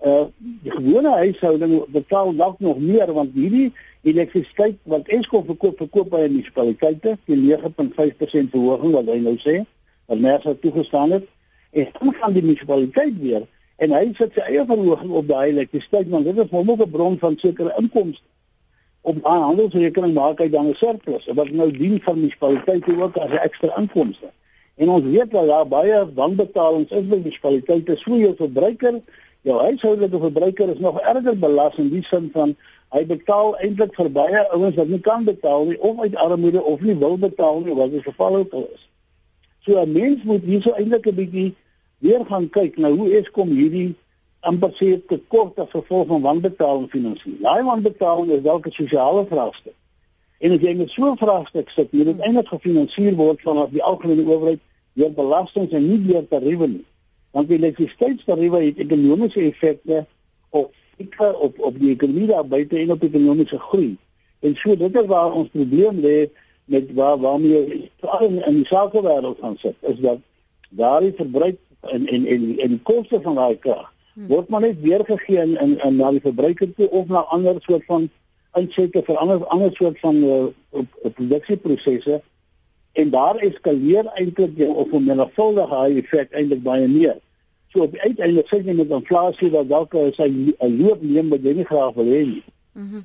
uh 0.00 0.24
die 0.64 0.70
gewone 0.70 1.10
huishouding 1.10 1.74
betaal 1.92 2.32
dalk 2.36 2.60
nog 2.60 2.78
meer 2.78 3.12
want 3.12 3.34
hierdie 3.34 3.72
elektrisiteit 4.02 4.78
wat 4.82 5.08
Eskom 5.08 5.44
verkoop 5.44 5.76
verkoop 5.76 6.08
by 6.10 6.22
munisipaliteite, 6.28 7.18
die 7.26 7.36
9.5% 7.36 8.54
verhoging 8.54 8.94
wat 8.94 9.10
hy 9.12 9.18
nou 9.20 9.36
sê, 9.42 9.58
wat 10.06 10.44
het 10.46 10.60
toegestaan 10.62 11.10
het, 11.10 11.26
en 11.70 11.92
dan 11.98 12.14
gaan 12.14 12.32
die 12.32 12.42
munisipaliteit 12.42 13.20
weer 13.20 13.44
en 13.76 13.92
hy 13.92 14.06
sit 14.16 14.32
sy 14.34 14.46
eie 14.48 14.64
verhoging 14.66 15.12
op 15.20 15.28
daai 15.28 15.50
elektrisiteit 15.50 16.08
want 16.08 16.24
dit 16.24 16.38
is 16.38 16.50
hom 16.50 16.70
ook 16.70 16.86
'n 16.86 16.90
bron 16.90 17.18
van 17.18 17.36
sekere 17.36 17.74
inkomste 17.76 18.24
op 19.00 19.22
daai 19.22 19.40
handelsrekening 19.40 20.14
maak 20.14 20.38
hy 20.42 20.48
dan 20.48 20.68
'n 20.68 20.74
surplus 20.74 21.26
wat 21.26 21.50
nou 21.50 21.70
dien 21.70 22.00
vir 22.00 22.16
munisipaliteite 22.16 22.96
ook 23.02 23.16
as 23.16 23.30
'n 23.30 23.44
ekstra 23.48 23.76
inkomste. 23.76 24.30
En 24.74 24.88
ons 24.88 25.04
weet 25.04 25.30
dat 25.30 25.46
daar 25.46 25.68
baie 25.68 26.12
wanbetalings 26.14 26.90
is 26.90 27.06
by 27.06 27.16
munisipaliteite, 27.16 27.96
so 27.96 28.16
jou 28.16 28.34
verbruiker, 28.36 29.00
jou 29.40 29.60
huishoudelike 29.60 30.18
verbruiker 30.18 30.68
is 30.68 30.78
nog 30.78 31.00
erger 31.00 31.38
belas 31.38 31.76
in 31.76 31.88
die 31.88 32.02
sin 32.02 32.30
van 32.32 32.56
hy 32.94 33.04
betaal 33.06 33.56
eintlik 33.56 33.94
vir 33.94 34.10
baie 34.10 34.42
ouens 34.56 34.76
wat 34.76 34.88
nie 34.88 35.00
kan 35.00 35.24
betaal 35.24 35.66
nie 35.68 35.80
of 35.80 36.00
uit 36.00 36.16
armoede 36.16 36.62
of 36.62 36.80
nie 36.80 36.96
wil 36.96 37.18
betaal 37.18 37.60
nie 37.60 37.74
wat 37.74 37.90
die 37.90 38.02
geval 38.02 38.36
ook 38.36 38.52
al 38.52 38.68
is. 38.74 38.88
So 39.66 39.80
'n 39.80 39.92
mens 39.92 40.22
moet 40.22 40.42
hierso 40.42 40.72
eintlik 40.72 41.06
'n 41.06 41.14
bietjie 41.14 41.54
weer 41.98 42.24
gaan 42.26 42.48
kyk 42.50 42.78
na 42.78 42.90
hoe 42.90 43.10
Eskom 43.18 43.48
hierdie 43.48 43.94
amper 44.40 44.70
sê 44.78 45.06
te 45.06 45.18
kort 45.28 45.58
as 45.58 45.70
gevolg 45.70 46.06
van 46.06 46.22
wanbetaling 46.22 46.88
finansier. 46.90 47.36
Daai 47.42 47.62
wanbetaling 47.62 48.30
is 48.30 48.42
'n 48.42 48.70
sosiale 48.70 49.26
vraagstuk. 49.26 49.74
En 50.38 50.52
as 50.52 50.60
jy 50.60 50.74
met 50.74 50.90
so 50.90 51.10
'n 51.10 51.16
vraagstuk 51.16 51.70
sit, 51.70 51.92
moet 51.92 52.20
eintlik 52.20 52.48
gefinansier 52.48 53.14
word 53.14 53.40
vanaf 53.40 53.70
die 53.70 53.82
algemene 53.82 54.22
owerheid 54.22 54.60
deur 54.92 55.12
belastings 55.12 55.72
en 55.72 55.88
nie 55.88 56.06
deur 56.06 56.28
tariewe 56.28 56.66
nie. 56.66 56.84
Want 57.30 57.48
die 57.48 57.58
elektrisiteitstariewe 57.58 58.62
het 58.64 58.78
ekonomiese 58.78 59.40
effekte 59.40 60.06
op 60.50 60.74
ikre 60.96 61.38
op 61.38 61.58
op 61.58 61.78
die 61.78 61.90
ekonomie 61.90 62.26
daar 62.26 62.46
buite 62.46 62.78
en 62.78 62.90
op 62.90 63.02
ekonomiese 63.02 63.58
groei. 63.58 63.96
En 64.40 64.56
so 64.56 64.76
dit 64.76 64.96
is 64.96 65.06
waar 65.06 65.32
ons 65.32 65.48
probleem 65.48 66.00
lê 66.00 66.30
met 66.64 66.94
waar 66.94 67.18
waarmee 67.18 67.90
veral 68.00 68.26
in, 68.26 68.46
in 68.46 68.54
die 68.54 68.66
sakewêreld 68.66 69.38
gaan 69.40 69.56
sit, 69.56 69.76
is 69.80 69.98
dat 69.98 70.18
daardie 70.68 71.12
verbruik 71.12 71.58
en 71.80 72.06
en 72.06 72.26
en 72.26 72.58
en 72.58 72.68
die 72.68 72.82
koste 72.82 73.20
van 73.22 73.34
daai 73.34 73.58
krag. 73.58 73.92
Word 74.26 74.48
maar 74.48 74.60
net 74.60 74.80
weergegee 74.80 75.38
in 75.38 75.56
in, 75.60 75.78
in 75.84 75.96
na 75.96 76.10
die 76.10 76.20
verbruiker 76.20 76.72
toe 76.74 76.90
of 76.90 77.06
na 77.08 77.24
ander 77.34 77.60
soort 77.62 77.84
van 77.86 78.08
insette 78.56 79.02
vir 79.06 79.16
ander 79.16 79.44
ander 79.54 79.70
soort 79.76 79.98
van 80.00 80.16
uh, 80.16 80.82
produksieprosesse 81.02 82.20
en 82.98 83.10
daar 83.10 83.36
eskaleer 83.36 84.10
eintlik 84.14 84.56
die 84.56 84.66
of 84.66 84.92
'n 84.92 85.04
menigvuldige 85.04 86.00
effek 86.02 86.32
eintlik 86.32 86.62
baie 86.62 86.88
meer. 86.88 87.18
So 87.68 87.82
op 87.82 87.92
die 87.92 88.00
uiteinde 88.00 88.44
sê 88.48 88.64
jy 88.64 88.74
met 88.74 88.90
inflasie 88.90 89.50
dat 89.50 89.68
dalk 89.68 89.94
sy 90.16 90.26
'n 90.26 90.78
loop 90.82 91.02
neem 91.02 91.28
wat 91.28 91.42
jy 91.42 91.54
nie 91.54 91.64
graag 91.64 91.94
wil 91.94 92.06
hê 92.06 92.24
nie. 92.26 92.44
Mhm. 92.72 93.04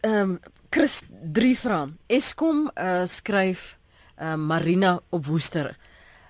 Ehm 0.00 0.36
Chris 0.70 1.02
drie 1.32 1.56
vra. 1.58 1.88
Eskom 2.06 2.70
uh, 2.76 3.06
skryf 3.06 3.78
uh, 4.20 4.34
Marina 4.36 5.00
op 5.08 5.26
Woester. 5.26 5.76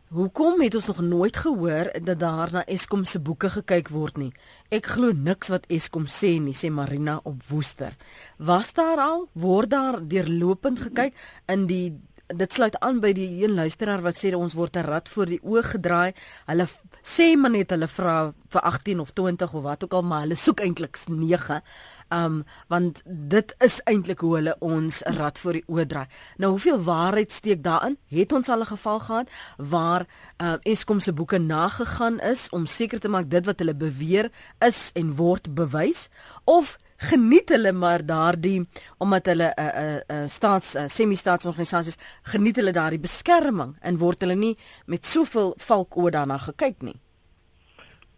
Hoekom 0.08 0.62
het 0.62 0.72
ons 0.74 0.86
nog 0.86 1.00
nooit 1.04 1.36
gehoor 1.36 1.90
dat 2.02 2.20
daar 2.20 2.52
na 2.52 2.62
Eskom 2.64 3.04
se 3.04 3.18
boeke 3.20 3.50
gekyk 3.52 3.90
word 3.92 4.16
nie? 4.16 4.30
Ek 4.72 4.86
glo 4.94 5.12
niks 5.12 5.50
wat 5.52 5.66
Eskom 5.68 6.06
sê 6.08 6.30
nie, 6.40 6.54
sê 6.56 6.70
Marina 6.72 7.18
op 7.28 7.42
Woester. 7.50 7.92
Was 8.40 8.72
daar 8.72 9.02
al 9.04 9.26
word 9.36 9.68
daar 9.74 9.98
deurlopend 10.00 10.80
gekyk 10.86 11.12
in 11.52 11.66
die 11.68 11.98
dit 12.28 12.52
sluit 12.52 12.76
aan 12.84 12.98
by 13.00 13.14
die 13.16 13.28
een 13.42 13.54
luisteraar 13.56 14.02
wat 14.04 14.16
sê 14.16 14.34
ons 14.36 14.56
word 14.56 14.76
'n 14.76 14.84
rad 14.84 15.08
voor 15.08 15.26
die 15.26 15.40
oë 15.44 15.62
gedraai. 15.64 16.12
Hulle 16.46 16.66
sê 17.02 17.36
maar 17.36 17.50
net 17.50 17.70
hulle 17.70 17.88
vra 17.88 18.32
vir 18.48 18.60
18 18.60 19.00
of 19.00 19.12
20 19.12 19.54
of 19.54 19.62
wat 19.62 19.84
ook 19.84 19.92
al, 19.92 20.02
maar 20.02 20.20
hulle 20.20 20.36
soek 20.36 20.60
eintlik 20.60 20.96
9. 21.08 21.62
Um 22.08 22.44
want 22.68 23.02
dit 23.04 23.54
is 23.58 23.80
eintlik 23.84 24.20
hoe 24.20 24.34
hulle 24.34 24.56
ons 24.58 25.00
rad 25.02 25.38
voor 25.38 25.52
die 25.52 25.86
draai. 25.86 26.06
Nou 26.36 26.50
hoeveel 26.50 26.82
waarheid 26.82 27.32
steek 27.32 27.62
daarin? 27.62 27.98
Het 28.08 28.32
ons 28.32 28.48
al 28.48 28.60
'n 28.60 28.66
geval 28.66 29.00
gehad 29.00 29.28
waar 29.56 30.06
uh 30.42 30.54
Eskom 30.62 31.00
se 31.00 31.12
boeke 31.12 31.38
nagegaan 31.38 32.20
is 32.20 32.48
om 32.50 32.66
seker 32.66 33.00
te 33.00 33.08
maak 33.08 33.30
dit 33.30 33.44
wat 33.46 33.58
hulle 33.58 33.74
beweer 33.74 34.30
is 34.58 34.90
en 34.94 35.14
word 35.14 35.54
bewys 35.54 36.08
of 36.44 36.78
geniet 36.98 37.48
hulle 37.48 37.72
maar 37.72 38.02
daardie 38.06 38.66
omdat 38.98 39.26
hulle 39.26 39.52
'n 39.54 39.62
uh, 39.62 39.66
'n 39.66 40.02
uh, 40.12 40.22
uh, 40.22 40.28
staats 40.28 40.74
uh, 40.74 40.82
semi-staatsorganisasies 40.86 41.96
geniet 42.22 42.56
hulle 42.56 42.72
daardie 42.72 42.98
beskerming 42.98 43.76
en 43.80 43.98
word 43.98 44.20
hulle 44.20 44.34
nie 44.34 44.58
met 44.86 45.06
soveel 45.06 45.54
valkoe 45.56 46.10
daarna 46.10 46.38
gekyk 46.38 46.82
nie. 46.82 47.00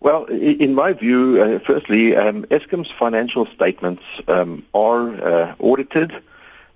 Well, 0.03 0.25
in 0.25 0.75
my 0.75 0.95
view, 0.95 1.43
uh, 1.43 1.59
firstly, 1.59 2.17
um, 2.17 2.45
Eskom's 2.45 2.91
financial 2.91 3.45
statements 3.45 4.03
um, 4.29 4.65
are 4.73 5.11
uh, 5.11 5.55
audited. 5.59 6.23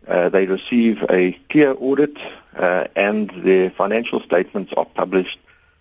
Uh, 0.06 0.28
they 0.28 0.44
receive 0.44 1.02
a 1.08 1.32
clear 1.48 1.74
audit, 1.80 2.18
uh, 2.54 2.84
and 2.94 3.30
their 3.30 3.70
financial 3.70 4.20
statements 4.20 4.74
are 4.76 4.84
published 4.84 5.38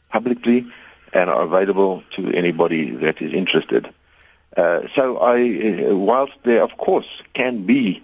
publicly 0.09 0.65
and 1.11 1.29
are 1.29 1.41
available 1.41 2.01
to 2.11 2.31
anybody 2.31 2.91
that 2.91 3.21
is 3.21 3.33
interested. 3.33 3.93
Uh, 4.55 4.87
so 4.95 5.17
I, 5.17 5.89
uh, 5.89 5.97
whilst 5.97 6.35
there 6.43 6.63
of 6.63 6.77
course 6.77 7.21
can 7.33 7.65
be 7.65 8.01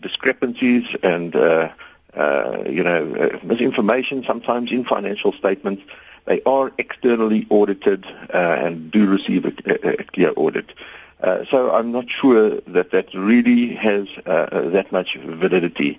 discrepancies 0.00 0.94
and 1.02 1.34
you 1.34 2.84
know 2.84 3.40
misinformation 3.42 4.22
sometimes 4.22 4.70
in 4.70 4.84
financial 4.84 5.32
statements, 5.32 5.82
they 6.28 6.42
are 6.42 6.70
externally 6.76 7.46
audited 7.48 8.04
uh, 8.06 8.36
and 8.36 8.90
do 8.90 9.06
receive 9.06 9.46
a, 9.46 10.00
a, 10.00 10.04
clear 10.04 10.32
audit. 10.36 10.74
Uh, 11.22 11.44
so 11.46 11.74
I'm 11.74 11.90
not 11.90 12.08
sure 12.10 12.60
that 12.60 12.90
that 12.90 13.14
really 13.14 13.74
has 13.74 14.08
uh, 14.26 14.68
that 14.70 14.92
much 14.92 15.16
validity. 15.16 15.98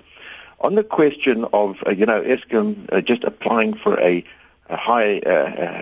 On 0.62 0.76
the 0.76 0.84
question 0.84 1.46
of 1.52 1.78
you 1.98 2.06
know 2.06 2.22
Eskom 2.22 3.04
just 3.06 3.24
applying 3.24 3.74
for 3.74 4.00
a, 4.00 4.24
a 4.70 4.78
high 4.78 5.14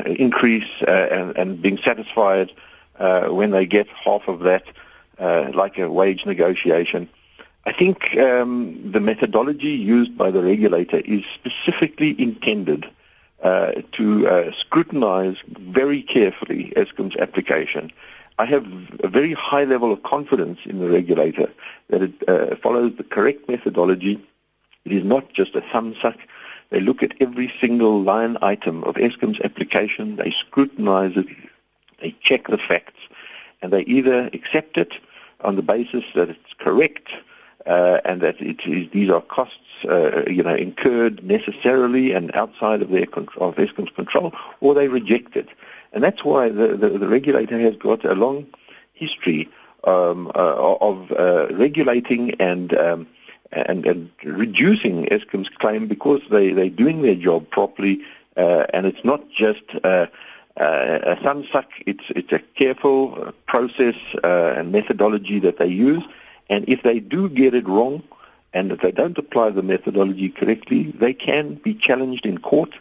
increase 0.06 0.72
and, 0.88 1.36
and 1.38 1.62
being 1.62 1.78
satisfied 1.78 2.52
uh, 3.00 3.28
when 3.28 3.52
they 3.52 3.66
get 3.66 3.88
half 3.90 4.28
of 4.28 4.40
that, 4.42 4.64
uh, 5.20 5.52
like 5.54 5.78
a 5.78 5.92
wage 5.92 6.26
negotiation. 6.26 7.10
I 7.66 7.74
think 7.74 8.16
um, 8.18 8.92
the 8.94 9.02
methodology 9.02 9.72
used 9.72 10.18
by 10.18 10.32
the 10.32 10.42
regulator 10.42 10.98
is 10.98 11.26
specifically 11.26 12.16
intended 12.20 12.90
uh, 13.44 13.74
to 13.94 14.28
uh, 14.28 14.52
scrutinize 14.52 15.38
very 15.48 16.02
carefully 16.02 16.74
ESCOM's 16.76 17.16
application. 17.18 17.92
I 18.40 18.46
have 18.46 18.66
a 19.00 19.08
very 19.08 19.34
high 19.34 19.64
level 19.64 19.92
of 19.92 20.04
confidence 20.04 20.60
in 20.66 20.80
the 20.80 20.90
regulator 20.90 21.52
that 21.90 22.04
it 22.04 22.30
uh, 22.30 22.56
follows 22.58 22.94
the 22.98 23.04
correct 23.04 23.48
methodology. 23.50 24.24
It 24.86 24.92
is 24.92 25.04
not 25.04 25.34
just 25.34 25.56
a 25.56 25.62
thumb 25.62 25.96
suck. 26.00 26.18
They 26.70 26.80
look 26.80 27.02
at 27.02 27.16
every 27.20 27.48
single 27.60 28.02
line 28.02 28.38
item 28.42 28.84
of 28.84 28.96
ESCOM's 28.96 29.40
application. 29.40 30.18
They 30.18 30.32
scrutinize 30.32 31.16
it 31.18 31.28
they 32.00 32.16
check 32.22 32.48
the 32.48 32.58
facts, 32.58 33.00
and 33.62 33.74
they 33.74 33.82
either 33.82 34.30
accept 34.34 34.78
it 34.78 35.00
on 35.42 35.56
the 35.56 35.62
basis 35.62 36.06
that 36.16 36.30
it's 36.30 36.54
correct 36.58 37.14
uh, 37.68 38.00
and 38.06 38.22
that 38.22 38.42
it 38.42 38.66
is, 38.66 38.90
these 38.92 39.10
are 39.10 39.22
costs, 39.22 39.86
uh, 39.86 40.24
you 40.28 40.44
know, 40.44 40.56
incurred 40.56 41.24
necessarily 41.24 42.14
and 42.14 42.34
outside 42.36 42.82
of 42.82 42.90
their 42.90 43.04
of 43.38 43.56
Eskom's 43.56 43.92
control, 43.92 44.34
or 44.62 44.74
they 44.74 44.88
reject 44.88 45.36
it. 45.36 45.50
And 45.94 46.04
that's 46.04 46.24
why 46.24 46.50
the, 46.50 46.70
the, 46.70 46.90
the 46.90 47.08
regulator 47.08 47.60
has 47.60 47.76
got 47.76 48.06
a 48.06 48.14
long 48.14 48.48
history 48.94 49.50
um, 49.84 50.28
uh, 50.36 50.76
of 50.82 51.12
uh, 51.12 51.48
regulating 51.52 52.36
and 52.42 52.74
um, 52.78 53.08
and, 53.52 53.86
and 53.86 54.12
reducing 54.24 55.06
Eskom's 55.06 55.50
claim 55.50 55.88
because 55.88 56.22
they, 56.30 56.52
they're 56.52 56.70
doing 56.70 57.02
their 57.02 57.16
job 57.16 57.50
properly, 57.50 58.02
uh, 58.36 58.66
and 58.74 58.86
it's 58.86 59.06
not 59.06 59.30
just 59.30 59.64
uh, 59.84 60.08
uh, 60.58 61.00
a 61.04 61.16
thumbsuck. 61.16 61.68
It's 61.86 62.04
it's 62.10 62.34
a 62.34 62.40
careful 62.40 63.34
process 63.46 63.96
uh, 64.24 64.56
and 64.58 64.72
methodology 64.72 65.40
that 65.40 65.58
they 65.60 65.68
use, 65.68 66.04
and 66.50 66.68
if 66.68 66.84
they 66.84 67.00
do 67.00 67.30
get 67.30 67.54
it 67.54 67.68
wrong, 67.68 68.04
and 68.54 68.72
if 68.72 68.82
they 68.82 68.92
don't 68.92 69.18
apply 69.18 69.50
the 69.50 69.62
methodology 69.62 70.30
correctly, 70.30 70.92
they 70.92 71.14
can 71.14 71.56
be 71.56 71.74
challenged 71.74 72.26
in 72.26 72.38
court. 72.38 72.74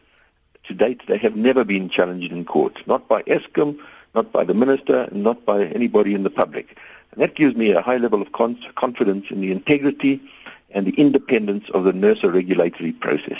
To 0.64 0.74
date, 0.74 1.02
they 1.06 1.18
have 1.18 1.36
never 1.36 1.64
been 1.64 1.88
challenged 1.88 2.32
in 2.32 2.44
court, 2.44 2.86
not 2.86 3.08
by 3.08 3.22
ESCOM, 3.22 3.78
not 4.14 4.32
by 4.32 4.44
the 4.44 4.54
minister, 4.54 5.08
not 5.12 5.44
by 5.44 5.64
anybody 5.64 6.14
in 6.14 6.22
the 6.22 6.30
public. 6.30 6.76
And 7.12 7.22
that 7.22 7.34
gives 7.34 7.54
me 7.54 7.70
a 7.72 7.82
high 7.82 7.98
level 7.98 8.22
of 8.22 8.32
confidence 8.32 9.30
in 9.30 9.40
the 9.40 9.52
integrity 9.52 10.20
and 10.70 10.86
the 10.86 10.92
independence 10.92 11.68
of 11.70 11.84
the 11.84 11.92
NERSA 11.92 12.32
regulatory 12.32 12.92
process. 12.92 13.38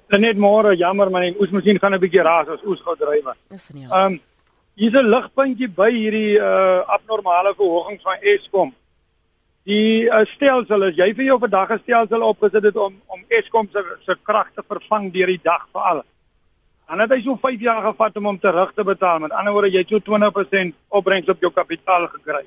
Net 0.08 0.38
môre, 0.38 0.76
jammer 0.76 1.12
man, 1.12 1.36
ons 1.38 1.50
moet 1.50 1.64
sien 1.64 1.80
gaan 1.80 1.94
'n 1.94 2.00
bietjie 2.00 2.22
raas 2.22 2.48
as 2.48 2.64
oes 2.64 2.82
gou 2.82 2.96
drywe. 2.96 3.36
Dis 3.50 3.70
nie. 3.74 3.84
Ehm 3.84 4.14
um, 4.14 4.22
hier's 4.76 4.94
'n 4.94 5.10
ligpuntjie 5.10 5.70
by 5.70 5.92
hierdie 5.92 6.40
uh 6.40 6.84
abnormale 6.88 7.54
verhoging 7.56 8.00
van 8.02 8.18
Eskom. 8.22 8.74
Die 9.64 10.08
uh, 10.08 10.26
stelsel 10.26 10.84
is 10.84 10.96
jy 10.96 11.14
vir 11.14 11.26
jou 11.26 11.40
vandag 11.40 11.68
gestelsel 11.68 12.22
opgesit 12.22 12.64
het 12.64 12.76
om 12.76 13.02
om 13.06 13.24
Eskom 13.28 13.68
se 13.72 13.84
se 14.06 14.16
krag 14.24 14.52
te 14.56 14.64
vervang 14.64 15.12
deur 15.12 15.28
die 15.28 15.42
dag 15.44 15.68
vir 15.74 15.82
al. 15.82 16.04
Dan 16.88 17.00
het 17.04 17.12
hy 17.12 17.22
so 17.22 17.36
5 17.36 17.60
jaar 17.60 17.82
gevat 17.84 18.18
om 18.18 18.30
hom 18.30 18.38
terug 18.40 18.72
te 18.74 18.84
betaal. 18.84 19.20
Met 19.20 19.34
ander 19.36 19.54
woorde, 19.54 19.72
jy 19.72 19.84
het 19.84 19.90
so 19.92 20.00
20% 20.00 20.76
opbrengs 20.88 21.28
op 21.28 21.42
jou 21.44 21.52
kapitaal 21.52 22.08
gekry. 22.08 22.46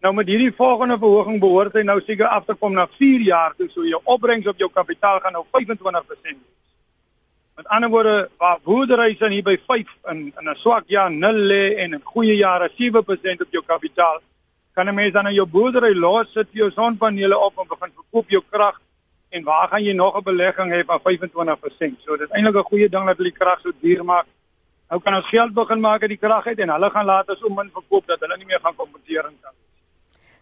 Nou 0.00 0.14
met 0.16 0.30
hierdie 0.32 0.52
volgende 0.56 0.96
verhoging 0.96 1.36
behoort 1.40 1.74
hy 1.76 1.82
nou 1.84 1.98
seker 2.00 2.30
af 2.32 2.46
te 2.48 2.54
kom 2.56 2.72
na 2.72 2.86
4 2.96 3.20
jaar 3.26 3.52
toe, 3.58 3.68
so 3.68 3.84
jou 3.84 4.00
opbrengs 4.08 4.48
op 4.48 4.56
jou 4.56 4.70
kapitaal 4.72 5.20
gaan 5.20 5.36
nou 5.36 5.44
25% 5.52 6.24
wees. 6.24 6.38
Met 7.60 7.68
ander 7.68 7.90
woorde, 7.92 8.14
waar 8.40 8.56
boerdery 8.64 9.10
is 9.12 9.20
hier 9.20 9.44
by 9.44 9.58
5 9.68 9.90
in 10.12 10.32
in 10.40 10.48
'n 10.48 10.56
swak 10.56 10.88
jaar 10.88 11.10
0 11.12 11.42
lê 11.52 11.76
en 11.76 11.92
in 11.92 12.00
goeie 12.02 12.36
jare 12.36 12.70
7% 12.78 13.42
op 13.44 13.52
jou 13.52 13.62
kapitaal, 13.66 14.20
kan 14.72 14.88
'n 14.88 14.94
mens 14.94 15.12
dan 15.12 15.24
nou 15.24 15.34
jou 15.34 15.46
boerdery 15.46 15.92
los, 15.94 16.32
sit 16.32 16.48
jou 16.52 16.70
sonpanele 16.70 17.38
op 17.38 17.58
en 17.58 17.68
begin 17.68 17.92
verkoop 17.94 18.30
jou 18.30 18.42
krag 18.50 18.80
en 19.30 19.44
waar 19.44 19.68
gaan 19.68 19.84
jy 19.84 19.92
nog 19.92 20.16
'n 20.16 20.22
belegging 20.22 20.70
hê 20.72 20.84
van 20.84 21.00
25%? 21.00 22.00
So 22.04 22.16
dit 22.16 22.28
is 22.28 22.36
eintlik 22.36 22.56
'n 22.56 22.70
goeie 22.70 22.88
ding 22.88 23.06
dat 23.06 23.16
hulle 23.16 23.30
die 23.30 23.38
krag 23.38 23.60
so 23.60 23.70
duur 23.80 24.04
maak. 24.04 24.26
Nou 24.90 25.00
kan 25.00 25.14
ons 25.14 25.28
geld 25.28 25.52
begin 25.54 25.80
maak 25.80 26.02
uit 26.02 26.10
die 26.10 26.18
krag 26.18 26.46
uit 26.46 26.58
en 26.58 26.70
hulle 26.70 26.90
gaan 26.90 27.06
later 27.06 27.36
so 27.36 27.48
min 27.48 27.70
verkoop 27.72 28.06
dat 28.06 28.20
hulle 28.20 28.36
nie 28.36 28.46
meer 28.46 28.60
gaan 28.62 28.74
kompeteer 28.74 29.24
en 29.24 29.36
kan. 29.42 29.52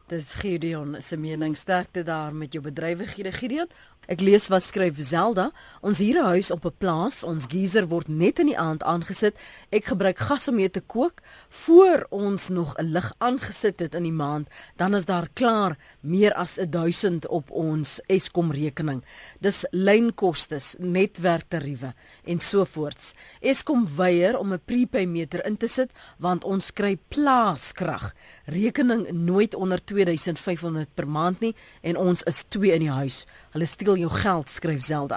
Dis 0.09 0.31
Gideon 0.41 0.97
se 1.01 1.17
mening 1.17 1.57
sterkte 1.57 2.03
daar 2.03 2.35
met 2.35 2.53
jou 2.53 2.63
bedrywighede 2.65 3.33
Gideon. 3.33 3.69
Ek 4.09 4.23
lees 4.25 4.47
wat 4.49 4.65
skryf 4.65 4.97
Zelda. 5.05 5.51
Ons 5.85 5.99
hier 6.01 6.17
'n 6.17 6.25
huis 6.33 6.51
op 6.51 6.65
'n 6.65 6.73
plaas. 6.79 7.23
Ons 7.23 7.45
geyser 7.45 7.89
word 7.89 8.09
net 8.09 8.39
in 8.39 8.47
die 8.47 8.59
aand 8.59 8.83
aangesit. 8.83 9.37
Ek 9.71 9.85
gebruik 9.85 10.19
gas 10.19 10.49
om 10.49 10.55
mee 10.55 10.71
te 10.71 10.81
kook 10.81 11.21
voor 11.49 12.07
ons 12.09 12.49
nog 12.49 12.75
'n 12.79 12.93
lig 12.93 13.13
aangesit 13.19 13.81
het 13.81 13.95
in 13.95 14.03
die 14.03 14.13
maand. 14.13 14.49
Dan 14.77 14.95
is 14.95 15.05
daar 15.05 15.29
klaar 15.33 15.77
meer 16.01 16.33
as 16.33 16.57
1000 16.71 17.27
op 17.27 17.51
ons 17.51 18.01
Eskom 18.07 18.51
rekening. 18.51 19.05
Dis 19.41 19.67
lynkostes, 19.71 20.77
netwerktariewe 20.79 21.95
en 22.25 22.41
so 22.41 22.65
voorts. 22.65 23.15
Eskom 23.41 23.89
weier 23.97 24.39
om 24.39 24.53
'n 24.53 24.61
prepay 24.65 25.05
meter 25.05 25.45
in 25.45 25.57
te 25.57 25.67
sit 25.67 25.91
want 26.19 26.45
ons 26.45 26.73
kry 26.73 26.99
plaaskrag. 27.09 28.15
Rekening 28.45 29.11
nooit 29.11 29.55
onder 29.55 29.85
2500 29.99 30.95
per 30.95 31.09
maand 31.11 31.43
nie 31.45 31.55
en 31.83 31.99
ons 32.01 32.23
is 32.31 32.45
twee 32.49 32.75
in 32.77 32.87
die 32.87 32.95
huis. 32.95 33.25
Hulle 33.59 33.67
steel 33.67 33.97
jou 33.99 34.11
geld, 34.15 34.47
skryf 34.55 34.85
Zelda. 34.87 35.17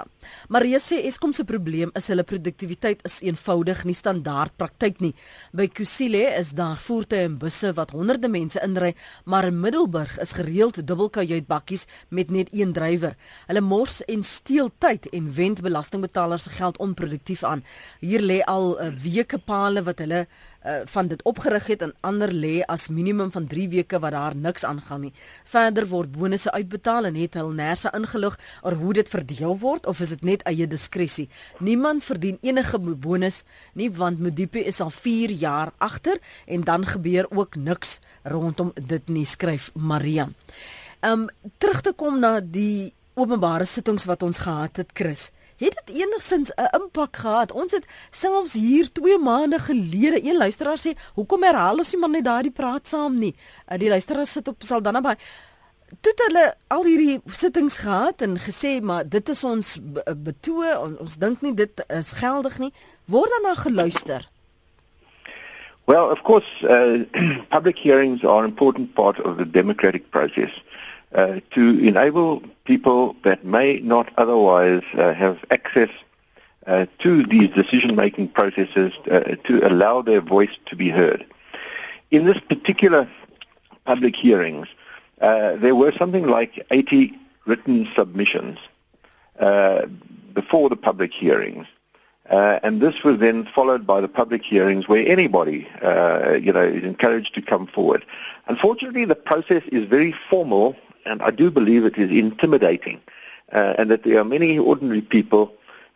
Maria 0.50 0.80
sê 0.82 0.96
Eskom 1.06 1.30
se 1.30 1.44
probleem 1.46 1.92
is 1.94 2.08
hulle 2.10 2.24
produktiwiteit 2.26 3.04
is 3.06 3.20
eenvoudig 3.22 3.84
nie 3.86 3.94
standaard 3.94 4.56
praktyk 4.58 4.98
nie. 4.98 5.12
By 5.54 5.68
Kusile 5.70 6.24
is 6.40 6.50
daar 6.58 6.80
voertuie 6.82 7.22
en 7.28 7.36
busse 7.38 7.70
wat 7.78 7.94
honderde 7.94 8.26
mense 8.26 8.58
inry, 8.66 8.96
maar 9.30 9.46
in 9.46 9.60
Middelburg 9.62 10.16
is 10.24 10.34
gereeld 10.34 10.80
dubbelkajuitbakkies 10.82 11.86
met 12.10 12.34
net 12.34 12.50
een 12.50 12.74
drywer. 12.74 13.14
Hulle 13.46 13.62
mors 13.62 14.00
en 14.10 14.26
steel 14.26 14.72
tyd 14.82 15.06
en 15.14 15.30
wend 15.38 15.62
belastingbetalers 15.62 16.48
se 16.48 16.56
geld 16.58 16.82
onproduktief 16.82 17.44
aan. 17.46 17.62
Hier 18.02 18.26
lê 18.26 18.40
al 18.42 18.74
uh, 18.74 18.90
weke 19.04 19.38
paale 19.38 19.86
wat 19.86 20.02
hulle 20.02 20.26
uh, 20.26 20.82
van 20.90 21.06
dit 21.08 21.22
opgerig 21.22 21.66
het 21.66 21.82
en 21.86 21.94
ander 22.00 22.32
lê 22.34 22.62
as 22.66 22.88
minimum 22.88 23.30
van 23.30 23.46
3 23.46 23.68
weke 23.68 24.02
wat 24.02 24.16
daar 24.18 24.36
niks 24.36 24.64
aangaan 24.64 25.06
nie. 25.06 25.12
Verder 25.44 25.86
word 25.88 26.12
bonusse 26.18 26.50
uitbetaal 26.50 27.10
en 27.10 27.18
het 27.22 27.38
hulle 27.38 27.54
nerse 27.54 27.90
ingelig 27.94 28.31
oor 28.62 28.72
hoe 28.72 28.92
dit 28.92 29.08
verdeel 29.08 29.58
word 29.58 29.86
of 29.86 30.00
is 30.00 30.08
dit 30.08 30.22
net 30.22 30.42
eie 30.48 30.66
diskresie. 30.66 31.28
Niemand 31.58 32.04
verdien 32.04 32.38
enige 32.42 32.78
bonus 32.78 33.42
nie 33.74 33.90
want 33.90 34.20
Modipe 34.20 34.64
is 34.64 34.80
al 34.80 34.90
4 34.90 35.30
jaar 35.30 35.72
agter 35.78 36.18
en 36.46 36.64
dan 36.64 36.86
gebeur 36.86 37.26
ook 37.30 37.56
niks 37.56 37.98
rondom 38.22 38.72
dit 38.74 39.08
nie 39.08 39.26
skryf 39.26 39.70
Maria. 39.74 40.28
Um 41.00 41.28
terug 41.58 41.80
te 41.80 41.92
kom 41.92 42.20
na 42.20 42.40
die 42.40 42.92
openbare 43.14 43.64
sittings 43.64 44.04
wat 44.04 44.22
ons 44.22 44.38
gehad 44.38 44.76
het 44.76 44.90
Chris 44.94 45.30
het 45.62 45.82
dit 45.84 45.96
enigsins 46.02 46.50
'n 46.54 46.74
impak 46.80 47.16
gehad. 47.16 47.52
Ons 47.52 47.72
het 47.72 47.86
selfs 48.10 48.52
hier 48.52 48.92
2 48.92 49.18
maande 49.18 49.58
gelede 49.58 50.24
een 50.24 50.36
luisteraar 50.36 50.78
sê, 50.78 50.90
"Hoekom 51.14 51.42
herhaal 51.42 51.76
ons 51.76 51.92
nie 51.92 52.00
maar 52.00 52.10
net 52.10 52.24
daardie 52.24 52.50
praat 52.50 52.88
saam 52.88 53.18
nie?" 53.18 53.34
Uh, 53.68 53.78
die 53.78 53.88
luisteraar 53.88 54.26
sit 54.26 54.48
op 54.48 54.62
Saldanha 54.62 55.00
by 55.00 55.14
toe 56.00 56.12
hulle 56.26 56.44
al 56.68 56.84
hierdie 56.88 57.20
sittings 57.26 57.78
gehad 57.84 58.22
en 58.22 58.38
gesê 58.40 58.80
maar 58.80 59.08
dit 59.08 59.28
is 59.28 59.44
ons 59.44 59.78
betoe 60.16 60.78
ons, 60.78 60.98
ons 60.98 61.16
dink 61.18 61.42
nie 61.42 61.54
dit 61.54 61.84
is 61.88 62.12
geldig 62.20 62.58
nie 62.58 62.72
word 63.04 63.30
dan 63.36 63.50
na 63.50 63.56
geluister 63.60 64.28
Well 65.84 66.10
of 66.10 66.22
course 66.22 66.46
uh, 66.62 67.04
public 67.50 67.78
hearings 67.78 68.24
are 68.24 68.44
an 68.44 68.50
important 68.50 68.94
part 68.94 69.18
of 69.20 69.36
the 69.36 69.44
democratic 69.44 70.10
process 70.10 70.52
uh, 71.14 71.40
to 71.50 71.78
enable 71.80 72.42
people 72.64 73.16
that 73.24 73.44
may 73.44 73.80
not 73.80 74.08
otherwise 74.16 74.84
uh, 74.94 75.12
have 75.12 75.44
access 75.50 75.90
uh, 76.66 76.86
to 77.00 77.24
these 77.24 77.50
decision-making 77.50 78.28
processes 78.28 78.92
uh, 79.10 79.34
to 79.44 79.66
allow 79.66 80.00
their 80.00 80.20
voice 80.20 80.56
to 80.66 80.76
be 80.76 80.88
heard. 80.88 81.26
In 82.10 82.24
this 82.24 82.38
particular 82.40 83.10
public 83.84 84.14
hearings, 84.14 84.68
there 85.22 85.74
were 85.74 85.92
something 85.92 86.26
like 86.26 86.66
80 86.70 87.18
written 87.46 87.88
submissions 87.94 88.58
uh, 89.38 89.86
before 90.34 90.68
the 90.68 90.76
public 90.76 91.12
hearings. 91.12 91.66
Uh, 92.30 92.60
and 92.62 92.80
this 92.80 93.02
was 93.02 93.18
then 93.18 93.44
followed 93.44 93.86
by 93.86 94.00
the 94.00 94.08
public 94.08 94.42
hearings 94.42 94.88
where 94.88 95.06
anybody, 95.06 95.68
uh, 95.82 96.38
you 96.40 96.52
know, 96.52 96.62
is 96.62 96.84
encouraged 96.84 97.34
to 97.34 97.42
come 97.42 97.66
forward. 97.66 98.04
Unfortunately, 98.46 99.04
the 99.04 99.16
process 99.16 99.62
is 99.72 99.84
very 99.86 100.12
formal 100.12 100.76
and 101.04 101.22
I 101.22 101.30
do 101.30 101.50
believe 101.50 101.84
it 101.84 101.98
is 101.98 102.10
intimidating, 102.10 103.00
uh, 103.52 103.74
and 103.78 103.90
that 103.90 104.04
there 104.04 104.18
are 104.20 104.24
many 104.24 104.58
ordinary 104.58 105.00
people 105.00 105.52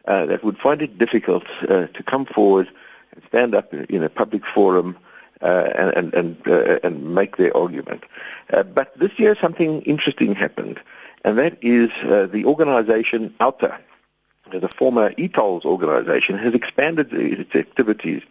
uh, 0.06 0.26
that 0.26 0.44
would 0.44 0.58
find 0.58 0.82
it 0.82 0.98
difficult 0.98 1.44
uh, 1.62 1.86
to 1.86 2.02
come 2.02 2.26
forward 2.26 2.68
and 3.12 3.22
stand 3.28 3.54
up 3.54 3.72
in 3.72 4.02
a 4.02 4.08
public 4.08 4.44
forum 4.44 4.96
uh, 4.96 5.00
and 5.40 6.14
and 6.14 6.36
uh, 6.46 6.78
and 6.82 7.14
make 7.14 7.36
their 7.36 7.56
argument. 7.56 8.04
Uh, 8.52 8.62
but 8.62 8.96
this 8.98 9.18
year, 9.18 9.36
something 9.36 9.82
interesting 9.82 10.34
happened, 10.34 10.80
and 11.24 11.38
that 11.38 11.58
is 11.62 11.90
the 12.02 12.44
organisation 12.44 13.34
OUTA, 13.40 13.78
the 14.50 14.68
former 14.68 15.10
ETOLS 15.12 15.64
organisation, 15.64 16.38
has 16.38 16.54
expanded 16.54 17.12
its 17.12 17.54
activities 17.54 18.22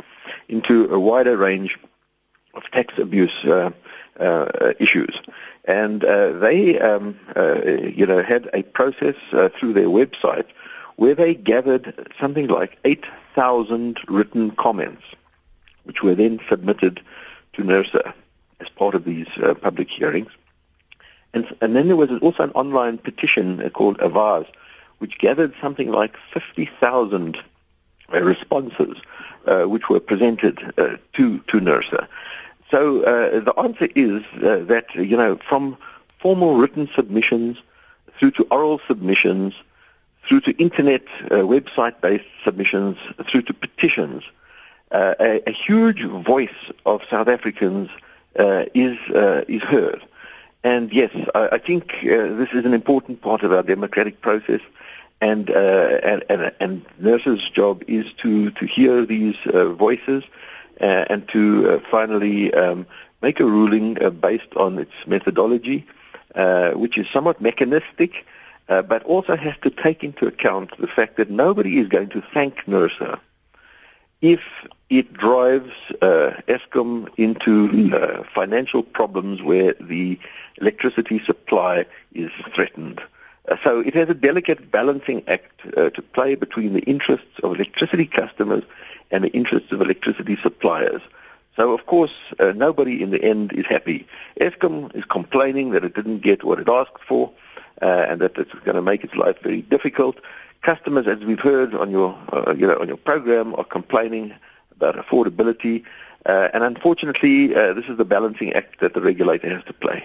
into 0.48 0.92
a 0.94 1.00
wider 1.00 1.38
range 1.38 1.78
of 2.54 2.64
tax 2.72 2.98
abuse 2.98 3.46
uh, 4.20 4.74
issues. 4.80 5.22
And 5.66 6.04
uh, 6.04 6.34
they, 6.34 6.80
um, 6.80 7.20
uh, 7.36 7.62
you 7.66 8.06
know, 8.06 8.24
had 8.24 8.50
a 8.54 8.64
process 8.64 9.16
uh, 9.32 9.50
through 9.50 9.74
their 9.74 9.88
website 9.88 10.46
where 10.96 11.16
they 11.16 11.36
gathered 11.36 12.10
something 12.20 12.48
like 12.48 12.78
8,000 12.86 14.00
written 14.08 14.52
comments, 14.52 15.04
which 15.86 16.04
were 16.04 16.16
then 16.16 16.40
submitted 16.48 17.02
to 17.54 17.64
NERSA 17.64 18.14
as 18.60 18.70
part 18.70 18.96
of 18.96 19.06
these 19.06 19.28
uh, 19.38 19.54
public 19.56 19.90
hearings. 19.90 20.30
And, 21.34 21.46
and, 21.62 21.76
then 21.76 21.88
there 21.88 21.96
was 21.96 22.10
also 22.22 22.44
an 22.44 22.52
online 22.52 22.98
petition 22.98 23.70
called 23.72 23.98
Avaz, 23.98 24.46
which 25.00 25.18
gathered 25.18 25.54
something 25.60 25.92
like 25.92 26.16
50,000 26.32 27.38
responses, 28.10 28.98
which 29.46 29.90
were 29.90 30.00
presented 30.00 30.58
to, 31.14 31.40
to 31.40 31.60
NERSA. 31.60 32.08
So 32.72 33.04
uh, 33.04 33.40
the 33.40 33.54
answer 33.60 33.88
is 33.96 34.24
uh, 34.36 34.66
that, 34.68 34.96
you 34.96 35.18
know, 35.18 35.38
from 35.38 35.78
formal 36.20 36.56
written 36.56 36.90
submissions 36.94 37.58
through 38.18 38.32
to 38.32 38.44
oral 38.50 38.82
submissions, 38.88 39.54
through 40.24 40.42
to 40.42 40.52
internet 40.54 41.04
uh, 41.26 41.46
website-based 41.46 42.26
submissions, 42.44 42.98
through 43.28 43.44
to 43.44 43.54
petitions, 43.54 44.24
uh, 44.92 45.16
a, 45.20 45.50
a, 45.50 45.52
huge 45.52 46.04
voice 46.04 46.72
of 46.86 47.02
South 47.10 47.28
Africans 47.28 47.90
uh, 48.38 48.66
is, 48.74 48.98
uh, 49.10 49.44
is 49.48 49.64
heard. 49.64 50.02
And 50.64 50.94
yes, 50.94 51.12
I, 51.34 51.50
I 51.54 51.58
think 51.58 52.00
this 52.02 52.50
is 52.54 52.66
an 52.66 52.74
important 52.74 53.22
part 53.22 53.44
of 53.44 53.52
our 53.52 53.64
democratic 53.64 54.22
process. 54.22 54.62
And, 55.22 55.50
and, 55.50 56.24
and, 56.30 56.52
and 56.60 56.86
nurses' 57.00 57.50
job 57.50 57.84
is 57.88 58.12
to, 58.14 58.52
to 58.52 58.66
hear 58.66 59.06
these 59.06 59.38
voices 59.46 60.24
uh, 60.82 61.06
and 61.10 61.28
to 61.30 61.70
uh, 61.70 61.80
finally 61.90 62.54
um, 62.54 62.86
make 63.22 63.40
a 63.40 63.46
ruling 63.46 64.02
uh, 64.04 64.10
based 64.10 64.54
on 64.56 64.78
its 64.78 64.92
methodology, 65.08 65.86
uh, 66.36 66.72
which 66.72 66.98
is 66.98 67.10
somewhat 67.10 67.40
mechanistic, 67.42 68.26
uh, 68.68 68.82
but 68.82 69.04
also 69.04 69.36
has 69.36 69.56
to 69.62 69.70
take 69.70 70.04
into 70.04 70.28
account 70.28 70.78
the 70.78 70.88
fact 70.88 71.18
that 71.18 71.30
nobody 71.30 71.80
is 71.80 71.88
going 71.88 72.10
to 72.10 72.22
thank 72.34 72.66
NERSA 72.66 73.20
if 74.22 74.68
it 74.90 75.14
drives 75.14 75.74
uh, 76.02 76.40
ESCOM 76.48 77.10
into 77.18 77.96
uh, 77.96 78.24
financial 78.24 78.84
problems 78.84 79.42
where 79.42 79.74
the 79.80 80.20
electricity 80.58 81.20
supply 81.20 81.86
is 82.14 82.32
threatened. 82.54 83.02
Uh, 83.48 83.58
so 83.64 83.80
it 83.80 83.94
has 83.94 84.10
a 84.10 84.14
delicate 84.14 84.72
balancing 84.72 85.24
act 85.28 85.66
uh, 85.78 85.90
to 85.92 86.02
play 86.02 86.36
between 86.36 86.74
the 86.74 86.82
interests 86.82 87.40
of 87.44 87.56
electricity 87.56 88.06
customers 88.06 88.64
and 89.12 89.24
the 89.24 89.32
interests 89.32 89.72
of 89.72 89.82
electricity 89.82 90.36
suppliers. 90.36 91.02
So, 91.56 91.74
of 91.74 91.86
course, 91.86 92.14
uh, 92.40 92.52
nobody 92.56 93.02
in 93.02 93.12
the 93.12 93.24
end 93.24 93.54
is 93.54 93.66
happy. 93.66 94.08
ESCOM 94.42 94.94
is 94.94 95.06
complaining 95.06 95.72
that 95.72 95.86
it 95.86 95.96
didn't 95.96 96.20
get 96.20 96.44
what 96.44 96.60
it 96.60 96.68
asked 96.68 97.04
for 97.08 97.32
uh, 97.82 98.06
and 98.10 98.20
that 98.22 98.38
it's 98.38 98.54
going 98.54 98.76
to 98.76 98.82
make 98.82 99.04
its 99.04 99.16
life 99.16 99.40
very 99.42 99.62
difficult. 99.62 100.18
Customers, 100.66 101.06
as 101.08 101.20
we've 101.20 101.46
heard 101.52 101.76
on 101.76 101.92
your, 101.92 102.18
uh, 102.34 102.56
you 102.58 102.66
know, 102.66 102.78
on 102.84 102.88
your 102.88 102.98
program, 102.98 103.54
are 103.60 103.70
complaining 103.78 104.34
about 104.76 104.96
affordability. 104.96 105.84
Uh, 106.26 106.50
and 106.54 106.64
unfortunately, 106.64 107.56
uh, 107.56 107.74
this 107.78 107.88
is 107.88 107.98
the 107.98 108.06
balancing 108.16 108.52
act 108.54 108.80
that 108.80 108.96
the 108.96 109.02
regulator 109.02 109.50
has 109.56 109.64
to 109.66 109.74
play. 109.74 110.00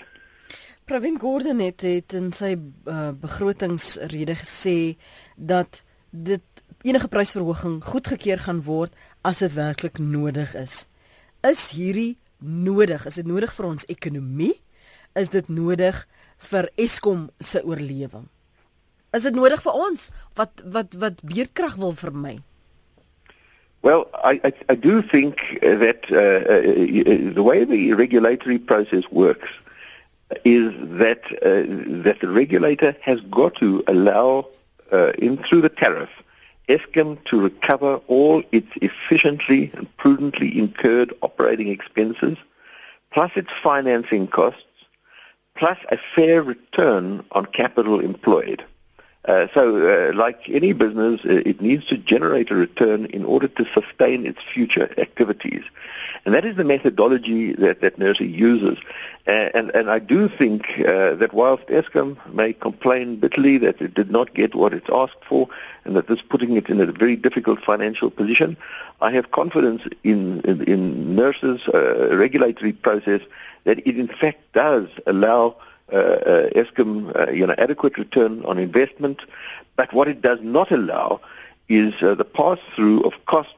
Pravin 0.85 1.19
Gordon 1.19 1.61
het, 1.65 1.81
het 1.81 2.13
in 2.13 2.33
sy 2.37 2.57
uh, 2.85 3.13
begrotingsrede 3.17 4.35
gesê 4.43 4.97
dat 5.37 5.81
dit 6.11 6.45
enige 6.83 7.09
prysverhoging 7.09 7.79
goedgekeur 7.85 8.43
gaan 8.45 8.61
word 8.67 8.93
as 9.23 9.41
dit 9.41 9.55
werklik 9.55 9.97
nodig 10.03 10.53
is. 10.59 10.89
Is 11.47 11.71
hierdie 11.73 12.19
nodig? 12.43 13.07
Is 13.07 13.17
dit 13.23 13.29
nodig 13.29 13.55
vir 13.57 13.71
ons 13.71 13.89
ekonomie? 13.89 14.57
Is 15.17 15.33
dit 15.33 15.49
nodig 15.49 16.05
vir 16.51 16.69
Eskom 16.77 17.31
se 17.41 17.65
oorlewing? 17.65 18.29
Is 19.13 19.23
dit 19.27 19.35
nodig 19.35 19.63
vir 19.63 19.73
ons 19.87 20.11
wat 20.39 20.63
wat 20.77 20.95
wat 21.03 21.23
beerdkrag 21.27 21.77
wil 21.83 21.93
vermy? 21.93 22.39
Well, 23.83 24.07
I, 24.13 24.41
I, 24.45 24.53
I 24.69 24.75
do 24.75 25.01
think 25.03 25.59
that 25.63 26.11
uh, 26.13 26.45
uh, 26.45 27.35
the 27.35 27.43
way 27.43 27.65
the 27.65 27.95
regulatory 27.95 28.59
process 28.59 29.05
works 29.11 29.49
is 30.45 30.75
that 30.99 31.25
uh, 31.43 31.65
that 32.05 32.21
the 32.21 32.29
regulator 32.29 32.95
has 33.01 33.21
got 33.23 33.55
to 33.57 33.83
allow 33.89 34.47
uh, 34.93 35.13
in 35.19 35.39
through 35.39 35.63
the 35.63 35.71
tariff 35.71 36.11
ESCOM 36.69 37.25
to 37.25 37.41
recover 37.41 38.01
all 38.07 38.45
its 38.53 38.71
efficiently 38.81 39.73
and 39.75 39.97
prudently 39.97 40.57
incurred 40.57 41.13
operating 41.21 41.69
expenses, 41.69 42.39
plus 43.11 43.33
its 43.35 43.51
financing 43.51 44.29
costs, 44.29 44.63
plus 45.57 45.79
a 45.89 45.97
fair 45.97 46.45
return 46.45 47.25
on 47.33 47.47
capital 47.47 47.99
employed. 47.99 48.65
Uh, 49.27 49.47
so, 49.53 49.77
uh, 49.77 50.15
like 50.15 50.49
any 50.49 50.73
business, 50.73 51.21
uh, 51.27 51.43
it 51.45 51.61
needs 51.61 51.85
to 51.85 51.99
generate 51.99 52.51
a 52.51 52.55
return 52.55 53.05
in 53.07 53.23
order 53.23 53.49
to 53.49 53.67
sustain 53.67 54.27
its 54.27 54.43
future 54.43 54.91
activities. 54.99 55.63
And 56.25 56.35
that 56.35 56.47
is 56.47 56.57
the 56.57 56.65
methodology 56.65 57.53
that, 57.53 57.83
that 57.83 57.99
NERSA 57.99 58.33
uses. 58.33 58.79
and, 59.27 59.71
and 59.75 59.91
I 59.91 59.99
do 59.99 60.29
think 60.29 60.81
uh, 60.81 61.15
that 61.17 61.35
whilst 61.35 61.67
Eskom 61.67 62.17
may 62.33 62.55
complain 62.55 63.17
bitterly 63.17 63.59
that 63.59 63.83
it 63.83 63.93
did 63.93 64.11
not 64.11 64.33
get 64.33 64.55
what 64.55 64.73
it's 64.73 64.89
asked 64.91 65.25
for 65.27 65.49
and 65.85 65.95
that 65.97 66.07
this 66.07 66.21
is 66.21 66.25
putting 66.25 66.57
it 66.57 66.71
in 66.71 66.81
a 66.81 66.87
very 66.87 67.17
difficult 67.17 67.63
financial 67.63 68.11
position, 68.11 68.57
I 69.03 69.13
have 69.13 69.31
confidence 69.33 69.83
in, 70.03 70.41
in, 70.43 70.63
in 70.65 71.19
uh, 71.21 72.17
regulatory 72.17 72.73
process 72.73 73.21
that 73.65 73.87
it 73.87 73.99
in 73.99 74.09
fact 74.09 74.53
does 74.55 74.89
allow 75.07 75.49
uh, 75.49 75.53
uh, 75.53 75.70
Eskom, 75.91 77.13
uh, 77.17 77.31
you 77.31 77.47
know, 77.47 77.55
adequate 77.59 77.99
return 77.99 78.45
on 78.45 78.59
investment. 78.59 79.21
But 79.77 79.93
what 79.93 80.09
it 80.09 80.21
does 80.21 80.41
not 80.41 80.71
allow 80.71 81.21
is 81.69 82.03
uh, 82.03 82.15
the 82.15 82.25
pass-through 82.25 83.03
of 83.03 83.25
costs 83.27 83.55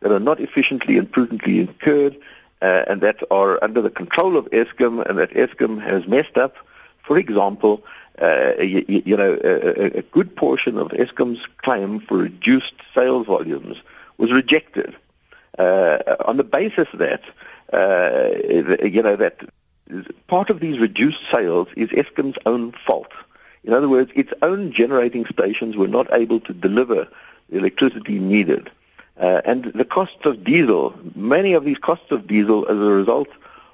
that 0.00 0.12
are 0.12 0.20
not 0.20 0.40
efficiently 0.40 0.98
and 0.98 1.10
prudently 1.10 1.60
incurred 1.60 2.16
uh, 2.60 2.84
and 2.88 3.00
that 3.00 3.22
are 3.30 3.62
under 3.62 3.80
the 3.80 3.90
control 3.90 4.36
of 4.36 4.46
Eskom 4.50 5.04
and 5.06 5.18
that 5.18 5.30
Eskom 5.30 5.80
has 5.80 6.06
messed 6.06 6.36
up. 6.36 6.56
For 7.02 7.18
example, 7.18 7.84
uh, 8.20 8.54
you, 8.60 8.84
you, 8.86 9.16
know, 9.16 9.38
a, 9.42 9.98
a, 9.98 10.02
good 10.02 10.36
portion 10.36 10.78
of 10.78 10.88
Eskom's 10.90 11.44
claim 11.58 12.00
for 12.00 12.16
reduced 12.18 12.74
sales 12.94 13.26
volumes 13.26 13.82
was 14.18 14.32
rejected 14.32 14.94
uh, 15.58 15.98
on 16.24 16.36
the 16.36 16.44
basis 16.44 16.88
that, 16.94 17.22
uh, 17.72 18.30
you 18.84 19.02
know, 19.02 19.16
that 19.16 19.40
part 20.26 20.50
of 20.50 20.60
these 20.60 20.78
reduced 20.78 21.28
sales 21.30 21.68
is 21.76 21.90
Eskom's 21.90 22.38
own 22.46 22.72
fault. 22.72 23.12
In 23.64 23.72
other 23.72 23.88
words, 23.88 24.10
its 24.14 24.32
own 24.42 24.72
generating 24.72 25.24
stations 25.26 25.76
were 25.76 25.88
not 25.88 26.12
able 26.12 26.40
to 26.40 26.52
deliver 26.52 27.08
the 27.48 27.58
electricity 27.58 28.18
needed. 28.18 28.70
Uh, 29.18 29.40
and 29.44 29.64
the 29.64 29.84
costs 29.84 30.26
of 30.26 30.44
diesel, 30.44 30.94
many 31.14 31.54
of 31.54 31.64
these 31.64 31.78
costs 31.78 32.10
of 32.10 32.26
diesel 32.26 32.66
as 32.66 32.76
a 32.76 32.80
result 32.80 33.28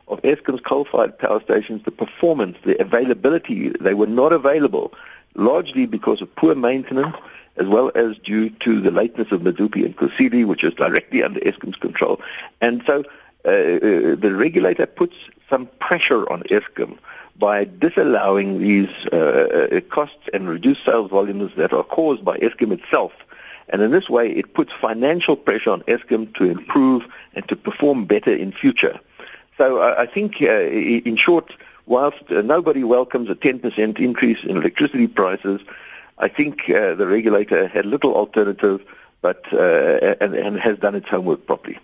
of 0.08 0.20
Eskom's 0.22 0.60
coal-fired 0.60 1.18
power 1.18 1.40
stations, 1.40 1.82
the 1.84 1.90
performance, 1.90 2.58
the 2.64 2.80
availability, 2.80 3.70
they 3.70 3.94
were 3.94 4.06
not 4.06 4.32
available, 4.32 4.92
largely 5.34 5.86
because 5.86 6.20
of 6.20 6.34
poor 6.36 6.54
maintenance, 6.54 7.16
as 7.56 7.66
well 7.66 7.90
as 7.94 8.18
due 8.18 8.50
to 8.50 8.80
the 8.80 8.90
lateness 8.90 9.32
of 9.32 9.40
Medupi 9.42 9.84
and 9.84 9.96
Kusile, 9.96 10.46
which 10.46 10.64
is 10.64 10.74
directly 10.74 11.22
under 11.22 11.40
Eskom's 11.40 11.76
control. 11.76 12.20
And 12.60 12.82
so 12.86 13.04
uh, 13.44 13.48
uh, 13.48 14.14
the 14.16 14.34
regulator 14.34 14.86
puts 14.86 15.16
some 15.48 15.66
pressure 15.78 16.30
on 16.30 16.42
Eskom 16.44 16.98
by 17.38 17.64
disallowing 17.64 18.60
these 18.60 18.90
uh, 19.12 19.68
uh, 19.72 19.80
costs 19.80 20.28
and 20.32 20.48
reduced 20.48 20.84
sales 20.84 21.10
volumes 21.10 21.52
that 21.56 21.72
are 21.72 21.82
caused 21.82 22.24
by 22.24 22.36
Eskom 22.38 22.70
itself. 22.72 23.12
And 23.70 23.80
in 23.82 23.90
this 23.90 24.10
way, 24.10 24.30
it 24.30 24.52
puts 24.52 24.72
financial 24.72 25.36
pressure 25.36 25.70
on 25.70 25.82
Eskom 25.82 26.34
to 26.34 26.44
improve 26.44 27.06
and 27.34 27.48
to 27.48 27.56
perform 27.56 28.04
better 28.04 28.34
in 28.34 28.52
future. 28.52 29.00
So 29.56 29.78
uh, 29.80 29.94
I 29.98 30.06
think, 30.06 30.42
uh, 30.42 30.46
in 30.46 31.16
short, 31.16 31.52
whilst 31.86 32.22
uh, 32.30 32.42
nobody 32.42 32.84
welcomes 32.84 33.30
a 33.30 33.34
10% 33.34 33.98
increase 33.98 34.44
in 34.44 34.56
electricity 34.56 35.06
prices, 35.06 35.60
I 36.18 36.28
think 36.28 36.68
uh, 36.68 36.94
the 36.94 37.06
regulator 37.06 37.68
had 37.68 37.86
little 37.86 38.14
alternative 38.14 38.84
but 39.22 39.52
and, 39.52 40.34
and 40.34 40.58
has 40.58 40.78
done 40.78 40.94
its 40.94 41.08
homework 41.10 41.46
properly. 41.46 41.78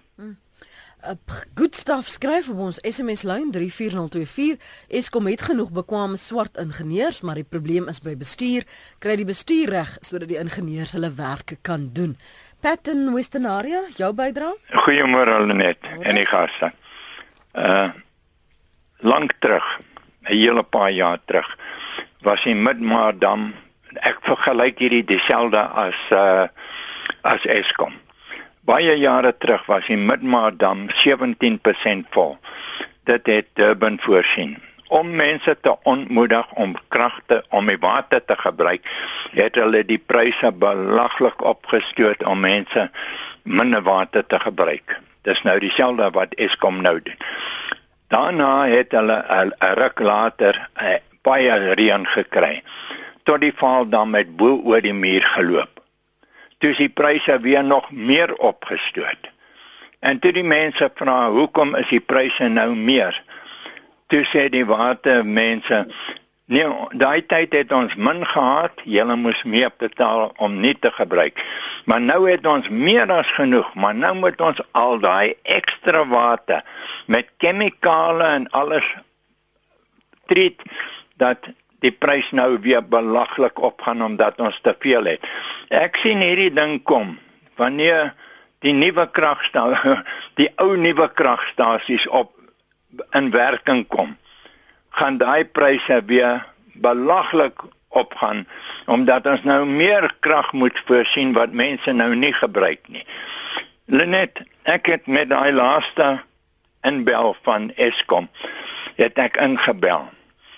Goed 1.55 1.75
staf 1.75 2.09
skryf 2.11 2.49
op 2.51 2.59
ons 2.67 2.79
SMS 2.83 3.23
lyn 3.27 3.53
34024. 3.55 4.57
Eskom 4.89 5.29
het 5.31 5.45
genoeg 5.47 5.71
bekwame 5.75 6.19
swart 6.19 6.59
ingenieurs, 6.59 7.21
maar 7.21 7.39
die 7.39 7.47
probleem 7.47 7.87
is 7.89 8.01
by 8.03 8.17
bestuur. 8.19 8.67
Kry 8.99 9.15
die 9.21 9.29
bestuur 9.29 9.71
reg 9.71 9.93
sodat 10.03 10.31
die 10.33 10.41
ingenieurs 10.41 10.97
hulle 10.99 11.13
werk 11.15 11.59
kan 11.67 11.89
doen. 11.95 12.17
Patton 12.61 13.13
Westernaria, 13.15 13.85
jou 14.01 14.11
bydrae? 14.17 14.57
Goeiemôre 14.87 15.37
Lenet 15.47 15.87
en 16.03 16.19
die 16.19 16.27
gaste. 16.27 16.73
Uh 17.55 17.93
lank 19.05 19.35
terug, 19.45 19.65
'n 20.25 20.33
hele 20.33 20.63
paar 20.63 20.91
jaar 20.91 21.21
terug, 21.25 21.47
was 22.23 22.43
die 22.43 22.55
Midmaardam 22.55 23.55
ek 24.03 24.19
vergelyk 24.25 24.79
hierdie 24.79 25.05
dieselfde 25.05 25.61
as 25.61 26.01
uh 26.11 26.49
as 27.23 27.45
Eskom 27.47 27.93
Baie 28.67 28.97
jare 28.99 29.31
terug 29.39 29.63
was 29.71 29.87
die 29.87 29.97
Midmaardam 29.97 30.89
17% 30.91 32.09
vol. 32.11 32.33
Dit 33.07 33.29
het 33.31 33.47
Durban 33.55 33.99
voorsien. 34.03 34.57
Om 34.89 35.13
mense 35.15 35.55
te 35.61 35.75
ontmoedig 35.83 36.49
om 36.53 36.75
kragte 36.89 37.45
om 37.55 37.71
die 37.71 37.79
water 37.79 38.25
te 38.25 38.35
gebruik, 38.41 38.83
het 39.39 39.55
hulle 39.63 39.85
die 39.87 40.01
pryse 40.03 40.51
belaglik 40.51 41.45
opgestoot 41.47 42.27
om 42.27 42.43
mense 42.43 42.89
minder 43.43 43.87
water 43.87 44.27
te 44.27 44.43
gebruik. 44.43 44.99
Dis 45.23 45.45
nou 45.47 45.59
dieselfde 45.63 46.11
wat 46.19 46.35
Eskom 46.35 46.83
nou 46.83 46.99
doen. 46.99 47.23
Daarna 48.11 48.67
het 48.67 48.99
hulle 48.99 49.23
'n 49.31 49.55
ruk 49.79 49.99
later 50.01 50.69
eh, 50.75 50.99
baie 51.23 51.75
reën 51.79 52.07
gekry 52.07 52.63
tot 53.23 53.41
die 53.41 53.55
val 53.55 53.89
dan 53.89 54.11
met 54.11 54.37
bo 54.37 54.59
oor 54.65 54.81
die 54.81 54.95
muur 54.95 55.23
geloop 55.23 55.76
toe 56.59 56.75
die 56.75 56.89
pryse 56.89 57.41
weer 57.41 57.65
nog 57.65 57.91
meer 57.91 58.35
opgestoot. 58.35 59.31
En 59.99 60.19
toe 60.19 60.33
die 60.33 60.45
mense 60.45 60.91
vra 60.95 61.31
hoekom 61.31 61.75
is 61.77 61.89
die 61.89 62.01
pryse 62.01 62.49
nou 62.49 62.75
meer? 62.75 63.17
Toe 64.07 64.23
sê 64.25 64.49
die 64.53 64.67
watermense 64.67 65.87
Nee, 66.47 66.67
daai 66.95 67.27
tyd 67.27 67.55
het 67.59 67.73
ons 67.75 67.97
min 67.99 68.21
gehad, 68.23 68.83
julle 68.87 69.17
moes 69.19 69.41
meer 69.43 69.73
betaal 69.83 70.29
om 70.39 70.61
nie 70.63 70.77
te 70.79 70.93
gebruik. 70.95 71.41
Maar 71.91 72.05
nou 72.05 72.21
het 72.31 72.47
ons 72.47 72.69
meer 72.71 73.11
as 73.11 73.33
genoeg, 73.35 73.73
maar 73.75 73.97
nou 73.99 74.13
moet 74.15 74.39
ons 74.41 74.61
al 74.71 75.01
daai 75.03 75.35
ekstra 75.43 76.05
water 76.07 76.63
met 77.11 77.33
chemikale 77.43 78.29
en 78.37 78.47
alles 78.55 78.87
treat 80.31 80.63
dat 81.19 81.51
die 81.87 81.95
prys 81.95 82.33
nou 82.35 82.57
weer 82.63 82.83
belaglik 82.83 83.61
opgaan 83.63 84.03
omdat 84.03 84.41
ons 84.43 84.59
te 84.63 84.75
veel 84.83 85.15
het. 85.15 85.27
Ek 85.71 85.99
sien 86.03 86.23
hierdie 86.25 86.53
ding 86.55 86.81
kom 86.83 87.17
wanneer 87.61 88.13
die 88.65 88.75
nuwe 88.77 89.07
kragstasies, 89.15 90.03
die 90.41 90.51
ou 90.63 90.75
nuwe 90.81 91.09
kragstasies 91.15 92.07
op 92.09 92.33
in 93.17 93.31
werking 93.35 93.85
kom, 93.93 94.15
gaan 94.97 95.19
daai 95.21 95.45
pryse 95.45 96.01
weer 96.09 96.45
belaglik 96.81 97.65
opgaan 97.97 98.45
omdat 98.93 99.27
ons 99.31 99.45
nou 99.49 99.63
meer 99.69 100.09
krag 100.25 100.53
moet 100.53 100.79
voorsien 100.89 101.33
wat 101.37 101.53
mense 101.57 101.93
nou 101.93 102.13
nie 102.15 102.33
gebruik 102.37 102.89
nie. 102.93 103.05
Lenet, 103.87 104.43
ek 104.67 104.91
het 104.93 105.07
met 105.07 105.31
daai 105.31 105.53
laaste 105.55 106.17
inbel 106.87 107.35
van 107.47 107.71
Eskom 107.77 108.29
het 108.97 109.19
ek 109.21 109.39
ingebel 109.43 110.09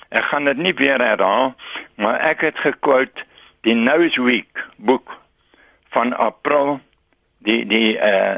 Ek 0.08 0.24
gaan 0.30 0.48
dit 0.48 0.56
nie 0.56 0.74
weer 0.74 1.02
herhaal, 1.04 1.54
maar 2.00 2.20
ek 2.24 2.46
het 2.48 2.58
gekwote 2.58 3.26
die 3.66 3.74
Newsweek 3.76 4.64
boek 4.76 5.12
van 5.92 6.14
April 6.16 6.78
die 7.44 7.64
die 7.68 7.96
uh 7.96 8.36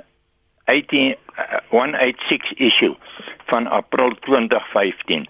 18 0.70 1.16
uh, 1.36 1.58
186 1.68 2.52
issue 2.54 2.96
van 3.50 3.66
April 3.66 4.14
2015. 4.18 5.26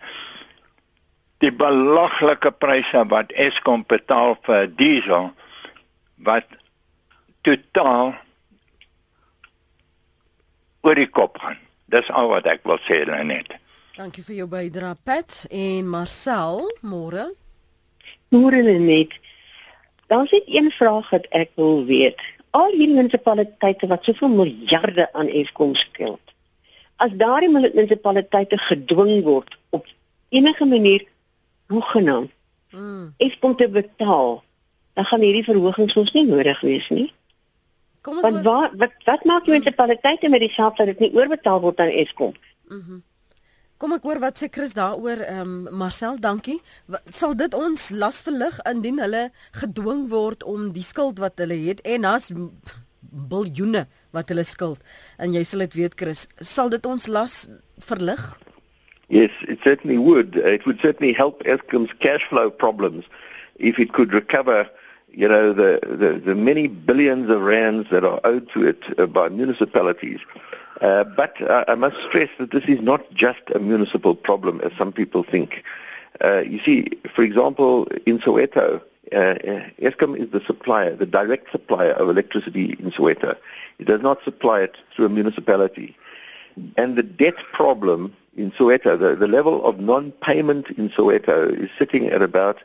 Die 1.41 1.53
belaglike 1.53 2.51
pryse 2.53 3.05
wat 3.09 3.33
Eskom 3.33 3.85
betaal 3.89 4.37
vir 4.45 4.69
diesel 4.77 5.31
wat 6.21 6.45
totaal 7.41 8.13
oor 10.85 11.01
die 11.01 11.09
kop 11.09 11.41
gaan. 11.41 11.57
Dis 11.89 12.11
al 12.13 12.29
wat 12.29 12.49
ek 12.51 12.69
wil 12.69 12.81
sê 12.85 13.01
net. 13.25 13.57
Dankie 14.01 14.23
vir 14.25 14.37
jou 14.39 14.47
bydrae 14.49 14.97
Pat 15.05 15.35
en 15.53 15.89
Marcel, 15.93 16.63
môre. 16.81 17.27
Môre 18.33 18.63
net. 18.65 19.13
Daar 20.09 20.25
is 20.25 20.41
een 20.47 20.71
vraag 20.73 21.11
wat 21.13 21.27
ek 21.37 21.51
wil 21.61 21.85
weet. 21.85 22.17
Al 22.57 22.73
hierdie 22.73 22.95
munisipaliteite 22.95 23.91
wat 23.91 24.09
soveel 24.09 24.33
miljarde 24.33 25.05
aan 25.13 25.29
Eskom 25.29 25.75
skuld. 25.77 26.33
As 26.97 27.13
daardie 27.13 27.51
munisipaliteite 27.53 28.57
gedwing 28.71 29.21
word 29.27 29.59
op 29.77 29.85
enige 30.33 30.65
manier 30.65 31.05
hoegenaamd 31.69 32.33
mm. 32.73 33.13
Eskom 33.19 33.57
te 33.57 33.69
betaal, 33.69 34.41
dan 34.97 35.11
gaan 35.13 35.29
hierdie 35.29 35.45
verhogings 35.45 35.99
ons 36.01 36.15
nie 36.17 36.25
nodig 36.25 36.65
wees 36.65 36.89
nie. 36.89 37.11
Kom 38.01 38.17
ons 38.17 38.25
Want 38.25 38.49
wat 38.49 38.81
wat 38.81 38.97
wat 39.13 39.29
maak 39.29 39.45
die 39.45 39.59
munisipaliteite 39.59 40.33
met 40.33 40.49
die 40.49 40.53
saak 40.57 40.81
dat 40.81 40.95
dit 40.95 41.05
nie 41.05 41.15
oorbetaal 41.21 41.61
word 41.69 41.85
aan 41.85 41.93
Eskom? 42.07 42.33
Mhm. 42.73 42.81
Mm 42.81 43.09
Kom 43.81 43.95
ek 43.97 44.05
hoor 44.05 44.19
wat 44.21 44.37
sê 44.37 44.51
Chris 44.53 44.75
daaroor. 44.77 45.23
Ehm 45.25 45.53
um, 45.71 45.77
Marcel, 45.81 46.19
dankie. 46.21 46.59
Wat, 46.85 47.07
sal 47.17 47.33
dit 47.33 47.55
ons 47.57 47.87
las 47.97 48.19
verlig 48.27 48.59
indien 48.69 49.01
hulle 49.01 49.31
gedwing 49.57 50.03
word 50.11 50.45
om 50.45 50.67
die 50.75 50.85
skuld 50.85 51.23
wat 51.23 51.41
hulle 51.41 51.57
het 51.63 51.81
en 51.89 52.05
as 52.05 52.29
biljoene 53.33 53.87
wat 54.13 54.29
hulle 54.29 54.45
skuld. 54.45 54.85
En 55.17 55.33
jy 55.33 55.47
sal 55.49 55.65
dit 55.65 55.79
weet 55.81 55.97
Chris, 55.97 56.27
sal 56.45 56.69
dit 56.69 56.87
ons 56.87 57.09
las 57.09 57.47
verlig? 57.89 58.21
Yes, 59.09 59.33
it 59.49 59.65
certainly 59.65 59.97
would. 59.97 60.37
It 60.37 60.69
would 60.69 60.85
certainly 60.85 61.15
help 61.17 61.41
Eskom's 61.49 61.97
cash 62.05 62.29
flow 62.29 62.51
problems 62.51 63.09
if 63.57 63.81
it 63.81 63.95
could 63.97 64.13
recover 64.13 64.69
you 65.13 65.29
know, 65.29 65.53
the, 65.53 65.81
the, 65.83 66.21
the 66.25 66.35
many 66.35 66.69
billions 66.69 67.31
of 67.31 67.41
rands 67.43 67.89
that 67.91 68.05
are 68.05 68.21
owed 68.25 68.49
to 68.53 68.67
it 68.67 68.83
uh, 68.99 69.07
by 69.07 69.29
municipalities. 69.29 70.21
Uh, 70.37 70.41
but 70.81 71.41
uh, 71.43 71.65
I 71.69 71.75
must 71.75 71.97
stress 72.09 72.31
that 72.39 72.51
this 72.51 72.65
is 72.65 72.81
not 72.81 73.13
just 73.13 73.43
a 73.55 73.59
municipal 73.59 74.15
problem, 74.15 74.61
as 74.63 74.73
some 74.79 74.93
people 74.93 75.23
think. 75.23 75.65
Uh, 76.23 76.39
you 76.39 76.59
see, 76.59 76.89
for 77.15 77.23
example, 77.23 77.87
in 78.07 78.19
Soweto, 78.19 78.83
uh, 79.13 79.35
Eskom 79.81 80.17
is 80.17 80.31
the 80.31 80.41
supplier, 80.47 80.95
the 80.95 81.07
direct 81.07 81.51
supplier 81.51 81.93
of 81.93 82.09
electricity 82.09 82.77
in 82.79 82.91
Soweto. 82.93 83.37
It 83.79 83.87
does 83.87 84.01
not 84.01 84.23
supply 84.25 84.63
it 84.63 84.77
through 84.95 85.07
a 85.07 85.09
municipality. 85.11 85.97
And 86.77 86.97
the 86.97 87.03
debt 87.03 87.37
problem 87.53 88.17
in 88.37 88.53
Soweto, 88.53 88.99
the, 88.99 89.17
the 89.17 89.29
level 89.29 89.65
of 89.65 89.81
non-payment 89.81 90.71
in 90.71 90.91
Soweto 90.91 91.51
is 91.51 91.71
sitting 91.79 92.07
at 92.07 92.23
about 92.23 92.59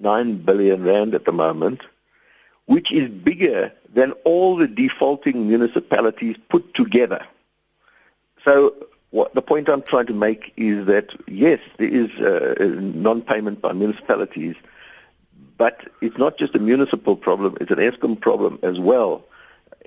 9 0.00 0.38
billion 0.38 0.82
rand 0.82 1.14
at 1.14 1.24
the 1.24 1.32
moment, 1.32 1.82
which 2.66 2.92
is 2.92 3.10
bigger 3.10 3.72
than 3.92 4.12
all 4.24 4.56
the 4.56 4.68
defaulting 4.68 5.48
municipalities 5.48 6.36
put 6.48 6.72
together. 6.74 7.26
So 8.44 8.74
what 9.10 9.34
the 9.34 9.42
point 9.42 9.68
I'm 9.68 9.82
trying 9.82 10.06
to 10.06 10.14
make 10.14 10.52
is 10.56 10.86
that 10.86 11.14
yes, 11.26 11.60
there 11.78 11.88
is 11.88 12.10
uh, 12.20 12.54
non-payment 12.80 13.60
by 13.60 13.72
municipalities, 13.72 14.56
but 15.56 15.88
it's 16.00 16.16
not 16.16 16.38
just 16.38 16.54
a 16.54 16.58
municipal 16.58 17.16
problem; 17.16 17.56
it's 17.60 17.70
an 17.70 17.78
ESCOM 17.78 18.20
problem 18.20 18.58
as 18.62 18.78
well. 18.78 19.24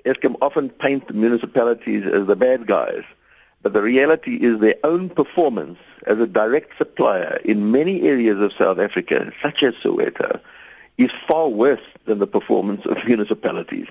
ESCOM 0.04 0.36
often 0.42 0.68
paint 0.68 1.08
the 1.08 1.14
municipalities 1.14 2.06
as 2.06 2.26
the 2.26 2.36
bad 2.36 2.66
guys, 2.66 3.02
but 3.62 3.72
the 3.72 3.82
reality 3.82 4.36
is 4.36 4.60
their 4.60 4.76
own 4.84 5.08
performance 5.08 5.78
as 6.06 6.18
a 6.18 6.26
direct 6.26 6.76
supplier 6.76 7.40
in 7.44 7.72
many 7.72 8.02
areas 8.02 8.38
of 8.38 8.52
South 8.52 8.78
Africa, 8.78 9.32
such 9.40 9.62
as 9.62 9.74
Soweto, 9.76 10.38
is 10.98 11.10
far 11.10 11.48
worse 11.48 11.80
than 12.04 12.18
the 12.18 12.26
performance 12.26 12.84
of 12.84 13.02
municipalities. 13.06 13.88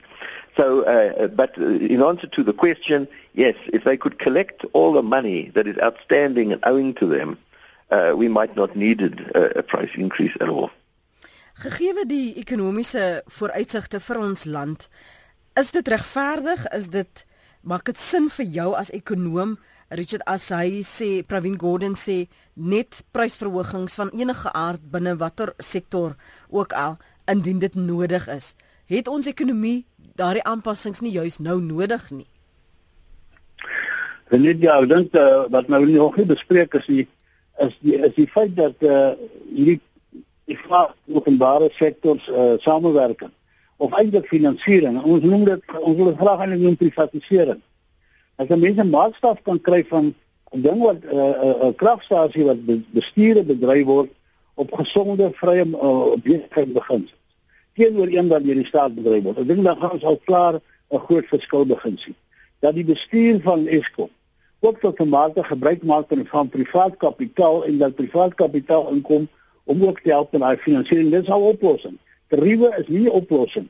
So, 0.56 0.84
uh, 0.84 1.28
but 1.28 1.58
in 1.58 2.02
answer 2.02 2.28
to 2.28 2.44
the 2.44 2.54
question, 2.54 3.08
yes, 3.34 3.56
if 3.74 3.84
they 3.84 3.98
could 3.98 4.20
collect 4.20 4.66
all 4.74 4.94
the 4.94 5.02
money 5.02 5.50
that 5.56 5.66
is 5.66 5.78
outstanding 5.80 6.54
and 6.54 6.62
owing 6.66 6.94
to 6.96 7.08
them, 7.08 7.38
uh, 7.90 8.14
we 8.16 8.28
might 8.28 8.56
not 8.56 8.76
need 8.76 9.02
a, 9.02 9.60
a 9.60 9.64
price 9.64 9.96
increase 9.96 10.36
at 10.40 10.50
all. 10.50 10.70
Gegee 11.64 12.06
die 12.10 12.34
ekonomiese 12.42 13.22
vooruitsigte 13.30 14.00
vir 14.02 14.20
ons 14.20 14.46
land, 14.46 14.88
is 15.56 15.72
dit 15.72 15.88
regverdig? 15.88 16.66
Is 16.74 16.90
dit 16.90 17.26
maak 17.62 17.86
dit 17.86 17.98
sin 17.98 18.30
vir 18.34 18.46
jou 18.46 18.74
as 18.78 18.90
ekonom? 18.92 19.58
Richard 19.94 20.24
Asai 20.26 20.82
sê 20.82 21.22
Pravin 21.22 21.58
Gordhan 21.62 21.94
sê 21.94 22.26
net 22.58 23.04
prysverhogings 23.14 23.96
van 24.00 24.10
enige 24.18 24.50
aard 24.58 24.82
binne 24.90 25.14
watter 25.22 25.54
sektor 25.62 26.16
ook 26.50 26.74
al 26.74 26.98
indien 27.30 27.60
dit 27.62 27.76
nodig 27.78 28.26
is. 28.28 28.56
Het 28.90 29.08
ons 29.08 29.30
ekonomie 29.30 29.86
daardie 30.16 30.44
aanpassings 30.44 31.02
nie 31.02 31.12
juis 31.12 31.40
nou 31.40 31.60
nodig 31.62 32.10
nie. 32.12 32.28
Net 34.34 34.62
ja, 34.66 34.80
ek 34.82 34.90
dink 34.90 35.16
uh, 35.18 35.46
wat 35.54 35.68
nou 35.70 35.84
nog 35.86 36.18
nie 36.18 36.26
bespreek 36.26 36.74
is 36.80 36.88
die 36.90 37.08
is 37.62 37.76
die 37.86 37.98
is 38.00 38.16
die 38.16 38.28
feit 38.28 38.56
dat 38.58 38.82
eh 38.82 38.90
uh, 38.90 39.12
hierdie 39.54 39.80
die 40.50 40.58
vraag 40.58 40.96
openbare 41.08 41.70
sektors 41.78 42.28
eh 42.28 42.34
uh, 42.36 42.58
samewerking 42.60 43.32
of 43.78 43.94
eintlik 43.94 44.28
finansiering. 44.28 45.02
Ons 45.04 45.24
noem 45.24 45.46
dit 45.46 45.78
ons 45.80 45.98
wil 45.98 46.16
graag 46.16 46.40
aan 46.46 46.58
noem 46.62 46.78
privatisering. 46.78 47.62
As 48.36 48.50
'n 48.50 48.60
mens 48.60 48.78
'n 48.78 48.90
maatstaf 48.90 49.42
kan 49.44 49.62
kry 49.62 49.84
van 49.86 50.14
'n 50.54 50.62
ding 50.62 50.80
wat 50.82 51.04
uh, 51.04 51.12
'n 51.12 51.46
uh, 51.48 51.68
uh, 51.68 51.74
kragstasie 51.76 52.46
wat 52.46 52.58
bestuur 52.92 53.46
bedryf 53.46 53.86
word 53.86 54.12
op 54.56 54.74
gesonde 54.74 55.32
vrye 55.34 55.66
uh, 55.66 56.14
besigheid 56.24 56.74
begin 56.74 57.10
teenoor 57.74 58.08
een 58.08 58.28
wat 58.28 58.44
deur 58.44 58.56
die 58.56 58.66
staat 58.66 58.96
bedryf 58.96 59.24
word. 59.24 59.38
Ek 59.38 59.48
dink 59.48 59.64
dan 59.64 59.78
gaan 59.78 59.92
ons 59.98 60.04
al 60.04 60.20
klaar 60.26 60.60
'n 60.94 61.06
groot 61.08 61.26
verskil 61.26 61.66
begin 61.66 61.98
sien. 61.98 62.16
Dat 62.60 62.74
die 62.74 62.86
bestuur 62.86 63.42
van 63.42 63.68
Eskom 63.68 64.10
ook 64.60 64.80
tot 64.80 65.00
'n 65.00 65.10
mate 65.10 65.44
gebruik 65.44 65.84
maak 65.84 66.08
van 66.10 66.50
privaat 66.50 66.98
kapitaal 66.98 67.66
en 67.66 67.78
dat 67.78 67.96
privaat 67.96 68.34
kapitaal 68.34 68.90
inkom 68.90 69.28
om 69.64 69.84
ook 69.84 70.00
te 70.00 70.10
help 70.10 70.34
in 70.34 70.40
daai 70.40 70.58
finansiering. 70.58 71.12
Dis 71.12 71.30
al 71.30 71.42
'n 71.42 71.54
oplossing. 71.56 71.98
Tariewe 72.28 72.76
is 72.78 72.88
nie 72.88 73.06
'n 73.06 73.10
oplossing. 73.10 73.68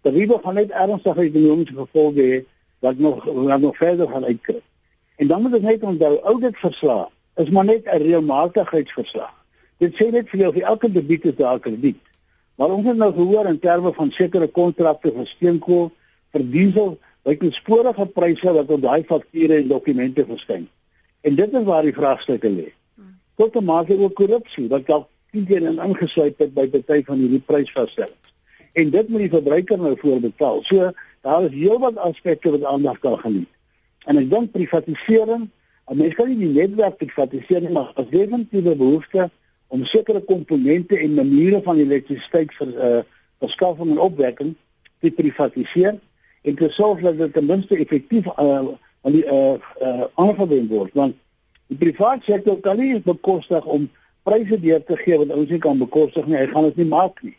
Tariewe 0.00 0.38
gaan 0.42 0.54
net 0.54 0.70
ernstige 0.70 1.20
ekonomiese 1.20 1.74
gevolge 1.74 2.20
hê 2.20 2.44
wat 2.78 2.98
nog 2.98 3.24
wat 3.24 3.60
nog 3.60 3.76
verder 3.76 4.08
gaan 4.08 4.24
uitkry. 4.24 4.60
En 5.16 5.26
dan 5.26 5.42
moet 5.42 5.54
ons 5.54 5.62
net 5.62 5.82
onthou, 5.82 6.18
ouditverslag 6.20 7.08
is 7.34 7.48
maar 7.48 7.64
net 7.64 7.84
'n 7.84 7.96
reëlmatigheidsverslag. 7.96 9.34
Dit 9.78 9.94
sê 9.94 10.10
net 10.10 10.28
vir 10.28 10.40
jou 10.40 10.48
of 10.48 10.62
elke 10.62 10.92
debiet 10.92 11.24
is 11.24 11.34
daar 11.36 11.58
krediet. 11.58 12.00
Maar 12.56 12.72
ons 12.72 12.86
het 12.86 12.96
nou 12.96 13.12
gehoor 13.12 13.46
in 13.46 13.58
terme 13.58 13.92
van 13.92 14.10
sekere 14.10 14.46
kontrakte 14.48 15.12
vir 15.12 15.26
steenkool, 15.26 15.90
vir 16.32 16.44
diesel, 16.52 16.96
wyk 17.26 17.42
die 17.42 17.52
sporige 17.52 18.06
pryse 18.06 18.52
wat 18.54 18.70
op 18.70 18.82
daai 18.82 19.02
fakture 19.04 19.60
en 19.60 19.68
dokumente 19.68 20.24
verskyn. 20.24 20.68
En 21.26 21.34
dit 21.34 21.56
is 21.60 21.66
waar 21.66 21.82
die 21.82 21.96
vraagstukke 21.96 22.50
lê. 22.50 22.68
Tot 23.36 23.56
'n 23.56 23.64
mate 23.64 23.98
ook 23.98 24.14
korrupsie 24.14 24.68
wat 24.68 24.86
dalk 24.86 25.08
teen 25.32 25.66
en 25.66 25.78
ingesluit 25.78 26.38
het 26.38 26.54
by 26.54 26.68
party 26.68 27.02
van 27.04 27.18
hierdie 27.18 27.42
prysvasstellings. 27.46 28.32
En 28.72 28.90
dit 28.90 29.08
moet 29.08 29.20
die 29.20 29.32
verbruiker 29.32 29.78
nou 29.78 29.96
voorbetaal. 29.98 30.62
So 30.64 30.92
daar 31.20 31.44
is 31.44 31.52
heelwat 31.52 31.96
aspekte 31.96 32.50
wat 32.50 32.64
aandag 32.64 32.98
kan 32.98 33.18
geniet. 33.18 33.48
En 34.06 34.16
ek 34.16 34.30
dink 34.30 34.52
privatisering, 34.52 35.48
'n 35.90 35.96
mens 35.96 36.14
kan 36.14 36.28
nie 36.28 36.38
die 36.38 36.52
netwerk 36.60 36.96
privatiseer 36.96 37.60
nie, 37.60 37.70
maar 37.70 37.92
as 37.94 38.08
definitiewe 38.10 38.76
behoefte 38.76 39.30
om 39.68 39.84
sekere 39.84 40.20
komponente 40.20 40.98
en 40.98 41.14
maniere 41.14 41.60
van 41.62 41.78
elektrisiteit 41.78 42.52
vir 42.58 42.72
uh, 42.74 43.02
verskaffing 43.42 43.90
en 43.90 44.02
opwekking 44.02 44.54
te 45.02 45.10
privatiseer 45.10 45.98
en 46.46 46.54
te 46.54 46.68
sorg 46.70 47.02
dat 47.02 47.18
dit 47.18 47.32
ten 47.32 47.46
minste 47.46 47.76
effektief 47.76 48.26
uh, 48.26 48.64
aan 49.02 49.14
die 49.14 49.24
uh, 49.26 49.54
uh, 49.82 50.04
aangewend 50.14 50.70
word 50.70 50.94
want 50.94 51.16
die 51.66 51.78
private 51.78 52.24
sektor 52.24 52.60
kan 52.62 52.78
nie 52.78 53.00
bekostig 53.02 53.64
om 53.64 53.88
pryse 54.26 54.58
deur 54.62 54.82
te 54.86 54.96
gee 55.02 55.18
wat 55.18 55.34
ons 55.34 55.50
nie 55.50 55.62
kan 55.62 55.78
bekostig 55.78 56.26
nie. 56.26 56.38
Hy 56.38 56.46
gaan 56.50 56.66
dit 56.70 56.80
nie 56.82 56.88
maak 56.90 57.20
nie. 57.22 57.34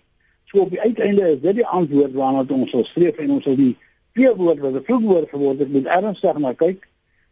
So 0.47 0.63
op 0.63 0.71
die 0.71 0.81
uiteinde 0.81 1.33
is 1.33 1.41
dit 1.43 1.59
die 1.59 1.67
antwoord 1.67 2.15
waarna 2.15 2.43
ons 2.55 2.71
sal 2.71 2.85
streef 2.87 3.19
en 3.23 3.37
ons 3.37 3.47
sal 3.47 3.57
die 3.59 3.73
twee 4.15 4.31
woorde 4.35 4.63
wat 4.63 4.79
'n 4.79 4.85
vloekwoord 4.87 5.29
geword 5.29 5.59
het 5.59 5.71
met 5.71 5.85
ernstig 5.85 6.37
na 6.39 6.53
kyk. 6.53 6.87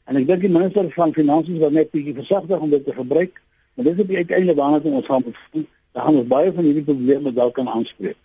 En 0.05 0.15
ek 0.15 0.27
dink 0.27 0.41
die 0.41 0.51
minister 0.51 0.91
van 0.91 1.13
finansies 1.13 1.59
wat 1.59 1.71
net 1.71 1.91
bietjie 1.91 2.13
versigtig 2.13 2.59
om 2.59 2.69
dit 2.69 2.85
te 2.85 2.93
gebruik 2.93 3.41
Maar 3.75 3.89
dis 3.89 4.01
op 4.01 4.07
die 4.07 4.17
uiteinde 4.17 4.55
waarna 4.55 4.79
ons 4.83 5.05
gaan 5.05 5.23
bevind, 5.23 5.67
dan 5.91 6.03
gaan 6.03 6.21
ons 6.21 6.27
baie 6.31 6.53
van 6.53 6.63
hierdie 6.63 6.83
probleme 6.83 7.33
dalk 7.33 7.53
kan 7.59 7.67
aanspreek. 7.69 8.17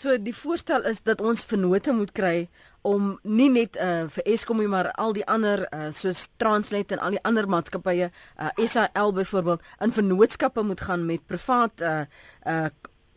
So 0.00 0.14
die 0.16 0.34
voorstel 0.34 0.86
is 0.88 1.02
dat 1.02 1.20
ons 1.20 1.44
vennote 1.44 1.92
moet 1.92 2.12
kry 2.16 2.48
om 2.86 3.18
nie 3.22 3.50
net 3.52 3.76
uh, 3.76 4.06
vir 4.08 4.28
Eskom 4.32 4.62
nie 4.62 4.68
maar 4.70 4.88
al 4.96 5.12
die 5.12 5.26
ander 5.28 5.66
uh, 5.68 5.90
soos 5.92 6.28
Transnet 6.40 6.94
en 6.94 7.02
al 7.04 7.18
die 7.18 7.24
ander 7.28 7.48
maatskappye 7.50 8.08
uh, 8.08 8.52
SAL 8.56 9.12
byvoorbeeld 9.18 9.66
in 9.84 9.92
vennootskappe 9.92 10.64
moet 10.64 10.80
gaan 10.80 11.04
met 11.08 11.26
privaat 11.28 11.84
uh, 11.84 12.04
uh, 12.48 12.70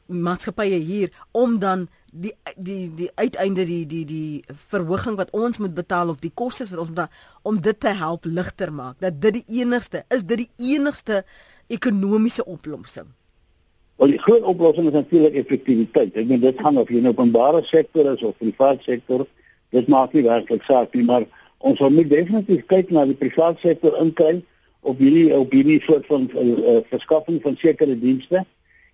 maatskappye 0.07 0.81
hier 0.83 1.13
om 1.31 1.59
dan 1.59 1.87
die 2.11 2.33
die 2.57 2.91
die 2.93 3.09
uiteinde 3.15 3.65
die 3.65 3.85
die 3.85 4.03
die 4.05 4.43
verhoging 4.67 5.15
wat 5.17 5.31
ons 5.31 5.57
moet 5.57 5.73
betaal 5.73 6.11
of 6.11 6.19
die 6.21 6.33
kostes 6.33 6.69
wat 6.73 6.83
ons 6.83 6.91
moet 6.91 7.23
om 7.41 7.61
dit 7.61 7.79
te 7.79 7.95
help 7.97 8.25
ligter 8.25 8.73
maak 8.73 8.99
dat 8.99 9.21
dit 9.21 9.39
die 9.39 9.61
enigste 9.63 10.03
is 10.09 10.27
dit 10.27 10.43
die 10.43 10.73
enigste 10.75 11.23
ekonomiese 11.73 12.45
oplossing? 12.45 13.09
Wel 14.01 14.15
die 14.15 14.21
groot 14.21 14.45
oplossing 14.49 14.87
is 14.89 14.95
natuurlik 14.97 15.35
effektiwiteit. 15.41 16.15
Ek 16.15 16.27
meen 16.29 16.41
dit 16.43 16.59
gaan 16.59 16.77
of 16.81 16.89
jy 16.89 17.01
nou 17.03 17.13
openbare 17.13 17.61
sektor 17.67 18.09
is 18.13 18.23
of 18.23 18.37
private 18.37 18.83
sektor, 18.83 19.25
dit 19.75 19.87
maak 19.87 20.13
nie 20.13 20.25
werklik 20.25 20.63
saak 20.69 20.93
nie, 20.97 21.05
maar 21.05 21.27
ons 21.63 21.79
moet 21.79 22.09
definitief 22.09 22.65
kyk 22.71 22.91
na 22.91 23.05
die 23.09 23.17
private 23.17 23.61
sektor 23.63 23.95
inkry 24.01 24.41
op 24.83 24.99
hierdie 24.99 25.29
op 25.35 25.51
hierdie 25.55 25.79
soort 25.83 26.05
van 26.11 26.27
uh, 26.35 26.79
verskaffing 26.89 27.39
van 27.43 27.55
sekere 27.61 27.95
dienste 27.99 28.43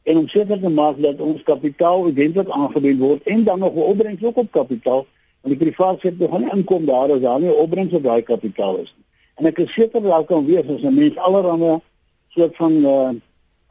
en 0.03 0.17
om 0.17 0.27
seker 0.29 0.59
te 0.61 0.69
maak 0.69 0.99
dat 1.01 1.21
ons 1.23 1.41
kapitaal 1.47 2.09
eintlik 2.11 2.51
aangewend 2.53 3.01
word 3.01 3.25
en 3.33 3.43
dan 3.43 3.59
nog 3.59 3.73
'n 3.73 3.89
opbrengs 3.93 4.23
ook 4.23 4.37
op 4.37 4.51
kapitaal 4.51 5.05
want 5.41 5.55
die 5.55 5.61
private 5.65 5.99
sektor 6.07 6.29
gaan 6.29 6.41
nie 6.41 6.53
inkom 6.53 6.85
daar 6.85 7.11
as 7.11 7.21
daar 7.21 7.39
nie 7.39 7.49
'n 7.49 7.61
opbrengs 7.63 7.93
op 7.93 8.03
daai 8.03 8.21
kapitaal 8.21 8.77
is 8.77 8.93
nie. 8.97 9.05
En 9.35 9.45
ek 9.45 9.57
is 9.57 9.73
seker 9.73 10.01
daar 10.01 10.23
kan 10.23 10.45
wees 10.45 10.67
as 10.67 10.81
'n 10.81 10.93
mens 10.93 11.17
allerhande 11.17 11.81
soort 12.35 12.55
van 12.55 12.73
uh, 12.73 13.09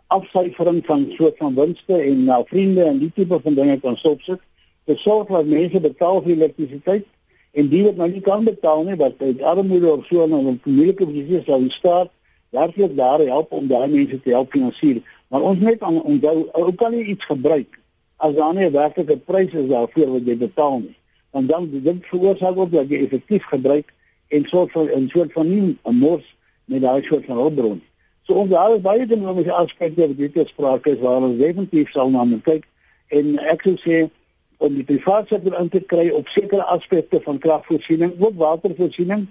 afsyfering 0.06 0.82
van 0.86 1.06
soort 1.16 1.36
van 1.36 1.54
winste 1.54 1.94
en 1.94 2.24
na 2.24 2.38
uh, 2.38 2.44
vriende 2.44 2.84
en 2.84 2.98
die 2.98 3.12
tipe 3.14 3.40
van 3.42 3.54
dinge 3.54 3.80
kan 3.80 3.96
stopsit. 3.96 4.40
Dit 4.84 4.98
sorg 4.98 5.28
dat 5.28 5.46
mense 5.46 5.80
betaal 5.80 6.22
vir 6.22 6.32
elektrisiteit 6.32 7.06
en 7.52 7.68
die 7.68 7.82
wat 7.84 7.96
nou 7.96 8.08
nie 8.10 8.20
kan 8.20 8.44
betaal 8.44 8.84
nie 8.84 8.96
wat 8.96 9.18
uit 9.18 9.42
armoede 9.42 9.92
of 9.92 10.06
so 10.06 10.26
'n 10.26 10.60
moeilike 10.64 11.04
posisie 11.04 11.42
sal 11.44 11.64
staan, 11.68 12.08
werklik 12.50 12.96
daar 12.96 13.20
help 13.20 13.52
om 13.52 13.66
daai 13.66 13.88
mense 13.88 14.22
te 14.22 14.30
help 14.30 14.50
finansier. 14.50 15.02
Maar 15.28 15.40
ons 15.40 15.58
net 15.58 15.82
aan 15.82 16.02
onthou, 16.02 16.48
ou 16.52 16.72
kan 16.72 16.92
nie 16.92 17.04
iets 17.04 17.24
gebruik 17.24 17.78
as 18.18 18.34
daar 18.34 18.54
nie 18.54 18.66
'n 18.66 18.72
werklike 18.72 19.16
prys 19.16 19.52
is 19.52 19.68
daarvoor 19.68 20.10
wat 20.12 20.26
jy 20.26 20.36
betaal 20.36 20.78
nie. 20.78 20.96
Want 21.30 21.48
dan 21.48 21.68
dit 21.70 22.06
veroorsaak 22.06 22.56
ook 22.56 22.72
dat 22.72 22.88
jy 22.88 23.04
effektief 23.04 23.44
gebruik 23.44 23.92
en 24.28 24.46
van 24.46 24.88
'n 24.94 25.08
soort 25.08 25.32
van 25.32 25.48
nie 25.48 25.76
'n 25.84 25.94
mors 25.94 26.36
met 26.64 26.80
daai 26.80 27.02
soort 27.02 27.24
van 27.24 27.36
hulpbron. 27.36 27.82
So 28.28 28.34
ons 28.34 28.50
daar 28.50 28.74
is 28.74 28.82
baie 28.84 29.06
dinge 29.08 29.30
om 29.30 29.38
te 29.40 29.52
wat 29.96 30.16
dit 30.16 30.34
gespreek 30.36 30.86
is 30.86 30.98
waar 31.00 31.22
ons 31.24 31.38
definitief 31.38 31.90
sal 31.90 32.10
na 32.12 32.26
moet 32.28 32.42
kyk 32.44 32.64
en 33.18 33.38
ek 33.52 33.62
sou 33.64 33.76
sê 33.80 34.00
om 34.60 34.74
die 34.76 34.84
private 34.84 35.30
sektor 35.32 35.54
in 35.56 35.70
te 35.72 35.80
kry 35.80 36.10
op 36.12 36.28
sekere 36.28 36.66
aspekte 36.74 37.22
van 37.24 37.38
kragvoorsiening, 37.38 38.10
ook 38.18 38.34
watervoorsiening. 38.36 39.22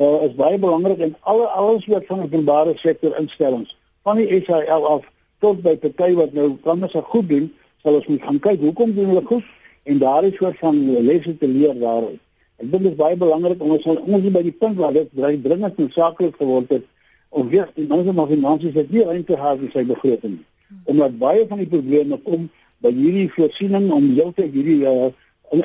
Uh 0.00 0.24
is 0.24 0.32
baie 0.38 0.56
belangrik 0.62 1.02
in 1.04 1.12
alle 1.20 1.50
alles 1.62 1.84
wat 1.92 2.06
van 2.08 2.22
openbare 2.24 2.72
sektor 2.80 3.12
instellings 3.20 3.74
van 4.08 4.16
die 4.16 4.38
SAL 4.46 4.86
af 4.88 5.04
tot 5.44 5.60
by 5.66 5.74
party 5.76 6.14
wat 6.16 6.32
nou 6.32 6.54
kan 6.64 6.80
ons 6.88 6.96
goed 7.12 7.28
doen, 7.28 7.50
sal 7.82 7.98
ons 7.98 8.06
moet 8.08 8.24
gaan 8.24 8.38
kyk 8.46 8.64
hoekom 8.64 8.94
doen 8.96 9.10
hulle 9.12 9.24
goed 9.26 9.44
en 9.84 10.00
daar 10.00 10.24
is 10.24 10.38
soort 10.40 10.56
van 10.62 10.80
lesse 11.10 11.36
te 11.36 11.48
leer 11.48 11.76
daaruit. 11.76 12.16
Ek 12.56 12.72
dink 12.72 12.88
dit 12.88 12.92
is 12.94 12.96
baie 13.04 13.20
belangrik 13.20 13.60
om 13.60 13.76
ons 13.76 13.84
ons 13.90 14.32
by 14.32 14.42
die 14.48 14.56
punt 14.64 14.80
waar 14.80 14.96
dit 14.96 15.12
dringend 15.44 15.76
noodsaaklik 15.76 16.40
geword 16.40 16.72
het 16.78 16.88
om 17.30 17.48
weer 17.48 17.68
die 17.74 17.86
mense 17.86 18.12
maar 18.12 18.30
finansies 18.30 18.74
het 18.74 18.90
nie 18.90 19.04
ruimte 19.06 19.36
gehad 19.36 19.62
in 19.62 19.72
sy 19.74 19.84
begroting 19.86 20.38
nie. 20.38 20.46
Omdat 20.90 21.18
baie 21.18 21.46
van 21.48 21.62
die 21.62 21.70
probleme 21.70 22.18
kom 22.26 22.48
by 22.82 22.92
hierdie 22.94 23.28
voorsiening 23.34 23.90
om 23.94 24.10
heeltyd 24.14 24.52
hierdie 24.54 24.80
uh, 24.88 25.10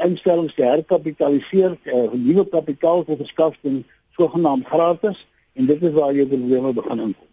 instellings 0.06 0.56
te 0.58 0.66
herkapitaliseer, 0.66 1.78
uh, 1.90 2.08
nuwe 2.14 2.46
kapitaal 2.50 3.06
te 3.06 3.18
verskaf 3.18 3.58
en 3.64 3.84
sogenaamd 4.18 4.68
gratis 4.70 5.22
en 5.56 5.70
dit 5.70 5.84
is 5.90 5.96
waar 5.96 6.14
jy 6.14 6.26
probleme 6.30 6.74
begin 6.74 7.08
inkom. 7.10 7.30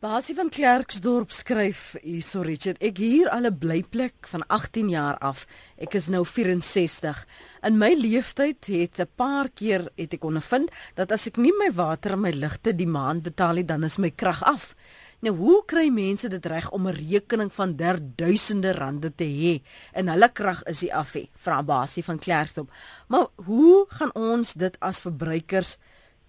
Basie 0.00 0.32
van 0.32 0.48
Klerksdorp 0.48 1.28
skryf 1.36 1.80
hierso 2.00 2.40
Richard, 2.40 2.78
ek 2.80 2.96
hier 3.02 3.28
al 3.28 3.44
'n 3.44 3.58
blyplek 3.60 4.28
van 4.32 4.40
18 4.48 4.88
jaar 4.88 5.18
af. 5.20 5.44
Ek 5.76 5.94
is 5.94 6.08
nou 6.08 6.24
64. 6.24 7.26
In 7.62 7.76
my 7.76 7.92
leeftyd 7.92 8.64
het 8.66 8.98
'n 8.98 9.08
paar 9.14 9.50
keer 9.50 9.92
het 9.98 10.14
ek 10.14 10.24
ondervind 10.24 10.70
dat 10.94 11.12
as 11.12 11.26
ek 11.26 11.36
nie 11.36 11.52
my 11.52 11.70
water 11.72 12.12
en 12.12 12.20
my 12.20 12.30
ligte 12.30 12.72
die 12.72 12.86
maand 12.86 13.22
betaal 13.22 13.54
nie, 13.54 13.64
dan 13.64 13.84
is 13.84 13.98
my 13.98 14.10
krag 14.10 14.42
af. 14.42 14.74
Nou 15.20 15.36
hoe 15.36 15.64
kry 15.66 15.90
mense 15.90 16.28
dit 16.28 16.46
reg 16.46 16.70
om 16.70 16.88
'n 16.88 16.96
rekening 16.96 17.52
van 17.52 17.76
duisende 18.16 18.72
rande 18.72 19.14
te 19.14 19.24
hê 19.24 19.60
en 19.92 20.08
hulle 20.08 20.32
krag 20.32 20.62
is 20.64 20.80
die 20.80 20.94
af 20.94 21.12
hê? 21.12 21.28
Vra 21.34 21.62
Basie 21.62 22.04
van 22.04 22.18
Klerksdorp. 22.18 22.70
Maar 23.08 23.26
hoe 23.34 23.84
gaan 23.88 24.14
ons 24.14 24.54
dit 24.54 24.80
as 24.80 25.00
verbruikers 25.00 25.76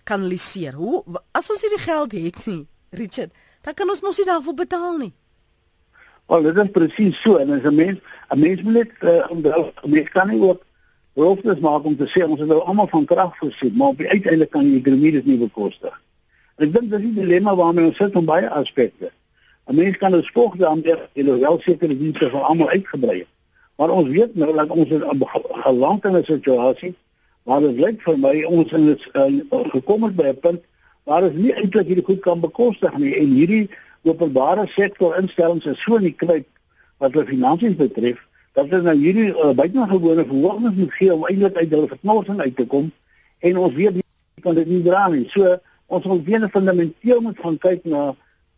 kanaliseer? 0.04 0.74
Hoe 0.74 1.04
as 1.32 1.50
ons 1.50 1.62
hierdie 1.62 1.86
geld 1.86 2.12
het 2.12 2.46
nie, 2.46 2.68
Richard? 2.90 3.32
Dan 3.62 3.74
kan 3.74 3.90
ons 3.90 4.02
mos 4.02 4.18
nie 4.18 4.26
daarvoor 4.26 4.54
betaal 4.54 4.98
nie. 4.98 5.14
Wel, 6.26 6.42
dit 6.42 6.58
is 6.58 6.72
presies 6.72 7.22
so 7.22 7.38
en 7.38 7.50
as 7.52 7.64
'n 7.64 7.76
mens, 7.76 8.00
'n 8.30 8.40
mens 8.40 8.62
moet 8.62 8.74
net 8.74 8.92
uh, 9.00 9.26
onthou, 9.30 9.72
mens 9.86 10.10
kan 10.10 10.28
nie 10.28 10.42
ook 10.42 10.62
beloftes 11.14 11.60
maak 11.60 11.84
om 11.84 11.98
te 11.98 12.08
sê 12.08 12.24
ons 12.24 12.40
het 12.40 12.48
nou 12.48 12.60
almal 12.60 12.88
van 12.88 13.06
krag 13.06 13.38
voorsien, 13.38 13.74
maar 13.76 13.88
op 13.88 13.98
die 13.98 14.10
uiteindelik 14.10 14.50
kan 14.50 14.66
jy 14.66 14.82
die 14.82 15.12
dit 15.12 15.26
nie 15.26 15.38
bekostig. 15.38 16.02
En 16.56 16.68
ek 16.68 16.74
dink 16.74 16.92
dis 16.92 17.02
die 17.02 17.14
dilemma 17.14 17.56
waarmee 17.56 17.86
ons 17.86 17.98
sit 17.98 18.16
op 18.16 18.26
baie 18.26 18.50
aspekte. 18.50 19.12
'n 19.68 19.76
Mens 19.76 19.98
kan 19.98 20.12
dus 20.12 20.32
volg 20.34 20.56
daarmee 20.56 20.96
en 21.14 21.26
nou 21.26 21.40
wel 21.40 21.60
sekere 21.60 21.98
dienste 21.98 22.30
van 22.30 22.42
almal 22.42 22.70
uitgebrei. 22.70 23.26
Maar 23.76 23.90
ons 23.90 24.08
weet 24.08 24.36
nou 24.36 24.54
dat 24.56 24.70
ons 24.70 24.90
geland 25.64 26.06
in 26.06 26.18
'n 26.18 26.24
situasie 26.24 26.96
waar 27.44 27.60
dit 27.60 27.78
lyk 27.80 28.02
vir 28.02 28.18
my 28.20 28.44
ons 28.44 28.72
in 28.72 28.90
'n 28.90 28.98
uh, 29.52 29.70
gekom 29.76 30.04
het 30.04 30.16
by 30.16 30.28
'n 30.28 30.40
punt 30.40 30.62
waar 31.10 31.24
is 31.28 31.38
nie 31.38 31.54
eintlik 31.54 31.88
hierdie 31.88 32.06
goed 32.06 32.22
kan 32.26 32.42
bekostig 32.42 32.98
nie 32.98 33.14
en 33.20 33.38
hierdie 33.38 33.64
openbare 34.04 34.68
sektor 34.76 35.18
instellings 35.18 35.66
is 35.66 35.82
so 35.82 35.98
in 35.98 36.10
die 36.10 36.18
kruip 36.24 36.48
wat 37.02 37.14
hulle 37.14 37.30
finansies 37.30 37.78
betref 37.78 38.20
dat 38.54 38.70
hulle 38.70 38.84
nou 38.90 38.98
hierdie 39.00 39.30
uh, 39.32 39.52
buitengewone 39.58 40.26
verhogings 40.28 40.78
moet 40.78 40.96
gee 41.00 41.14
om 41.14 41.28
eintlik 41.30 41.58
uit 41.58 41.70
hulle 41.70 41.92
verknorsing 41.96 42.42
uit 42.42 42.56
te 42.56 42.66
kom 42.66 42.92
en 43.42 43.58
ons 43.58 43.76
weet 43.76 44.00
nie 44.00 44.08
kan 44.42 44.58
dit 44.58 44.68
nie 44.68 44.82
dra 44.86 45.08
nie. 45.14 45.28
So 45.30 45.58
ons 45.92 46.06
moet 46.10 46.24
weer 46.26 46.48
fundamenteel 46.50 47.22
moet 47.22 47.40
gaan 47.40 47.58
kyk 47.62 47.86
na 47.90 48.12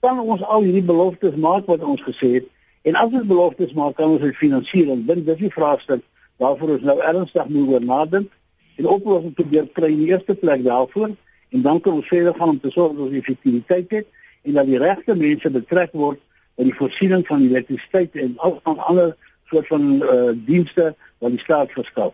kan 0.04 0.20
ons 0.20 0.44
al 0.44 0.66
hierdie 0.68 0.86
beloftes 0.86 1.36
maak 1.40 1.68
wat 1.72 1.84
ons 1.84 2.04
gesê 2.04 2.38
het? 2.40 2.48
En 2.84 2.98
as 3.00 3.12
ons 3.12 3.28
beloftes 3.28 3.74
maak 3.78 3.96
kan 4.00 4.16
ons 4.16 4.24
dit 4.24 4.36
finansier. 4.36 4.90
En 4.92 5.06
dit 5.08 5.28
is 5.36 5.42
die 5.42 5.52
vraagstuk 5.52 6.04
waarvoor 6.42 6.78
ons 6.78 6.88
nou 6.90 6.98
ernstig 7.00 7.52
moet 7.52 7.76
oor 7.76 7.86
nadink 7.88 8.32
en 8.80 8.90
oplossings 8.90 9.38
probeer 9.38 9.70
kry 9.78 9.92
in 9.94 10.02
die 10.04 10.12
eerste 10.12 10.36
plek 10.36 10.64
daarvoor 10.66 11.14
en 11.54 11.62
dan 11.62 11.80
kan 11.82 12.00
ons 12.00 12.08
verder 12.08 12.34
gaan 12.36 12.56
om 12.56 12.60
te 12.60 12.72
sorg 12.74 12.96
dat 12.98 13.06
ons 13.08 13.18
effektiwiteit 13.18 13.92
het 13.92 14.08
en 14.44 14.58
dat 14.58 14.66
die 14.68 14.82
regte 14.82 15.16
mense 15.16 15.50
betrek 15.54 15.94
word 15.94 16.20
by 16.58 16.68
die 16.68 16.76
voorsiening 16.78 17.24
van 17.28 17.46
elektrisiteit 17.46 18.18
en 18.22 18.36
al 18.46 18.60
van 18.66 18.82
ander 18.90 19.16
soort 19.50 19.70
van 19.70 19.88
uh, 20.02 20.32
dienste 20.48 20.94
wat 21.22 21.34
die 21.34 21.42
staat 21.42 21.74
verskaf. 21.74 22.14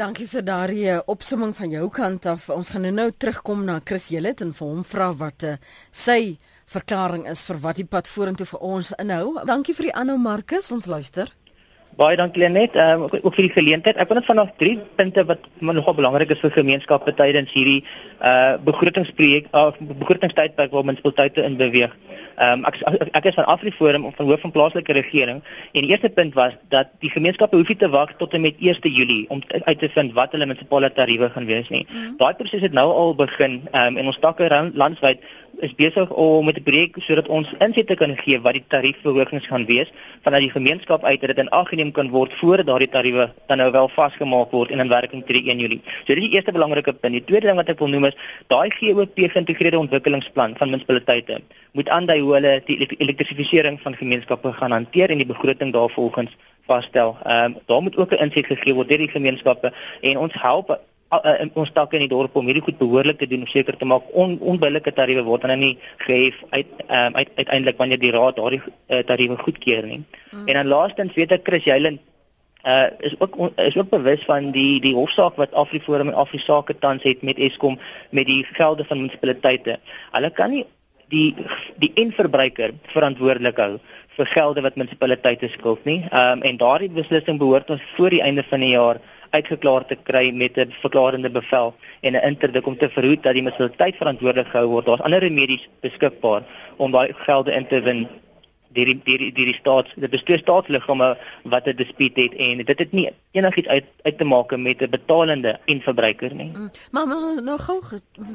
Dankie 0.00 0.28
vir 0.32 0.44
daardie 0.44 0.86
uh, 0.88 1.00
opsomming 1.12 1.52
van 1.56 1.72
jou 1.74 1.88
kant 1.92 2.26
af. 2.26 2.48
Ons 2.52 2.72
gaan 2.72 2.86
nou, 2.88 2.94
nou 2.96 3.10
terugkom 3.12 3.66
na 3.68 3.80
Chris 3.84 4.08
Jelit 4.08 4.40
en 4.40 4.54
vir 4.56 4.66
hom 4.66 4.84
vra 4.86 5.10
wat 5.12 5.44
uh, 5.44 5.58
sy 5.92 6.38
verklaring 6.70 7.26
is 7.28 7.42
vir 7.44 7.60
wat 7.60 7.80
die 7.80 7.88
pad 7.88 8.08
vorentoe 8.08 8.48
vir 8.48 8.64
ons 8.64 8.94
inhou. 9.02 9.36
Dankie 9.44 9.76
vir 9.76 9.90
die 9.90 9.96
aanhou 10.02 10.16
Markus, 10.22 10.70
ons 10.72 10.88
luister. 10.88 11.34
Baie 11.98 12.16
dankie 12.16 12.40
Lenet, 12.42 12.76
um, 12.76 13.02
ook, 13.02 13.16
ook 13.22 13.34
vir 13.34 13.48
die 13.48 13.52
geleentheid. 13.52 13.96
Ek 14.00 14.08
wil 14.08 14.20
net 14.20 14.28
vanaf 14.28 14.52
drie 14.60 14.76
punte 14.96 15.24
wat 15.26 15.48
nogal 15.58 15.96
belangrik 15.98 16.30
is 16.30 16.40
vir 16.40 16.54
gemeenskappe 16.54 17.14
tydens 17.18 17.50
hierdie 17.52 17.82
uh 18.20 18.54
begrotingsprojek 18.64 19.50
of 19.50 19.76
uh, 19.80 19.88
begrotingstydperk 20.04 20.70
waar 20.72 20.86
munisipaliteite 20.86 21.44
in 21.44 21.58
beweeg. 21.60 21.96
Ehm 22.40 22.62
um, 22.62 22.64
ek 22.64 22.78
ek 23.18 23.26
is 23.28 23.36
van 23.36 23.48
Afriforum 23.52 24.06
of 24.08 24.14
van 24.16 24.30
hoof 24.30 24.40
van 24.40 24.54
plaaslike 24.54 24.92
regering 24.96 25.42
en 25.42 25.82
die 25.82 25.90
eerste 25.90 26.08
punt 26.08 26.34
was 26.34 26.54
dat 26.72 26.94
die 27.04 27.10
gemeenskappe 27.10 27.56
hoef 27.56 27.68
nie 27.68 27.76
te 27.82 27.90
wag 27.92 28.14
tot 28.22 28.34
en 28.34 28.46
met 28.46 28.56
1 28.60 28.80
Julie 28.94 29.26
om 29.28 29.42
uit 29.50 29.78
te 29.78 29.88
vind 29.88 30.14
wat 30.16 30.32
hulle 30.32 30.46
munisipale 30.46 30.92
tariewe 30.92 31.30
gaan 31.30 31.46
wees 31.46 31.68
nie. 31.68 31.86
Mm 31.88 31.96
-hmm. 31.96 32.16
Daai 32.16 32.34
proses 32.34 32.60
het 32.60 32.72
nou 32.72 32.88
al 32.92 33.14
begin 33.14 33.60
ehm 33.72 33.86
um, 33.86 33.96
en 33.96 34.06
ons 34.06 34.18
takke 34.18 34.70
landwyd 34.74 35.18
is 35.60 35.74
besig 35.74 36.10
om 36.10 36.44
met 36.44 36.56
'n 36.58 36.62
projek 36.62 36.94
sodat 36.98 37.28
ons 37.28 37.52
insette 37.58 37.94
kan 37.94 38.16
gee 38.16 38.40
wat 38.40 38.52
die 38.52 38.64
tariefverhogings 38.68 39.46
gaan 39.46 39.66
wees 39.66 39.92
vanuit 40.22 40.42
die 40.42 40.50
gemeenskap 40.50 41.04
uit 41.04 41.20
dat 41.20 41.28
dit 41.28 41.38
in 41.38 41.48
ag 41.48 41.68
geneem 41.68 41.92
kan 41.92 42.10
word 42.10 42.32
voordat 42.32 42.66
daardie 42.66 42.88
tariewe 42.88 43.32
dan 43.46 43.58
nou 43.58 43.70
wel 43.70 43.88
vasgemaak 43.88 44.50
word 44.50 44.70
en 44.70 44.80
in 44.80 44.88
werking 44.88 45.26
tree 45.26 45.42
1 45.50 45.58
Julie. 45.58 45.80
So 45.84 46.14
dit 46.14 46.16
is 46.16 46.28
die 46.28 46.34
eerste 46.36 46.52
belangrike 46.52 46.92
punt. 46.92 47.12
Die 47.12 47.24
tweede 47.24 47.46
ding 47.46 47.56
wat 47.56 47.68
ek 47.68 47.78
wil 47.78 47.88
noem 47.88 48.04
is 48.04 48.16
daai 48.46 48.70
GOP 48.70 49.16
geïntegreerde 49.16 49.78
ontwikkelingsplan 49.78 50.56
van 50.56 50.70
munisipaliteite 50.70 51.40
moet 51.72 51.88
aandui 51.88 52.20
hoe 52.20 52.34
hulle 52.34 52.62
die 52.66 52.96
elektrifisering 52.98 53.80
van 53.80 53.94
gemeenskappe 53.94 54.52
gaan 54.52 54.72
hanteer 54.72 55.10
en 55.10 55.18
die 55.18 55.26
begroting 55.26 55.72
daarvolgens 55.72 56.36
vasstel. 56.66 57.16
Ehm 57.24 57.44
um, 57.44 57.58
daar 57.66 57.82
moet 57.82 57.96
ook 57.96 58.12
'n 58.12 58.22
insig 58.24 58.46
gegee 58.46 58.74
word 58.74 58.88
deur 58.88 58.98
die 58.98 59.16
gemeenskappe 59.16 59.72
en 60.00 60.18
ons 60.18 60.34
help 60.42 60.80
uh, 61.10 61.46
ons 61.54 61.72
takke 61.74 61.98
in 61.98 62.04
die 62.06 62.12
dorp 62.12 62.36
om 62.36 62.46
hierdie 62.46 62.64
goed 62.64 62.78
behoorlik 62.78 63.18
te 63.18 63.28
doen 63.30 63.44
om 63.46 63.50
seker 63.50 63.76
te 63.76 63.88
maak 63.88 64.10
on, 64.12 64.36
onbillike 64.52 64.92
tariewe 64.94 65.24
word 65.26 65.46
dan 65.48 65.58
nie 65.58 65.76
gehef 66.04 66.38
uit 66.50 66.70
um, 66.86 67.16
uit 67.16 67.32
uiteindelik 67.36 67.80
wanneer 67.80 68.02
die 68.02 68.14
raad 68.14 68.38
daardie 68.38 68.62
uh, 68.62 69.02
tariewe 69.06 69.38
goedkeur 69.40 69.86
nie. 69.86 70.02
Mm. 70.30 70.46
En 70.46 70.60
dan 70.60 70.72
laastens 70.74 71.14
weet 71.18 71.34
ek 71.38 71.46
Chris 71.48 71.66
Jyland 71.66 72.06
uh 72.60 72.90
is 72.98 73.14
ook 73.18 73.36
is 73.56 73.76
ook 73.76 73.88
bewus 73.88 74.24
van 74.28 74.50
die 74.52 74.80
die 74.80 74.94
hofsaak 74.94 75.38
wat 75.40 75.54
Afriforum 75.56 76.08
en 76.08 76.14
Afrisaake 76.14 76.76
tans 76.78 77.02
het 77.02 77.22
met 77.22 77.38
Eskom 77.38 77.78
met 78.10 78.26
die 78.26 78.44
gelde 78.44 78.84
van 78.84 79.00
munisipaliteite. 79.00 79.78
Hulle 80.12 80.30
kan 80.30 80.50
nie 80.50 80.66
die 81.08 81.34
die 81.80 81.92
enverbruiker 81.94 82.74
verantwoordelik 82.92 83.56
hou 83.56 83.78
vir 84.16 84.26
gelde 84.26 84.60
wat 84.60 84.76
munisipaliteite 84.76 85.48
skuld 85.48 85.84
nie. 85.84 86.02
Ehm 86.10 86.38
um, 86.38 86.42
en 86.42 86.60
daardie 86.60 86.90
beslissing 86.90 87.38
behoort 87.38 87.70
ons 87.70 87.88
voor 87.96 88.10
die 88.10 88.22
einde 88.22 88.44
van 88.50 88.60
die 88.60 88.74
jaar 88.74 89.00
uitgeklaar 89.30 89.86
te 89.86 89.96
kry 90.02 90.30
met 90.30 90.58
'n 90.58 90.72
verklarende 90.82 91.30
bevel 91.30 91.74
en 92.00 92.12
'n 92.12 92.26
interdik 92.30 92.66
om 92.66 92.78
te 92.78 92.90
verhoed 92.90 93.22
dat 93.22 93.34
die 93.34 93.42
munisipaliteit 93.42 93.96
verantwoordelik 93.96 94.50
gehou 94.50 94.68
word. 94.68 94.86
Daar's 94.86 95.00
ander 95.00 95.20
remedies 95.20 95.68
beskikbaar 95.80 96.42
om 96.76 96.90
daai 96.90 97.12
gelde 97.12 97.52
in 97.52 97.66
te 97.66 97.80
win 97.80 98.08
deur 98.74 98.86
die 98.86 99.00
deur 99.04 99.22
die, 99.22 99.46
die 99.50 99.54
staat 99.56 99.90
dit 99.98 100.12
is 100.14 100.22
twee 100.26 100.38
staatsliggame 100.38 101.08
wat 101.52 101.66
'n 101.66 101.76
dispuut 101.76 102.16
het 102.16 102.34
en 102.34 102.64
dit 102.64 102.78
het 102.78 102.92
nie 102.92 103.08
enigiets 103.32 103.68
uit 103.68 103.86
uit 104.02 104.18
te 104.18 104.24
maak 104.24 104.56
met 104.56 104.82
'n 104.82 104.90
betalende 104.90 105.58
en 105.66 105.80
verbruiker 105.80 106.34
nie. 106.34 106.50
Mm, 106.54 106.70
maar 106.90 107.06
nou, 107.06 107.40
nou 107.42 107.58
gou 107.58 107.82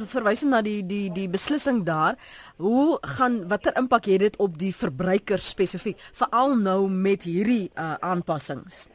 verwysend 0.06 0.52
na 0.52 0.62
die 0.62 0.86
die 0.86 1.12
die 1.12 1.30
beslissing 1.30 1.86
daar, 1.86 2.16
hoe 2.58 2.98
gaan 3.02 3.48
watter 3.48 3.78
impak 3.78 4.06
het 4.06 4.20
dit 4.20 4.38
op 4.38 4.58
die 4.58 4.76
verbruiker 4.76 5.40
spesifiek 5.40 5.98
veral 6.14 6.56
nou 6.56 6.90
met 6.90 7.24
hierdie 7.24 7.70
uh, 7.76 7.94
aanpassings? 8.00 8.95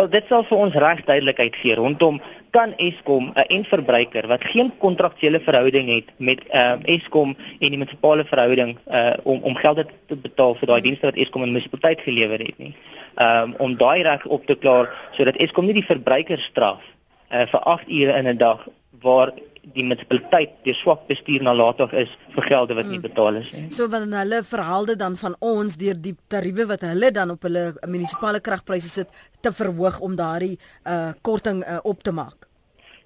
Wel 0.00 0.08
dit 0.08 0.30
sal 0.32 0.46
vir 0.48 0.60
ons 0.64 0.76
reg 0.80 1.00
duidelikheid 1.04 1.56
gee 1.60 1.74
rondom 1.76 2.22
kan 2.56 2.70
Eskom 2.80 3.26
'n 3.36 3.44
en 3.56 3.64
verbruiker 3.64 4.26
wat 4.26 4.44
geen 4.44 4.70
kontraktuele 4.78 5.40
verhouding 5.40 5.88
het 5.92 6.08
met 6.16 6.40
uh, 6.54 6.78
Eskom 6.94 7.36
en 7.36 7.68
die 7.74 7.78
munisipale 7.78 8.24
verhouding 8.24 8.78
uh, 8.88 9.12
om 9.22 9.42
om 9.42 9.56
geld 9.56 9.84
te 10.08 10.16
betaal 10.16 10.54
vir 10.54 10.68
daai 10.72 10.80
dienste 10.80 11.06
wat 11.06 11.20
Eskom 11.20 11.42
aan 11.42 11.52
die 11.52 11.56
munisipaliteit 11.58 12.00
gelewer 12.00 12.38
het 12.38 12.58
nie. 12.58 12.72
Um 13.26 13.54
om 13.58 13.76
daai 13.76 14.02
reg 14.02 14.24
op 14.26 14.46
te 14.46 14.56
klaar 14.56 14.88
sodat 15.12 15.36
Eskom 15.36 15.68
nie 15.68 15.76
die 15.76 15.90
verbruiker 15.92 16.40
straf 16.40 16.80
uh, 16.80 17.44
vir 17.52 17.60
8 17.60 17.88
ure 17.88 18.16
in 18.16 18.28
'n 18.28 18.38
dag 18.38 18.68
waar 19.02 19.32
die 19.62 19.84
munisipaliteit 19.84 20.52
deur 20.64 20.76
swak 20.76 21.06
bestuur 21.08 21.42
nalatig 21.44 21.92
is 22.02 22.12
vir 22.34 22.46
gelde 22.48 22.76
wat 22.78 22.88
nie 22.88 22.98
hmm. 22.98 23.06
betaal 23.08 23.40
is 23.40 23.50
nie. 23.54 23.66
So 23.74 23.88
wanneer 23.92 24.24
hulle 24.24 24.42
verhaalde 24.46 24.96
dan 24.96 25.16
van 25.20 25.36
ons 25.38 25.76
deur 25.80 25.98
die 26.00 26.14
tariewe 26.32 26.66
wat 26.72 26.86
hulle 26.88 27.10
dan 27.14 27.34
op 27.34 27.44
hulle 27.48 27.64
munisipale 27.86 28.40
kragpryse 28.40 28.88
sit 28.88 29.12
te 29.40 29.52
verhoog 29.52 30.00
om 30.00 30.16
daardie 30.16 30.56
uh 30.86 31.12
korting 31.22 31.62
uh, 31.64 31.78
op 31.82 32.02
te 32.02 32.12
maak. 32.12 32.48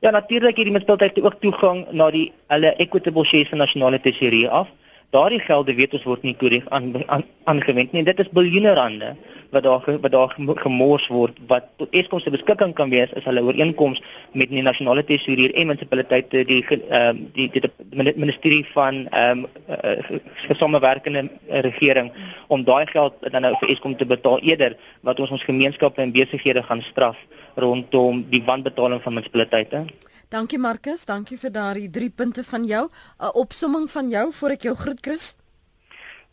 Ja 0.04 0.10
natuurlik 0.14 0.56
hierdie 0.56 0.72
munisipaliteit 0.72 1.16
het 1.16 1.24
ook 1.24 1.40
toegang 1.42 1.84
na 1.92 2.10
die 2.14 2.30
hulle 2.52 2.74
equitable 2.86 3.24
shares 3.24 3.50
van 3.52 3.64
nasionale 3.64 4.00
tesourier 4.00 4.50
af 4.50 4.70
Daardie 5.14 5.40
gelde 5.40 5.74
weet 5.78 5.94
ons 5.94 6.06
word 6.08 6.24
nie 6.26 6.34
korrek 6.38 6.66
aangewend 6.74 7.92
nie. 7.92 8.02
En 8.02 8.10
dit 8.10 8.22
is 8.24 8.34
biljoene 8.34 8.74
rande 8.74 9.14
wat 9.54 9.62
daar 9.62 9.98
wat 10.00 10.12
daar 10.12 10.36
gemors 10.64 11.06
word 11.08 11.38
wat 11.46 11.64
tot 11.76 11.92
Eskom 11.94 12.20
se 12.20 12.30
beskikking 12.30 12.74
kan 12.74 12.90
wees 12.90 13.12
is 13.18 13.26
hulle 13.28 13.42
ooreenkoms 13.46 14.02
met 14.32 14.50
die 14.50 14.62
nasionale 14.62 15.04
tesourier 15.06 15.54
en 15.54 15.70
munisipaliteite 15.70 16.44
die 16.48 16.62
ehm 16.66 16.80
uh, 16.98 17.12
die, 17.36 17.48
die, 17.54 17.62
die 17.62 18.14
ministerie 18.24 18.64
van 18.72 19.04
ehm 19.10 19.44
um, 19.44 19.46
uh, 19.68 20.18
gesamewerkende 20.48 21.28
regering 21.68 22.10
om 22.48 22.64
daai 22.64 22.86
geld 22.86 23.14
dan 23.30 23.46
nou 23.46 23.54
vir 23.60 23.70
Eskom 23.76 23.96
te 23.96 24.06
betaal 24.14 24.42
eerder 24.42 24.76
wat 25.02 25.20
ons 25.20 25.30
ons 25.30 25.46
gemeenskappe 25.50 26.02
en 26.02 26.16
besighede 26.18 26.62
gaan 26.62 26.82
straf 26.82 27.20
rondom 27.54 28.24
die 28.30 28.42
wanbetaling 28.46 29.02
van 29.02 29.14
munisipaliteite. 29.14 29.84
Dankie 30.28 30.58
Marcus, 30.58 31.04
dankie 31.04 31.38
vir 31.38 31.50
daardie 31.50 31.90
drie 31.90 32.10
punte 32.10 32.44
van 32.44 32.64
jou. 32.64 32.88
'n 33.20 33.30
Opsomming 33.34 33.90
van 33.90 34.08
jou 34.08 34.32
voor 34.32 34.50
ek 34.50 34.62
jou 34.62 34.74
groet 34.74 35.00
Chris. 35.00 35.36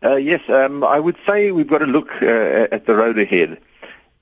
Uh, 0.04 0.18
yes, 0.18 0.42
um, 0.50 0.84
I 0.84 1.00
would 1.00 1.18
say 1.26 1.52
we've 1.52 1.70
got 1.70 1.80
to 1.80 1.86
look 1.86 2.10
uh, 2.22 2.68
at 2.72 2.86
the 2.86 2.96
road 2.96 3.18
ahead. 3.18 3.58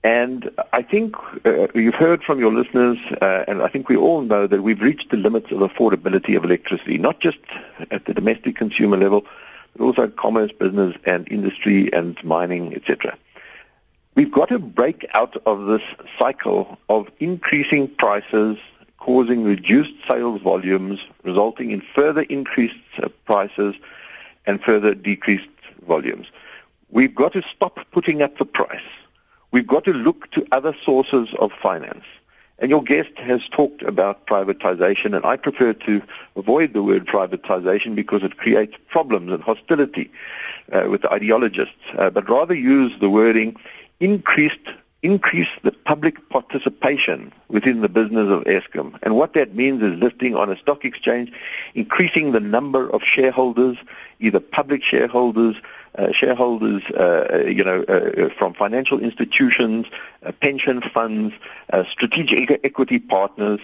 And 0.04 0.50
I 0.72 0.82
think 0.82 1.16
uh, 1.46 1.68
you've 1.74 1.96
heard 1.96 2.24
from 2.24 2.40
your 2.40 2.54
listeners, 2.54 2.98
uh, 3.22 3.44
and 3.48 3.62
I 3.62 3.68
think 3.68 3.90
we 3.90 3.98
all 3.98 4.22
know 4.22 4.48
that 4.48 4.62
we've 4.62 4.82
reached 4.82 5.10
the 5.10 5.18
limits 5.18 5.52
of 5.52 5.60
affordability 5.60 6.38
of 6.38 6.46
electricity, 6.46 6.98
not 6.98 7.20
just 7.20 7.40
at 7.92 8.06
the 8.06 8.14
domestic 8.14 8.56
consumer 8.56 8.96
level, 8.96 9.26
but 9.76 9.84
also 9.84 10.08
commerce, 10.08 10.54
business, 10.54 10.96
and 11.06 11.30
industry, 11.30 11.92
and 11.92 12.22
mining, 12.24 12.74
etc. 12.76 13.18
We've 14.16 14.32
got 14.32 14.50
to 14.50 14.60
break 14.60 15.06
out 15.14 15.36
of 15.46 15.66
this 15.66 15.84
cycle 16.18 16.78
of 16.88 17.10
increasing 17.20 17.90
prices, 17.90 18.58
causing 19.00 19.44
reduced 19.44 19.94
sales 20.08 20.42
volumes, 20.42 21.00
resulting 21.24 21.72
in 21.72 21.82
further 21.82 22.22
increased 22.24 22.76
uh, 23.02 23.10
prices 23.26 23.76
and 24.46 24.62
further 24.62 24.94
decreased 24.94 25.48
volumes. 25.88 26.28
We've 26.92 27.16
got 27.16 27.34
to 27.34 27.42
stop 27.44 27.80
putting 27.92 28.22
up 28.22 28.38
the 28.38 28.46
price. 28.46 28.82
We've 29.52 29.68
got 29.68 29.84
to 29.86 29.94
look 29.94 30.30
to 30.32 30.46
other 30.52 30.76
sources 30.84 31.34
of 31.40 31.52
finance. 31.52 32.06
And 32.60 32.70
your 32.70 32.84
guest 32.84 33.18
has 33.18 33.48
talked 33.48 33.84
about 33.84 34.28
privatization, 34.28 35.16
and 35.16 35.26
I 35.26 35.38
prefer 35.38 35.74
to 35.74 36.02
avoid 36.36 36.74
the 36.74 36.84
word 36.84 37.08
privatization 37.08 37.96
because 37.96 38.22
it 38.22 38.38
creates 38.38 38.76
problems 38.90 39.32
and 39.32 39.42
hostility 39.42 40.12
uh, 40.74 40.88
with 40.90 41.06
ideologists, 41.06 41.76
uh, 41.98 42.10
but 42.10 42.28
rather 42.28 42.54
use 42.54 42.94
the 43.00 43.10
wording 43.10 43.56
increased 44.02 44.74
increase 45.02 45.50
the 45.64 45.72
public 45.72 46.28
participation 46.30 47.32
within 47.48 47.82
the 47.82 47.90
business 47.90 48.30
of 48.30 48.44
Eskom. 48.44 48.98
And 49.02 49.16
what 49.16 49.34
that 49.34 49.56
means 49.56 49.82
is 49.82 49.98
listing 49.98 50.36
on 50.36 50.52
a 50.52 50.58
stock 50.58 50.84
exchange, 50.84 51.32
increasing 51.74 52.34
the 52.34 52.42
number 52.42 52.90
of 52.90 53.04
shareholders, 53.04 53.78
either 54.20 54.42
public 54.42 54.84
shareholders, 54.84 55.56
uh, 55.98 56.12
shareholders, 56.12 56.84
uh, 56.92 57.46
you 57.48 57.64
know, 57.64 57.84
uh, 57.84 58.30
from 58.38 58.54
financial 58.54 59.00
institutions, 59.00 59.88
uh, 60.24 60.32
pension 60.34 60.82
funds, 60.82 61.34
uh, 61.72 61.84
strategic 61.86 62.60
equity 62.64 63.00
partners. 63.00 63.60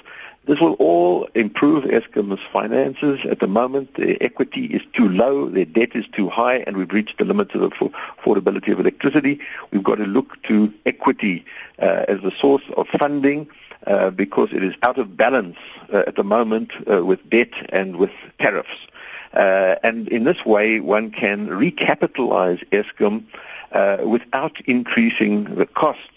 This 0.45 0.59
will 0.59 0.73
all 0.73 1.27
improve 1.33 1.85
Eskom's 1.85 2.41
finances. 2.53 3.25
At 3.25 3.39
the 3.39 3.47
moment, 3.47 3.95
the 3.95 4.21
equity 4.21 4.65
is 4.65 4.83
too 4.93 5.09
low, 5.09 5.49
their 5.49 5.65
debt 5.65 5.95
is 5.95 6.07
too 6.07 6.29
high, 6.29 6.57
and 6.57 6.77
we've 6.77 6.93
reached 6.93 7.17
the 7.17 7.25
limits 7.25 7.55
of 7.55 7.61
the 7.61 7.69
affordability 7.69 8.71
of 8.71 8.79
electricity. 8.79 9.39
We've 9.71 9.83
got 9.83 9.95
to 9.95 10.05
look 10.05 10.41
to 10.43 10.71
equity 10.85 11.45
uh, 11.79 12.05
as 12.07 12.21
the 12.21 12.31
source 12.31 12.63
of 12.77 12.87
funding. 12.87 13.49
Uh, 13.87 14.09
because 14.09 14.51
it 14.51 14.63
is 14.63 14.73
out 14.81 14.97
of 14.97 15.15
balance 15.15 15.57
uh, 15.93 16.05
at 16.07 16.15
the 16.15 16.23
moment 16.23 16.71
uh, 16.89 17.05
with 17.05 17.29
debt 17.29 17.51
and 17.69 17.97
with 17.97 18.09
tariffs. 18.39 18.87
Uh, 19.31 19.75
and 19.83 20.07
in 20.07 20.23
this 20.23 20.43
way, 20.43 20.79
one 20.79 21.11
can 21.11 21.47
recapitalize 21.49 22.65
ESCOM 22.69 23.25
uh, 23.73 23.97
without 24.03 24.59
increasing 24.61 25.43
the 25.55 25.67
costs. 25.67 26.14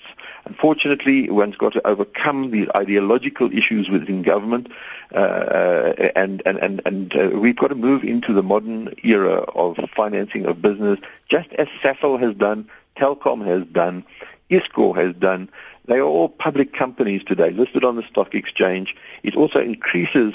Unfortunately, 0.49 1.28
one's 1.28 1.57
got 1.57 1.74
to 1.74 1.86
overcome 1.86 2.51
these 2.51 2.68
ideological 2.74 3.53
issues 3.53 3.90
within 3.90 4.22
government, 4.22 4.72
uh, 5.14 5.18
uh 5.18 6.11
and 6.16 6.42
and 6.46 6.59
and, 6.59 6.80
and 6.86 7.14
uh, 7.14 7.30
we've 7.34 7.55
got 7.57 7.68
to 7.68 7.74
move 7.74 8.03
into 8.03 8.32
the 8.32 8.42
modern 8.42 8.94
era 9.03 9.40
of 9.55 9.76
financing 9.94 10.46
of 10.46 10.62
business, 10.62 10.99
just 11.28 11.53
as 11.53 11.68
SAFL 11.82 12.18
has 12.20 12.34
done, 12.34 12.66
Telkom 12.96 13.44
has 13.46 13.66
done, 13.66 14.05
ISCO 14.51 14.96
has 14.96 15.14
done. 15.14 15.51
They 15.84 15.99
are 15.99 16.03
all 16.16 16.30
public 16.30 16.72
companies 16.72 17.22
today, 17.24 17.51
listed 17.51 17.84
on 17.84 17.96
the 17.96 18.03
stock 18.03 18.34
exchange. 18.34 18.96
It 19.22 19.36
also 19.36 19.61
increases 19.61 20.34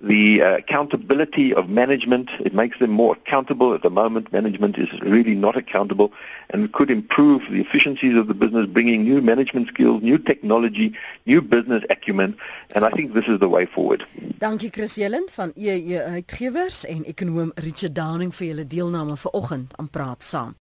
the 0.00 0.42
uh, 0.42 0.56
accountability 0.56 1.54
of 1.54 1.68
management. 1.68 2.30
It 2.40 2.54
makes 2.54 2.78
them 2.78 2.90
more 2.90 3.14
accountable. 3.14 3.74
At 3.74 3.82
the 3.82 3.90
moment, 3.90 4.32
management 4.32 4.78
is 4.78 4.90
really 5.00 5.34
not 5.34 5.56
accountable 5.56 6.12
and 6.50 6.72
could 6.72 6.90
improve 6.90 7.42
the 7.50 7.60
efficiencies 7.60 8.16
of 8.16 8.26
the 8.26 8.34
business, 8.34 8.66
bringing 8.66 9.04
new 9.04 9.20
management 9.20 9.68
skills, 9.68 10.02
new 10.02 10.18
technology, 10.18 10.94
new 11.26 11.42
business 11.42 11.84
acumen. 11.90 12.36
And 12.74 12.84
I 12.84 12.90
think 12.90 13.14
this 13.14 13.28
is 13.28 13.38
the 13.38 13.48
way 13.48 13.66
forward. 13.66 14.06
Dankie 14.38 14.70
Chris 14.70 14.94
Jelland 14.94 15.30
van 15.30 15.52
EE 15.54 16.02
Uitgewers 16.02 16.84
en 16.86 17.04
ekonom 17.04 17.52
Richard 17.54 17.94
Downing 17.94 18.34
vir 18.34 18.46
julle 18.46 18.66
deelname 18.66 19.16
vanoggend 19.16 19.76
aan 19.76 19.90
Praat 19.90 20.22
Saam. 20.22 20.56